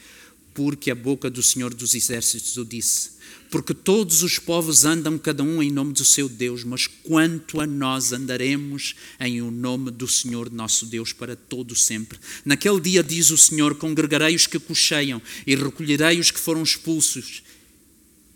porque 0.53 0.91
a 0.91 0.95
boca 0.95 1.29
do 1.29 1.41
Senhor 1.41 1.73
dos 1.73 1.95
Exércitos 1.95 2.57
o 2.57 2.65
disse. 2.65 3.11
Porque 3.49 3.73
todos 3.73 4.23
os 4.23 4.39
povos 4.39 4.83
andam 4.83 5.17
cada 5.17 5.43
um 5.43 5.61
em 5.61 5.71
nome 5.71 5.93
do 5.93 6.03
seu 6.03 6.27
Deus, 6.27 6.63
mas 6.63 6.87
quanto 6.87 7.61
a 7.61 7.67
nós 7.67 8.11
andaremos 8.11 8.95
em 9.19 9.41
o 9.41 9.51
nome 9.51 9.91
do 9.91 10.07
Senhor 10.07 10.51
nosso 10.51 10.87
Deus 10.87 11.13
para 11.13 11.35
todo 11.35 11.75
sempre. 11.75 12.17
Naquele 12.43 12.81
dia 12.81 13.03
diz 13.03 13.29
o 13.29 13.37
Senhor: 13.37 13.75
congregarei 13.75 14.35
os 14.35 14.47
que 14.47 14.57
cocheiam 14.57 15.21
e 15.45 15.55
recolherei 15.55 16.19
os 16.19 16.31
que 16.31 16.39
foram 16.39 16.63
expulsos 16.63 17.43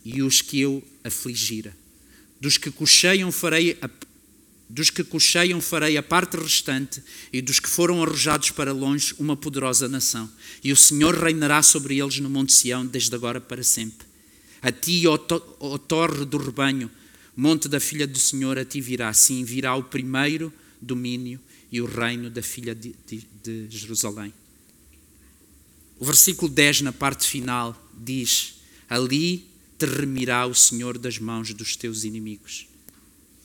e 0.06 0.22
os 0.22 0.42
que 0.42 0.60
eu 0.60 0.84
afligira. 1.04 1.76
Dos 2.40 2.58
que 2.58 2.70
cocheiam 2.70 3.32
farei 3.32 3.78
a 3.82 3.90
dos 4.70 4.90
que 4.90 5.04
cocheiam 5.04 5.62
farei 5.62 5.98
a 5.98 6.04
parte 6.04 6.36
restante, 6.38 7.02
e 7.32 7.42
dos 7.42 7.60
que 7.60 7.70
foram 7.70 8.04
arrojados 8.04 8.52
para 8.52 8.74
longe, 8.74 9.16
uma 9.18 9.36
poderosa 9.36 9.88
nação. 9.88 10.30
E 10.64 10.72
o 10.72 10.76
Senhor 10.76 11.16
reinará 11.16 11.64
sobre 11.64 12.00
eles 12.00 12.20
no 12.20 12.30
Monte 12.30 12.54
Sião, 12.54 12.86
desde 12.86 13.14
agora 13.16 13.40
para 13.40 13.64
sempre. 13.64 14.06
A 14.62 14.72
ti, 14.72 15.08
ó, 15.08 15.18
to, 15.18 15.42
ó 15.60 15.78
torre 15.78 16.26
do 16.26 16.38
rebanho, 16.38 16.92
monte 17.36 17.70
da 17.70 17.80
filha 17.80 18.08
do 18.08 18.20
Senhor, 18.20 18.58
a 18.58 18.66
ti 18.66 18.82
virá. 18.82 19.14
Sim, 19.14 19.44
virá 19.44 19.76
o 19.76 19.84
primeiro 19.84 20.52
domínio 20.82 21.40
e 21.72 21.80
o 21.80 21.86
reino 21.86 22.30
da 22.30 22.42
filha 22.42 22.74
de, 22.74 22.94
de, 23.08 23.24
de 23.44 23.68
Jerusalém. 23.70 24.34
O 26.00 26.06
versículo 26.06 26.52
10, 26.52 26.82
na 26.82 26.92
parte 26.92 27.28
final, 27.28 27.76
diz: 27.98 28.56
Ali 28.90 29.48
te 29.78 29.86
remirá 29.86 30.46
o 30.46 30.54
Senhor 30.54 30.98
das 30.98 31.20
mãos 31.20 31.54
dos 31.54 31.76
teus 31.76 32.04
inimigos. 32.04 32.68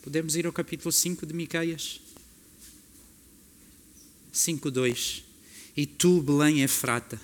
Podemos 0.03 0.35
ir 0.35 0.47
ao 0.47 0.53
capítulo 0.53 0.91
5 0.91 1.25
de 1.25 1.33
Miqueias? 1.33 2.01
5:2. 4.35 5.23
E 5.77 5.87
tu, 5.87 6.21
Belém 6.21 6.63
Efrata, 6.63 7.21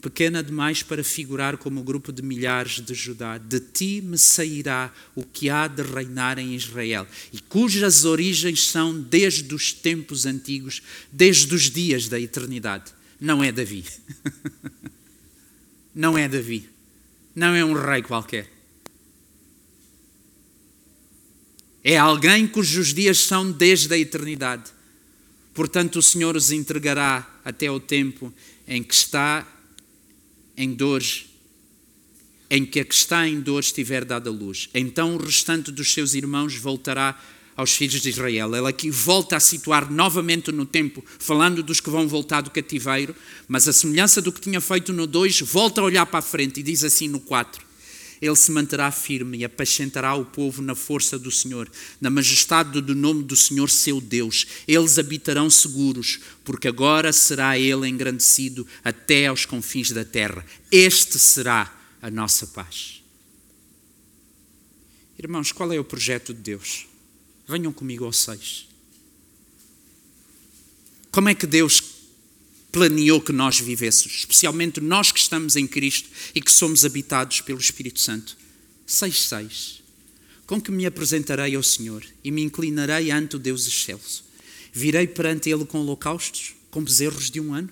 pequena 0.00 0.40
demais 0.40 0.80
para 0.80 1.02
figurar 1.02 1.56
como 1.56 1.80
o 1.80 1.84
grupo 1.84 2.12
de 2.12 2.22
milhares 2.22 2.80
de 2.80 2.94
Judá, 2.94 3.36
de 3.36 3.58
ti 3.58 4.00
me 4.00 4.16
sairá 4.16 4.94
o 5.16 5.24
que 5.24 5.50
há 5.50 5.66
de 5.66 5.82
reinar 5.82 6.38
em 6.38 6.54
Israel, 6.54 7.04
e 7.32 7.40
cujas 7.40 8.04
origens 8.04 8.68
são 8.68 8.98
desde 8.98 9.52
os 9.52 9.72
tempos 9.72 10.24
antigos, 10.24 10.82
desde 11.10 11.52
os 11.52 11.68
dias 11.68 12.08
da 12.08 12.20
eternidade. 12.20 12.92
Não 13.20 13.42
é 13.42 13.50
Davi. 13.50 13.84
Não 15.92 16.16
é 16.16 16.28
Davi. 16.28 16.68
Não 17.34 17.54
é 17.54 17.64
um 17.64 17.72
rei 17.72 18.02
qualquer. 18.02 18.53
É 21.84 21.98
alguém 21.98 22.46
cujos 22.46 22.94
dias 22.94 23.18
são 23.18 23.52
desde 23.52 23.92
a 23.92 23.98
eternidade. 23.98 24.72
Portanto, 25.52 25.98
o 25.98 26.02
Senhor 26.02 26.34
os 26.34 26.50
entregará 26.50 27.40
até 27.44 27.70
o 27.70 27.78
tempo 27.78 28.32
em 28.66 28.82
que 28.82 28.94
está 28.94 29.46
em 30.56 30.72
dores, 30.72 31.26
em 32.48 32.64
que 32.64 32.80
a 32.80 32.84
que 32.84 32.94
está 32.94 33.28
em 33.28 33.38
dores 33.38 33.70
tiver 33.70 34.04
dado 34.04 34.30
a 34.30 34.32
luz. 34.32 34.70
Então 34.72 35.14
o 35.14 35.18
restante 35.18 35.70
dos 35.70 35.92
seus 35.92 36.14
irmãos 36.14 36.56
voltará 36.56 37.20
aos 37.56 37.72
filhos 37.72 38.00
de 38.00 38.08
Israel. 38.08 38.54
Ele 38.54 38.68
aqui 38.68 38.90
volta 38.90 39.36
a 39.36 39.40
situar 39.40 39.90
novamente 39.90 40.50
no 40.50 40.66
tempo, 40.66 41.04
falando 41.18 41.62
dos 41.62 41.80
que 41.80 41.90
vão 41.90 42.08
voltar 42.08 42.40
do 42.40 42.50
cativeiro, 42.50 43.14
mas 43.46 43.68
a 43.68 43.72
semelhança 43.72 44.20
do 44.20 44.32
que 44.32 44.40
tinha 44.40 44.60
feito 44.60 44.92
no 44.92 45.06
2, 45.06 45.40
volta 45.42 45.80
a 45.80 45.84
olhar 45.84 46.06
para 46.06 46.18
a 46.18 46.22
frente 46.22 46.60
e 46.60 46.62
diz 46.62 46.82
assim 46.82 47.08
no 47.08 47.20
4: 47.20 47.63
ele 48.24 48.36
se 48.36 48.50
manterá 48.50 48.90
firme 48.90 49.38
e 49.38 49.44
apacentará 49.44 50.14
o 50.14 50.24
povo 50.24 50.62
na 50.62 50.74
força 50.74 51.18
do 51.18 51.30
Senhor, 51.30 51.70
na 52.00 52.08
majestade 52.08 52.80
do 52.80 52.94
nome 52.94 53.22
do 53.22 53.36
Senhor 53.36 53.68
seu 53.68 54.00
Deus. 54.00 54.46
Eles 54.66 54.98
habitarão 54.98 55.50
seguros, 55.50 56.20
porque 56.42 56.68
agora 56.68 57.12
será 57.12 57.58
ele 57.58 57.86
engrandecido 57.86 58.66
até 58.82 59.26
aos 59.26 59.44
confins 59.44 59.90
da 59.90 60.04
terra. 60.04 60.44
Este 60.70 61.18
será 61.18 61.70
a 62.00 62.10
nossa 62.10 62.46
paz. 62.46 63.02
Irmãos, 65.18 65.52
qual 65.52 65.70
é 65.72 65.78
o 65.78 65.84
projeto 65.84 66.32
de 66.32 66.40
Deus? 66.40 66.86
Venham 67.46 67.72
comigo 67.72 68.06
ao 68.06 68.12
6. 68.12 68.68
Como 71.10 71.28
é 71.28 71.34
que 71.34 71.46
Deus 71.46 71.93
planeou 72.74 73.20
que 73.20 73.30
nós 73.30 73.60
vivêssemos, 73.60 74.16
especialmente 74.18 74.80
nós 74.80 75.12
que 75.12 75.20
estamos 75.20 75.54
em 75.54 75.64
Cristo 75.64 76.08
e 76.34 76.40
que 76.40 76.50
somos 76.50 76.84
habitados 76.84 77.40
pelo 77.40 77.60
Espírito 77.60 78.00
Santo? 78.00 78.36
6.6 78.88 79.80
Com 80.44 80.60
que 80.60 80.72
me 80.72 80.84
apresentarei 80.84 81.54
ao 81.54 81.62
Senhor 81.62 82.04
e 82.24 82.32
me 82.32 82.42
inclinarei 82.42 83.12
ante 83.12 83.36
o 83.36 83.38
Deus 83.38 83.68
excelso. 83.68 84.24
Virei 84.72 85.06
perante 85.06 85.48
Ele 85.48 85.64
com 85.64 85.78
holocaustos, 85.78 86.56
com 86.68 86.82
bezerros 86.82 87.30
de 87.30 87.40
um 87.40 87.54
ano. 87.54 87.70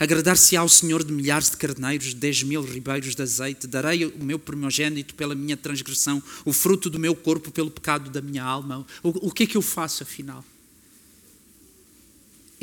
Agradar-se 0.00 0.56
ao 0.56 0.68
Senhor 0.68 1.04
de 1.04 1.12
milhares 1.12 1.50
de 1.50 1.56
carneiros, 1.56 2.08
de 2.08 2.16
dez 2.16 2.42
mil 2.42 2.62
ribeiros 2.62 3.14
de 3.14 3.22
azeite, 3.22 3.68
darei 3.68 4.04
o 4.04 4.24
meu 4.24 4.38
primogênito 4.40 5.14
pela 5.14 5.36
minha 5.36 5.56
transgressão, 5.56 6.20
o 6.44 6.52
fruto 6.52 6.90
do 6.90 6.98
meu 6.98 7.14
corpo 7.14 7.52
pelo 7.52 7.70
pecado 7.70 8.10
da 8.10 8.20
minha 8.20 8.42
alma. 8.42 8.84
O, 9.00 9.28
o 9.28 9.30
que 9.30 9.44
é 9.44 9.46
que 9.46 9.56
eu 9.56 9.62
faço 9.62 10.02
afinal? 10.02 10.44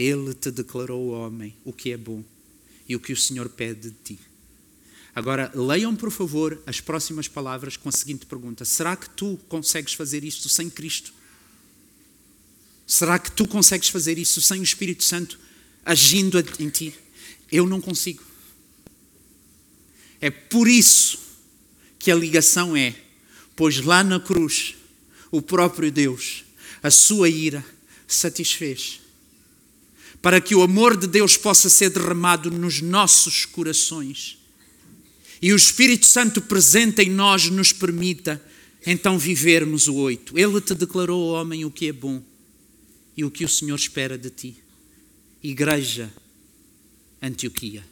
Ele 0.01 0.33
te 0.33 0.49
declarou, 0.49 1.09
homem, 1.11 1.55
o 1.63 1.71
que 1.71 1.91
é 1.91 1.97
bom 1.97 2.23
e 2.89 2.95
o 2.95 2.99
que 2.99 3.13
o 3.13 3.17
Senhor 3.17 3.47
pede 3.49 3.91
de 3.91 3.95
ti. 4.03 4.19
Agora, 5.13 5.51
leiam, 5.53 5.95
por 5.95 6.09
favor, 6.09 6.59
as 6.65 6.81
próximas 6.81 7.27
palavras 7.27 7.77
com 7.77 7.87
a 7.87 7.91
seguinte 7.91 8.25
pergunta: 8.25 8.65
Será 8.65 8.95
que 8.95 9.09
tu 9.09 9.39
consegues 9.47 9.93
fazer 9.93 10.23
isto 10.23 10.49
sem 10.49 10.69
Cristo? 10.69 11.13
Será 12.87 13.19
que 13.19 13.31
tu 13.31 13.47
consegues 13.47 13.89
fazer 13.89 14.17
isso 14.17 14.41
sem 14.41 14.59
o 14.59 14.63
Espírito 14.63 15.03
Santo 15.03 15.39
agindo 15.85 16.43
em 16.59 16.69
ti? 16.69 16.95
Eu 17.51 17.67
não 17.67 17.79
consigo. 17.79 18.23
É 20.19 20.31
por 20.31 20.67
isso 20.67 21.19
que 21.99 22.09
a 22.09 22.15
ligação 22.15 22.75
é, 22.75 22.95
pois 23.55 23.79
lá 23.79 24.03
na 24.03 24.19
cruz, 24.19 24.75
o 25.29 25.41
próprio 25.41 25.91
Deus, 25.91 26.43
a 26.81 26.89
sua 26.89 27.29
ira, 27.29 27.63
satisfez 28.07 29.01
para 30.21 30.39
que 30.39 30.53
o 30.53 30.61
amor 30.61 30.95
de 30.95 31.07
Deus 31.07 31.37
possa 31.37 31.69
ser 31.69 31.89
derramado 31.89 32.51
nos 32.51 32.81
nossos 32.81 33.45
corações 33.45 34.41
e 35.41 35.51
o 35.51 35.55
Espírito 35.55 36.05
Santo 36.05 36.39
presente 36.39 37.01
em 37.01 37.09
nós 37.09 37.49
nos 37.49 37.73
permita 37.73 38.41
então 38.85 39.17
vivermos 39.17 39.87
o 39.87 39.95
oito. 39.95 40.37
Ele 40.37 40.61
te 40.61 40.75
declarou, 40.75 41.31
homem, 41.31 41.65
o 41.65 41.71
que 41.71 41.87
é 41.87 41.91
bom 41.91 42.23
e 43.17 43.25
o 43.25 43.31
que 43.31 43.43
o 43.43 43.49
Senhor 43.49 43.75
espera 43.75 44.17
de 44.17 44.29
ti. 44.29 44.55
Igreja 45.41 46.13
Antioquia, 47.19 47.83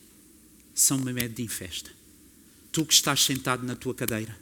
São 0.76 1.00
Memed 1.00 1.42
em 1.42 1.48
festa. 1.48 1.90
Tu 2.72 2.86
que 2.86 2.94
estás 2.94 3.22
sentado 3.24 3.66
na 3.66 3.76
tua 3.76 3.96
cadeira, 3.96 4.38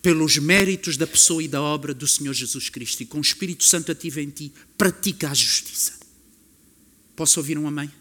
pelos 0.00 0.38
méritos 0.38 0.96
da 0.96 1.06
pessoa 1.06 1.42
e 1.42 1.48
da 1.48 1.60
obra 1.60 1.92
do 1.92 2.08
Senhor 2.08 2.32
Jesus 2.32 2.70
Cristo 2.70 3.02
e 3.02 3.06
com 3.06 3.18
o 3.18 3.20
Espírito 3.20 3.64
Santo 3.64 3.92
ativo 3.92 4.18
em 4.18 4.30
ti, 4.30 4.50
pratica 4.78 5.30
a 5.30 5.34
justiça 5.34 5.99
Posso 7.20 7.38
ouvir 7.38 7.58
um 7.58 7.68
amém? 7.68 7.92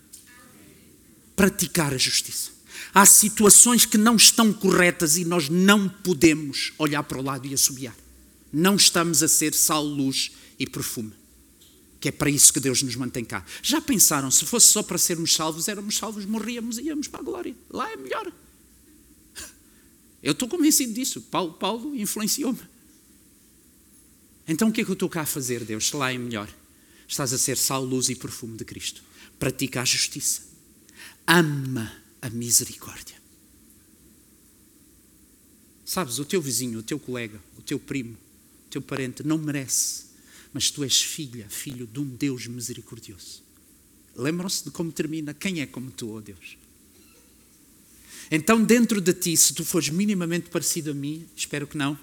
Praticar 1.36 1.93
a 1.93 1.97
justiça. 1.97 2.51
Há 2.93 3.05
situações 3.05 3.86
que 3.86 3.97
não 3.97 4.15
estão 4.15 4.53
corretas 4.53 5.17
e 5.17 5.26
nós 5.26 5.49
não 5.49 5.89
podemos 5.89 6.72
olhar 6.78 7.03
para 7.03 7.17
o 7.17 7.22
lado 7.22 7.45
e 7.45 7.53
assobiar. 7.53 7.93
Não 8.49 8.78
estamos 8.78 9.22
a 9.22 9.28
ser 9.28 9.53
sal, 9.53 9.84
luz 9.84 10.32
e 10.57 10.65
perfume. 10.65 11.11
Que 11.99 12.07
é 12.07 12.11
para 12.13 12.30
isso 12.30 12.53
que 12.53 12.61
Deus 12.61 12.82
nos 12.82 12.95
mantém 12.95 13.26
cá. 13.26 13.45
Já 13.61 13.82
pensaram, 13.82 14.32
se 14.32 14.45
fosse 14.45 14.67
só 14.67 14.82
para 14.82 14.97
sermos 14.97 15.36
salvos, 15.36 15.67
éramos 15.67 15.97
salvos, 15.97 16.24
morríamos 16.24 16.78
e 16.78 16.84
íamos 16.84 17.09
para 17.09 17.20
a 17.20 17.24
glória. 17.24 17.53
Lá 17.70 17.91
é 17.91 17.97
melhor. 17.97 18.32
Eu 20.24 20.32
estou 20.32 20.47
convencido 20.47 20.93
disso. 20.93 21.20
Paulo, 21.24 21.55
Paulo 21.55 21.93
influenciou-me. 21.93 22.61
Então 24.47 24.70
o 24.70 24.72
que 24.72 24.80
é 24.80 24.86
que 24.86 24.89
eu 24.89 24.93
estou 24.93 25.09
cá 25.09 25.24
a 25.24 25.26
fazer, 25.26 25.65
Deus, 25.65 25.91
lá 25.91 26.13
é 26.13 26.17
melhor? 26.17 26.47
Estás 27.05 27.34
a 27.34 27.38
ser 27.38 27.57
sal, 27.57 27.84
luz 27.84 28.07
e 28.07 28.15
perfume 28.15 28.55
de 28.55 28.63
Cristo 28.63 29.09
pratica 29.40 29.82
a 29.82 29.86
justiça, 29.86 30.42
ama 31.26 31.92
a 32.22 32.30
misericórdia. 32.30 33.16
Sabes, 35.86 36.20
o 36.20 36.26
teu 36.26 36.42
vizinho, 36.42 36.80
o 36.80 36.84
teu 36.84 37.00
colega, 37.00 37.42
o 37.58 37.62
teu 37.62 37.80
primo, 37.80 38.16
o 38.68 38.70
teu 38.70 38.82
parente 38.82 39.24
não 39.24 39.38
merece, 39.38 40.04
mas 40.54 40.70
tu 40.70 40.84
és 40.84 41.02
filha, 41.02 41.48
filho 41.50 41.88
de 41.88 42.00
um 42.00 42.06
Deus 42.06 42.46
misericordioso. 42.46 43.42
Lembram-se 44.16 44.66
de 44.66 44.72
como 44.72 44.92
termina? 44.92 45.34
Quem 45.34 45.62
é 45.62 45.66
como 45.66 45.90
tu, 45.90 46.10
oh 46.10 46.22
Deus? 46.22 46.58
Então, 48.30 48.64
dentro 48.64 49.02
de 49.02 49.14
ti, 49.14 49.36
se 49.36 49.54
tu 49.54 49.66
fores 49.66 49.90
minimamente 49.90 50.50
parecido 50.50 50.92
a 50.92 50.94
mim, 50.94 51.28
espero 51.36 51.66
que 51.66 51.78
não, 51.78 51.98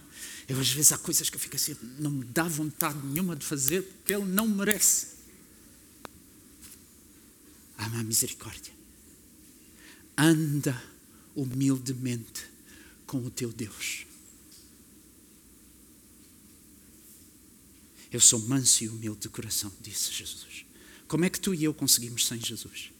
eu 0.48 0.58
às 0.58 0.70
vezes 0.70 0.90
há 0.90 0.98
coisas 0.98 1.28
que 1.28 1.36
eu 1.36 1.40
fico 1.40 1.54
assim, 1.54 1.76
não 1.98 2.10
me 2.10 2.24
dá 2.24 2.44
vontade 2.44 2.98
nenhuma 3.06 3.36
de 3.36 3.44
fazer, 3.44 3.82
porque 3.82 4.14
ele 4.14 4.24
não 4.24 4.48
merece 4.48 5.15
ama 7.78 8.00
a 8.00 8.04
misericórdia. 8.04 8.72
Anda 10.16 10.82
humildemente 11.34 12.46
com 13.06 13.18
o 13.18 13.30
teu 13.30 13.52
Deus. 13.52 14.06
Eu 18.10 18.20
sou 18.20 18.40
manso 18.40 18.84
e 18.84 18.88
humilde 18.88 19.20
de 19.20 19.28
coração, 19.28 19.72
disse 19.80 20.12
Jesus. 20.12 20.64
Como 21.06 21.24
é 21.24 21.30
que 21.30 21.40
tu 21.40 21.54
e 21.54 21.64
eu 21.64 21.74
conseguimos 21.74 22.26
sem 22.26 22.40
Jesus? 22.40 22.90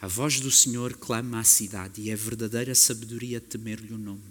A 0.00 0.06
voz 0.06 0.40
do 0.40 0.50
Senhor 0.50 0.94
clama 0.98 1.40
à 1.40 1.44
cidade 1.44 2.02
e 2.02 2.10
é 2.10 2.16
verdadeira 2.16 2.74
sabedoria 2.74 3.40
temer-lhe 3.40 3.94
o 3.94 3.98
nome. 3.98 4.22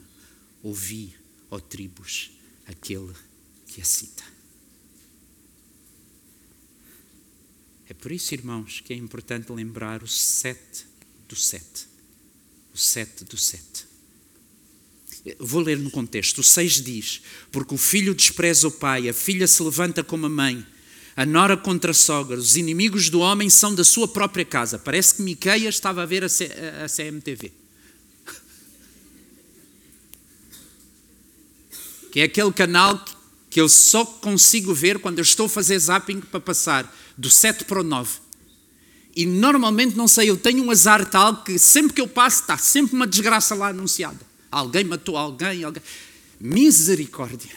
Ouvi, 0.61 1.15
ó 1.49 1.59
tribos, 1.59 2.31
aquele 2.67 3.13
que 3.65 3.81
a 3.81 3.85
cita. 3.85 4.23
É 7.93 8.01
por 8.01 8.11
isso, 8.11 8.33
irmãos, 8.33 8.81
que 8.83 8.91
é 8.91 8.95
importante 8.95 9.51
lembrar 9.51 10.01
o 10.01 10.07
sete 10.07 10.87
do 11.29 11.35
sete. 11.35 11.87
O 12.73 12.77
sete 12.77 13.23
do 13.23 13.37
sete. 13.37 13.85
Vou 15.37 15.61
ler 15.61 15.77
no 15.77 15.91
contexto. 15.91 16.39
O 16.39 16.43
6 16.43 16.81
diz: 16.81 17.21
Porque 17.51 17.73
o 17.73 17.77
filho 17.77 18.13
despreza 18.13 18.67
o 18.67 18.71
pai, 18.71 19.07
a 19.07 19.13
filha 19.13 19.47
se 19.47 19.63
levanta 19.63 20.03
como 20.03 20.25
a 20.25 20.29
mãe, 20.29 20.65
a 21.15 21.25
nora 21.25 21.55
contra 21.55 21.91
a 21.91 21.93
sogra, 21.93 22.37
os 22.37 22.57
inimigos 22.57 23.09
do 23.09 23.21
homem 23.21 23.49
são 23.49 23.73
da 23.73 23.85
sua 23.85 24.07
própria 24.07 24.43
casa. 24.43 24.77
Parece 24.77 25.15
que 25.15 25.21
Miqueias 25.21 25.75
estava 25.75 26.03
a 26.03 26.05
ver 26.05 26.25
a, 26.25 26.29
C 26.29 26.49
a 26.83 26.89
CMTV. 26.89 27.53
Que 32.11 32.19
é 32.19 32.23
aquele 32.23 32.51
canal 32.51 33.03
que 33.49 33.61
eu 33.61 33.69
só 33.69 34.03
consigo 34.03 34.73
ver 34.73 34.99
quando 34.99 35.19
eu 35.19 35.23
estou 35.23 35.45
a 35.45 35.49
fazer 35.49 35.79
zapping 35.79 36.19
para 36.19 36.39
passar 36.39 36.93
do 37.17 37.29
7 37.29 37.65
para 37.65 37.81
o 37.81 37.83
9. 37.83 38.19
E 39.15 39.25
normalmente, 39.25 39.95
não 39.95 40.07
sei, 40.07 40.29
eu 40.29 40.37
tenho 40.37 40.63
um 40.63 40.71
azar 40.71 41.05
tal 41.07 41.43
que 41.43 41.59
sempre 41.59 41.93
que 41.93 42.01
eu 42.01 42.07
passo 42.07 42.41
está 42.41 42.57
sempre 42.57 42.95
uma 42.95 43.05
desgraça 43.05 43.53
lá 43.53 43.67
anunciada. 43.67 44.19
Alguém 44.51 44.83
matou 44.83 45.15
alguém, 45.15 45.63
alguém. 45.63 45.83
Misericórdia. 46.39 47.51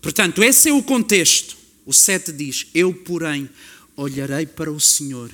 Portanto, 0.00 0.42
esse 0.42 0.70
é 0.70 0.72
o 0.72 0.82
contexto. 0.82 1.56
O 1.84 1.92
7 1.92 2.32
diz: 2.32 2.66
Eu, 2.74 2.94
porém, 2.94 3.48
olharei 3.94 4.46
para 4.46 4.72
o 4.72 4.80
Senhor 4.80 5.30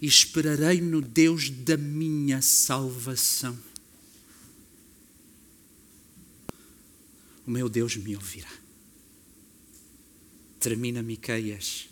e 0.00 0.06
esperarei 0.06 0.80
no 0.80 1.00
Deus 1.00 1.50
da 1.50 1.76
minha 1.76 2.40
salvação. 2.40 3.58
O 7.46 7.50
meu 7.50 7.68
Deus 7.68 7.96
me 7.96 8.14
ouvirá 8.16 8.61
termina 10.62 11.02
Miqueias 11.02 11.88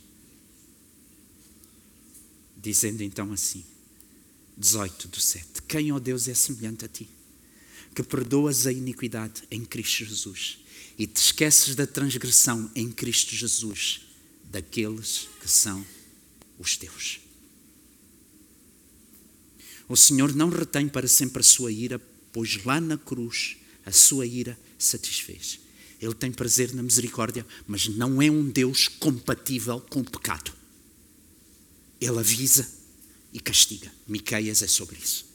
dizendo 2.57 3.03
então 3.03 3.33
assim, 3.33 3.65
18 4.57 5.09
do 5.09 5.21
7: 5.21 5.63
Quem, 5.63 5.91
ó 5.91 5.97
oh 5.97 6.01
Deus, 6.01 6.29
é 6.29 6.35
semelhante 6.35 6.85
a 6.85 6.89
ti, 6.89 7.09
que 7.95 8.03
perdoas 8.03 8.67
a 8.67 8.73
iniquidade 8.73 9.43
em 9.51 9.65
Cristo 9.65 10.05
Jesus 10.05 10.59
e 10.97 11.07
te 11.07 11.17
esqueces 11.17 11.75
da 11.75 11.87
transgressão 11.87 12.71
em 12.77 12.93
Cristo 12.93 13.35
Jesus 13.35 14.03
daqueles 14.45 15.29
que 15.41 15.49
são 15.49 15.85
os 16.59 16.77
teus. 16.77 17.21
O 19.89 19.97
Senhor 19.97 20.33
não 20.35 20.49
retém 20.49 20.89
para 20.89 21.09
sempre 21.09 21.41
a 21.41 21.45
sua 21.45 21.73
ira, 21.73 21.99
pois 22.33 22.63
lá 22.65 22.81
na 22.81 22.97
cruz 22.97 23.57
a 23.85 23.91
sua 23.91 24.27
ira 24.27 24.57
satisfez. 24.79 25.59
Ele 26.01 26.15
tem 26.15 26.33
prazer 26.33 26.73
na 26.73 26.83
misericórdia, 26.83 27.47
mas 27.67 27.87
não 27.87 28.23
é 28.23 28.31
um 28.31 28.49
Deus 28.49 28.89
compatível 28.89 29.81
com 29.81 30.01
o 30.01 30.11
pecado. 30.11 30.51
Ele 32.01 32.19
avisa 32.19 32.67
e 33.33 33.39
castiga. 33.39 33.93
Miqueias 34.09 34.63
é 34.63 34.67
sobre 34.67 34.99
isso. 34.99 35.27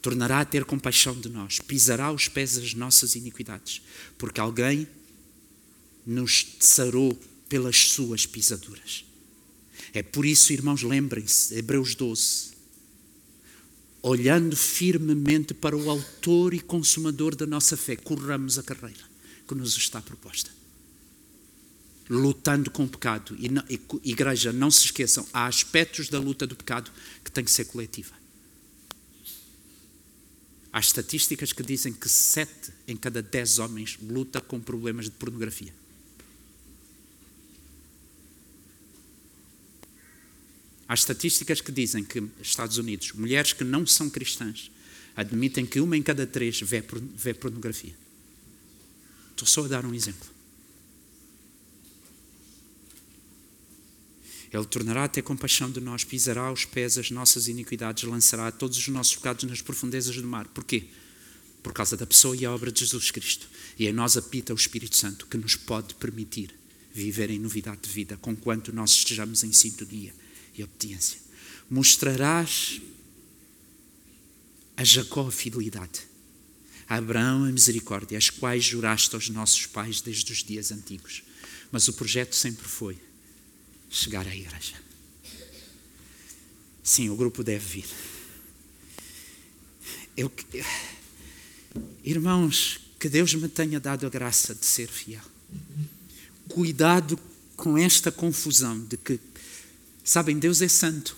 Tornará 0.00 0.40
a 0.40 0.44
ter 0.44 0.64
compaixão 0.64 1.18
de 1.18 1.28
nós, 1.28 1.58
pisará 1.58 2.12
os 2.12 2.28
pés 2.28 2.56
das 2.56 2.74
nossas 2.74 3.16
iniquidades, 3.16 3.82
porque 4.16 4.38
alguém 4.38 4.86
nos 6.06 6.46
sarou 6.60 7.18
pelas 7.48 7.88
suas 7.88 8.26
pisaduras. 8.26 9.04
É 9.92 10.02
por 10.02 10.24
isso, 10.24 10.52
irmãos, 10.52 10.82
lembrem-se, 10.82 11.54
Hebreus 11.56 11.94
12, 11.94 12.52
olhando 14.02 14.54
firmemente 14.54 15.54
para 15.54 15.76
o 15.76 15.90
Autor 15.90 16.52
e 16.54 16.60
Consumador 16.60 17.34
da 17.34 17.46
nossa 17.46 17.76
fé, 17.76 17.96
corramos 17.96 18.58
a 18.58 18.62
carreira 18.62 19.13
que 19.46 19.54
nos 19.54 19.76
está 19.76 20.00
proposta. 20.00 20.50
Lutando 22.08 22.70
com 22.70 22.84
o 22.84 22.88
pecado. 22.88 23.36
E, 23.38 23.48
não, 23.48 23.64
e, 23.68 23.80
igreja, 24.02 24.52
não 24.52 24.70
se 24.70 24.86
esqueçam, 24.86 25.26
há 25.32 25.46
aspectos 25.46 26.08
da 26.08 26.18
luta 26.18 26.46
do 26.46 26.54
pecado 26.54 26.90
que 27.24 27.30
tem 27.30 27.44
que 27.44 27.50
ser 27.50 27.64
coletiva. 27.66 28.14
Há 30.72 30.80
estatísticas 30.80 31.52
que 31.52 31.62
dizem 31.62 31.92
que 31.92 32.08
sete 32.08 32.72
em 32.88 32.96
cada 32.96 33.22
dez 33.22 33.58
homens 33.58 33.96
luta 34.02 34.40
com 34.40 34.60
problemas 34.60 35.04
de 35.04 35.12
pornografia. 35.12 35.72
Há 40.88 40.94
estatísticas 40.94 41.60
que 41.60 41.72
dizem 41.72 42.04
que, 42.04 42.22
Estados 42.42 42.76
Unidos, 42.76 43.12
mulheres 43.12 43.52
que 43.52 43.64
não 43.64 43.86
são 43.86 44.10
cristãs 44.10 44.70
admitem 45.16 45.64
que 45.64 45.80
uma 45.80 45.96
em 45.96 46.02
cada 46.02 46.26
três 46.26 46.60
vê, 46.60 46.82
vê 47.16 47.32
pornografia. 47.32 48.03
Estou 49.34 49.48
só 49.48 49.64
a 49.64 49.68
dar 49.68 49.84
um 49.84 49.92
exemplo. 49.92 50.34
Ele 54.52 54.64
tornará 54.66 55.04
a 55.04 55.08
ter 55.08 55.22
compaixão 55.22 55.68
de 55.68 55.80
nós, 55.80 56.04
pisará 56.04 56.42
aos 56.42 56.64
pés 56.64 56.96
as 56.96 57.10
nossas 57.10 57.48
iniquidades, 57.48 58.04
lançará 58.04 58.52
todos 58.52 58.78
os 58.78 58.86
nossos 58.86 59.16
pecados 59.16 59.42
nas 59.44 59.60
profundezas 59.60 60.14
do 60.14 60.26
mar. 60.26 60.46
Porquê? 60.46 60.84
Por 61.60 61.72
causa 61.72 61.96
da 61.96 62.06
pessoa 62.06 62.36
e 62.36 62.46
a 62.46 62.52
obra 62.52 62.70
de 62.70 62.80
Jesus 62.80 63.10
Cristo. 63.10 63.48
E 63.76 63.88
em 63.88 63.92
nós 63.92 64.16
apita 64.16 64.54
o 64.54 64.56
Espírito 64.56 64.96
Santo, 64.96 65.26
que 65.26 65.36
nos 65.36 65.56
pode 65.56 65.96
permitir 65.96 66.54
viver 66.92 67.30
em 67.30 67.40
novidade 67.40 67.80
de 67.82 67.90
vida, 67.90 68.16
conquanto 68.18 68.72
nós 68.72 68.92
estejamos 68.92 69.42
em 69.42 69.52
sintonia 69.52 70.14
e 70.56 70.62
obediência. 70.62 71.18
Mostrarás 71.68 72.80
a 74.76 74.84
Jacó 74.84 75.26
a 75.26 75.32
fidelidade, 75.32 76.02
Abraão 76.88 77.44
a 77.44 77.52
misericórdia, 77.52 78.18
as 78.18 78.30
quais 78.30 78.64
juraste 78.64 79.14
aos 79.14 79.28
nossos 79.28 79.66
pais 79.66 80.00
desde 80.00 80.32
os 80.32 80.42
dias 80.42 80.70
antigos. 80.70 81.22
Mas 81.70 81.88
o 81.88 81.92
projeto 81.92 82.34
sempre 82.34 82.66
foi 82.66 82.98
chegar 83.90 84.26
à 84.26 84.34
igreja. 84.34 84.74
Sim, 86.82 87.08
o 87.08 87.16
grupo 87.16 87.42
deve 87.42 87.64
vir. 87.64 87.86
Eu, 90.16 90.32
irmãos, 92.04 92.80
que 93.00 93.08
Deus 93.08 93.34
me 93.34 93.48
tenha 93.48 93.80
dado 93.80 94.06
a 94.06 94.10
graça 94.10 94.54
de 94.54 94.64
ser 94.66 94.88
fiel. 94.88 95.22
Cuidado 96.48 97.18
com 97.56 97.78
esta 97.78 98.12
confusão 98.12 98.84
de 98.84 98.96
que 98.96 99.18
Sabem, 100.04 100.38
Deus 100.38 100.60
é 100.60 100.68
santo. 100.68 101.16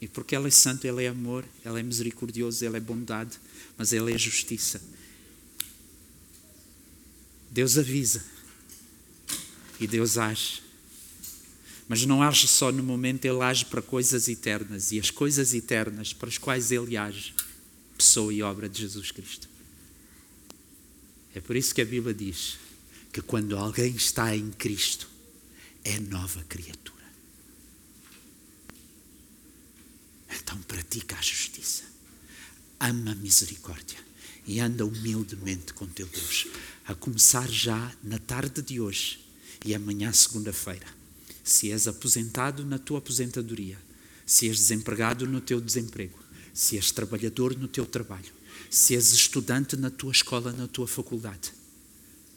E 0.00 0.06
porque 0.08 0.36
Ele 0.36 0.48
é 0.48 0.50
santo, 0.50 0.86
Ele 0.86 1.04
é 1.04 1.08
amor, 1.08 1.44
Ele 1.64 1.80
é 1.80 1.82
misericordioso, 1.82 2.64
Ele 2.64 2.76
é 2.76 2.80
bondade, 2.80 3.38
mas 3.76 3.92
Ele 3.92 4.12
é 4.12 4.18
justiça. 4.18 4.80
Deus 7.50 7.78
avisa 7.78 8.24
e 9.80 9.86
Deus 9.86 10.18
age. 10.18 10.62
Mas 11.88 12.04
não 12.04 12.22
age 12.22 12.48
só 12.48 12.72
no 12.72 12.82
momento, 12.82 13.24
Ele 13.24 13.42
age 13.42 13.64
para 13.64 13.80
coisas 13.80 14.28
eternas. 14.28 14.92
E 14.92 14.98
as 14.98 15.10
coisas 15.10 15.54
eternas 15.54 16.12
para 16.12 16.28
as 16.28 16.36
quais 16.36 16.70
Ele 16.70 16.96
age, 16.96 17.34
pessoa 17.96 18.32
e 18.34 18.42
obra 18.42 18.68
de 18.68 18.80
Jesus 18.80 19.10
Cristo. 19.10 19.48
É 21.34 21.40
por 21.40 21.54
isso 21.54 21.74
que 21.74 21.82
a 21.82 21.84
Bíblia 21.84 22.14
diz 22.14 22.58
que 23.12 23.22
quando 23.22 23.56
alguém 23.56 23.94
está 23.94 24.34
em 24.36 24.50
Cristo, 24.50 25.08
é 25.84 26.00
nova 26.00 26.42
criatura. 26.44 26.95
Então 30.30 30.58
pratica 30.62 31.16
a 31.16 31.22
justiça, 31.22 31.84
ama 32.80 33.12
a 33.12 33.14
misericórdia 33.14 33.98
e 34.46 34.60
anda 34.60 34.86
humildemente 34.86 35.72
com 35.72 35.86
teu 35.86 36.06
Deus, 36.06 36.46
a 36.84 36.94
começar 36.94 37.50
já 37.50 37.92
na 38.02 38.18
tarde 38.18 38.62
de 38.62 38.80
hoje 38.80 39.20
e 39.64 39.74
amanhã, 39.74 40.12
segunda-feira. 40.12 40.86
Se 41.42 41.70
és 41.70 41.88
aposentado 41.88 42.64
na 42.64 42.78
tua 42.78 42.98
aposentadoria, 42.98 43.78
se 44.24 44.48
és 44.48 44.58
desempregado 44.58 45.26
no 45.26 45.40
teu 45.40 45.60
desemprego, 45.60 46.18
se 46.52 46.76
és 46.76 46.90
trabalhador 46.90 47.56
no 47.56 47.68
teu 47.68 47.84
trabalho, 47.86 48.32
se 48.70 48.94
és 48.94 49.12
estudante 49.12 49.76
na 49.76 49.90
tua 49.90 50.12
escola, 50.12 50.52
na 50.52 50.66
tua 50.66 50.86
faculdade, 50.86 51.52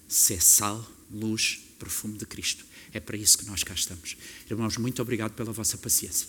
se 0.07 0.33
é 0.33 0.39
sal, 0.39 0.85
luz, 1.11 1.59
perfume 1.77 2.17
de 2.17 2.25
Cristo. 2.25 2.65
É 2.91 2.99
para 2.99 3.17
isso 3.17 3.37
que 3.37 3.45
nós 3.45 3.63
cá 3.63 3.73
estamos. 3.73 4.17
Irmãos, 4.49 4.77
muito 4.77 5.01
obrigado 5.01 5.33
pela 5.33 5.51
vossa 5.51 5.77
paciência. 5.77 6.27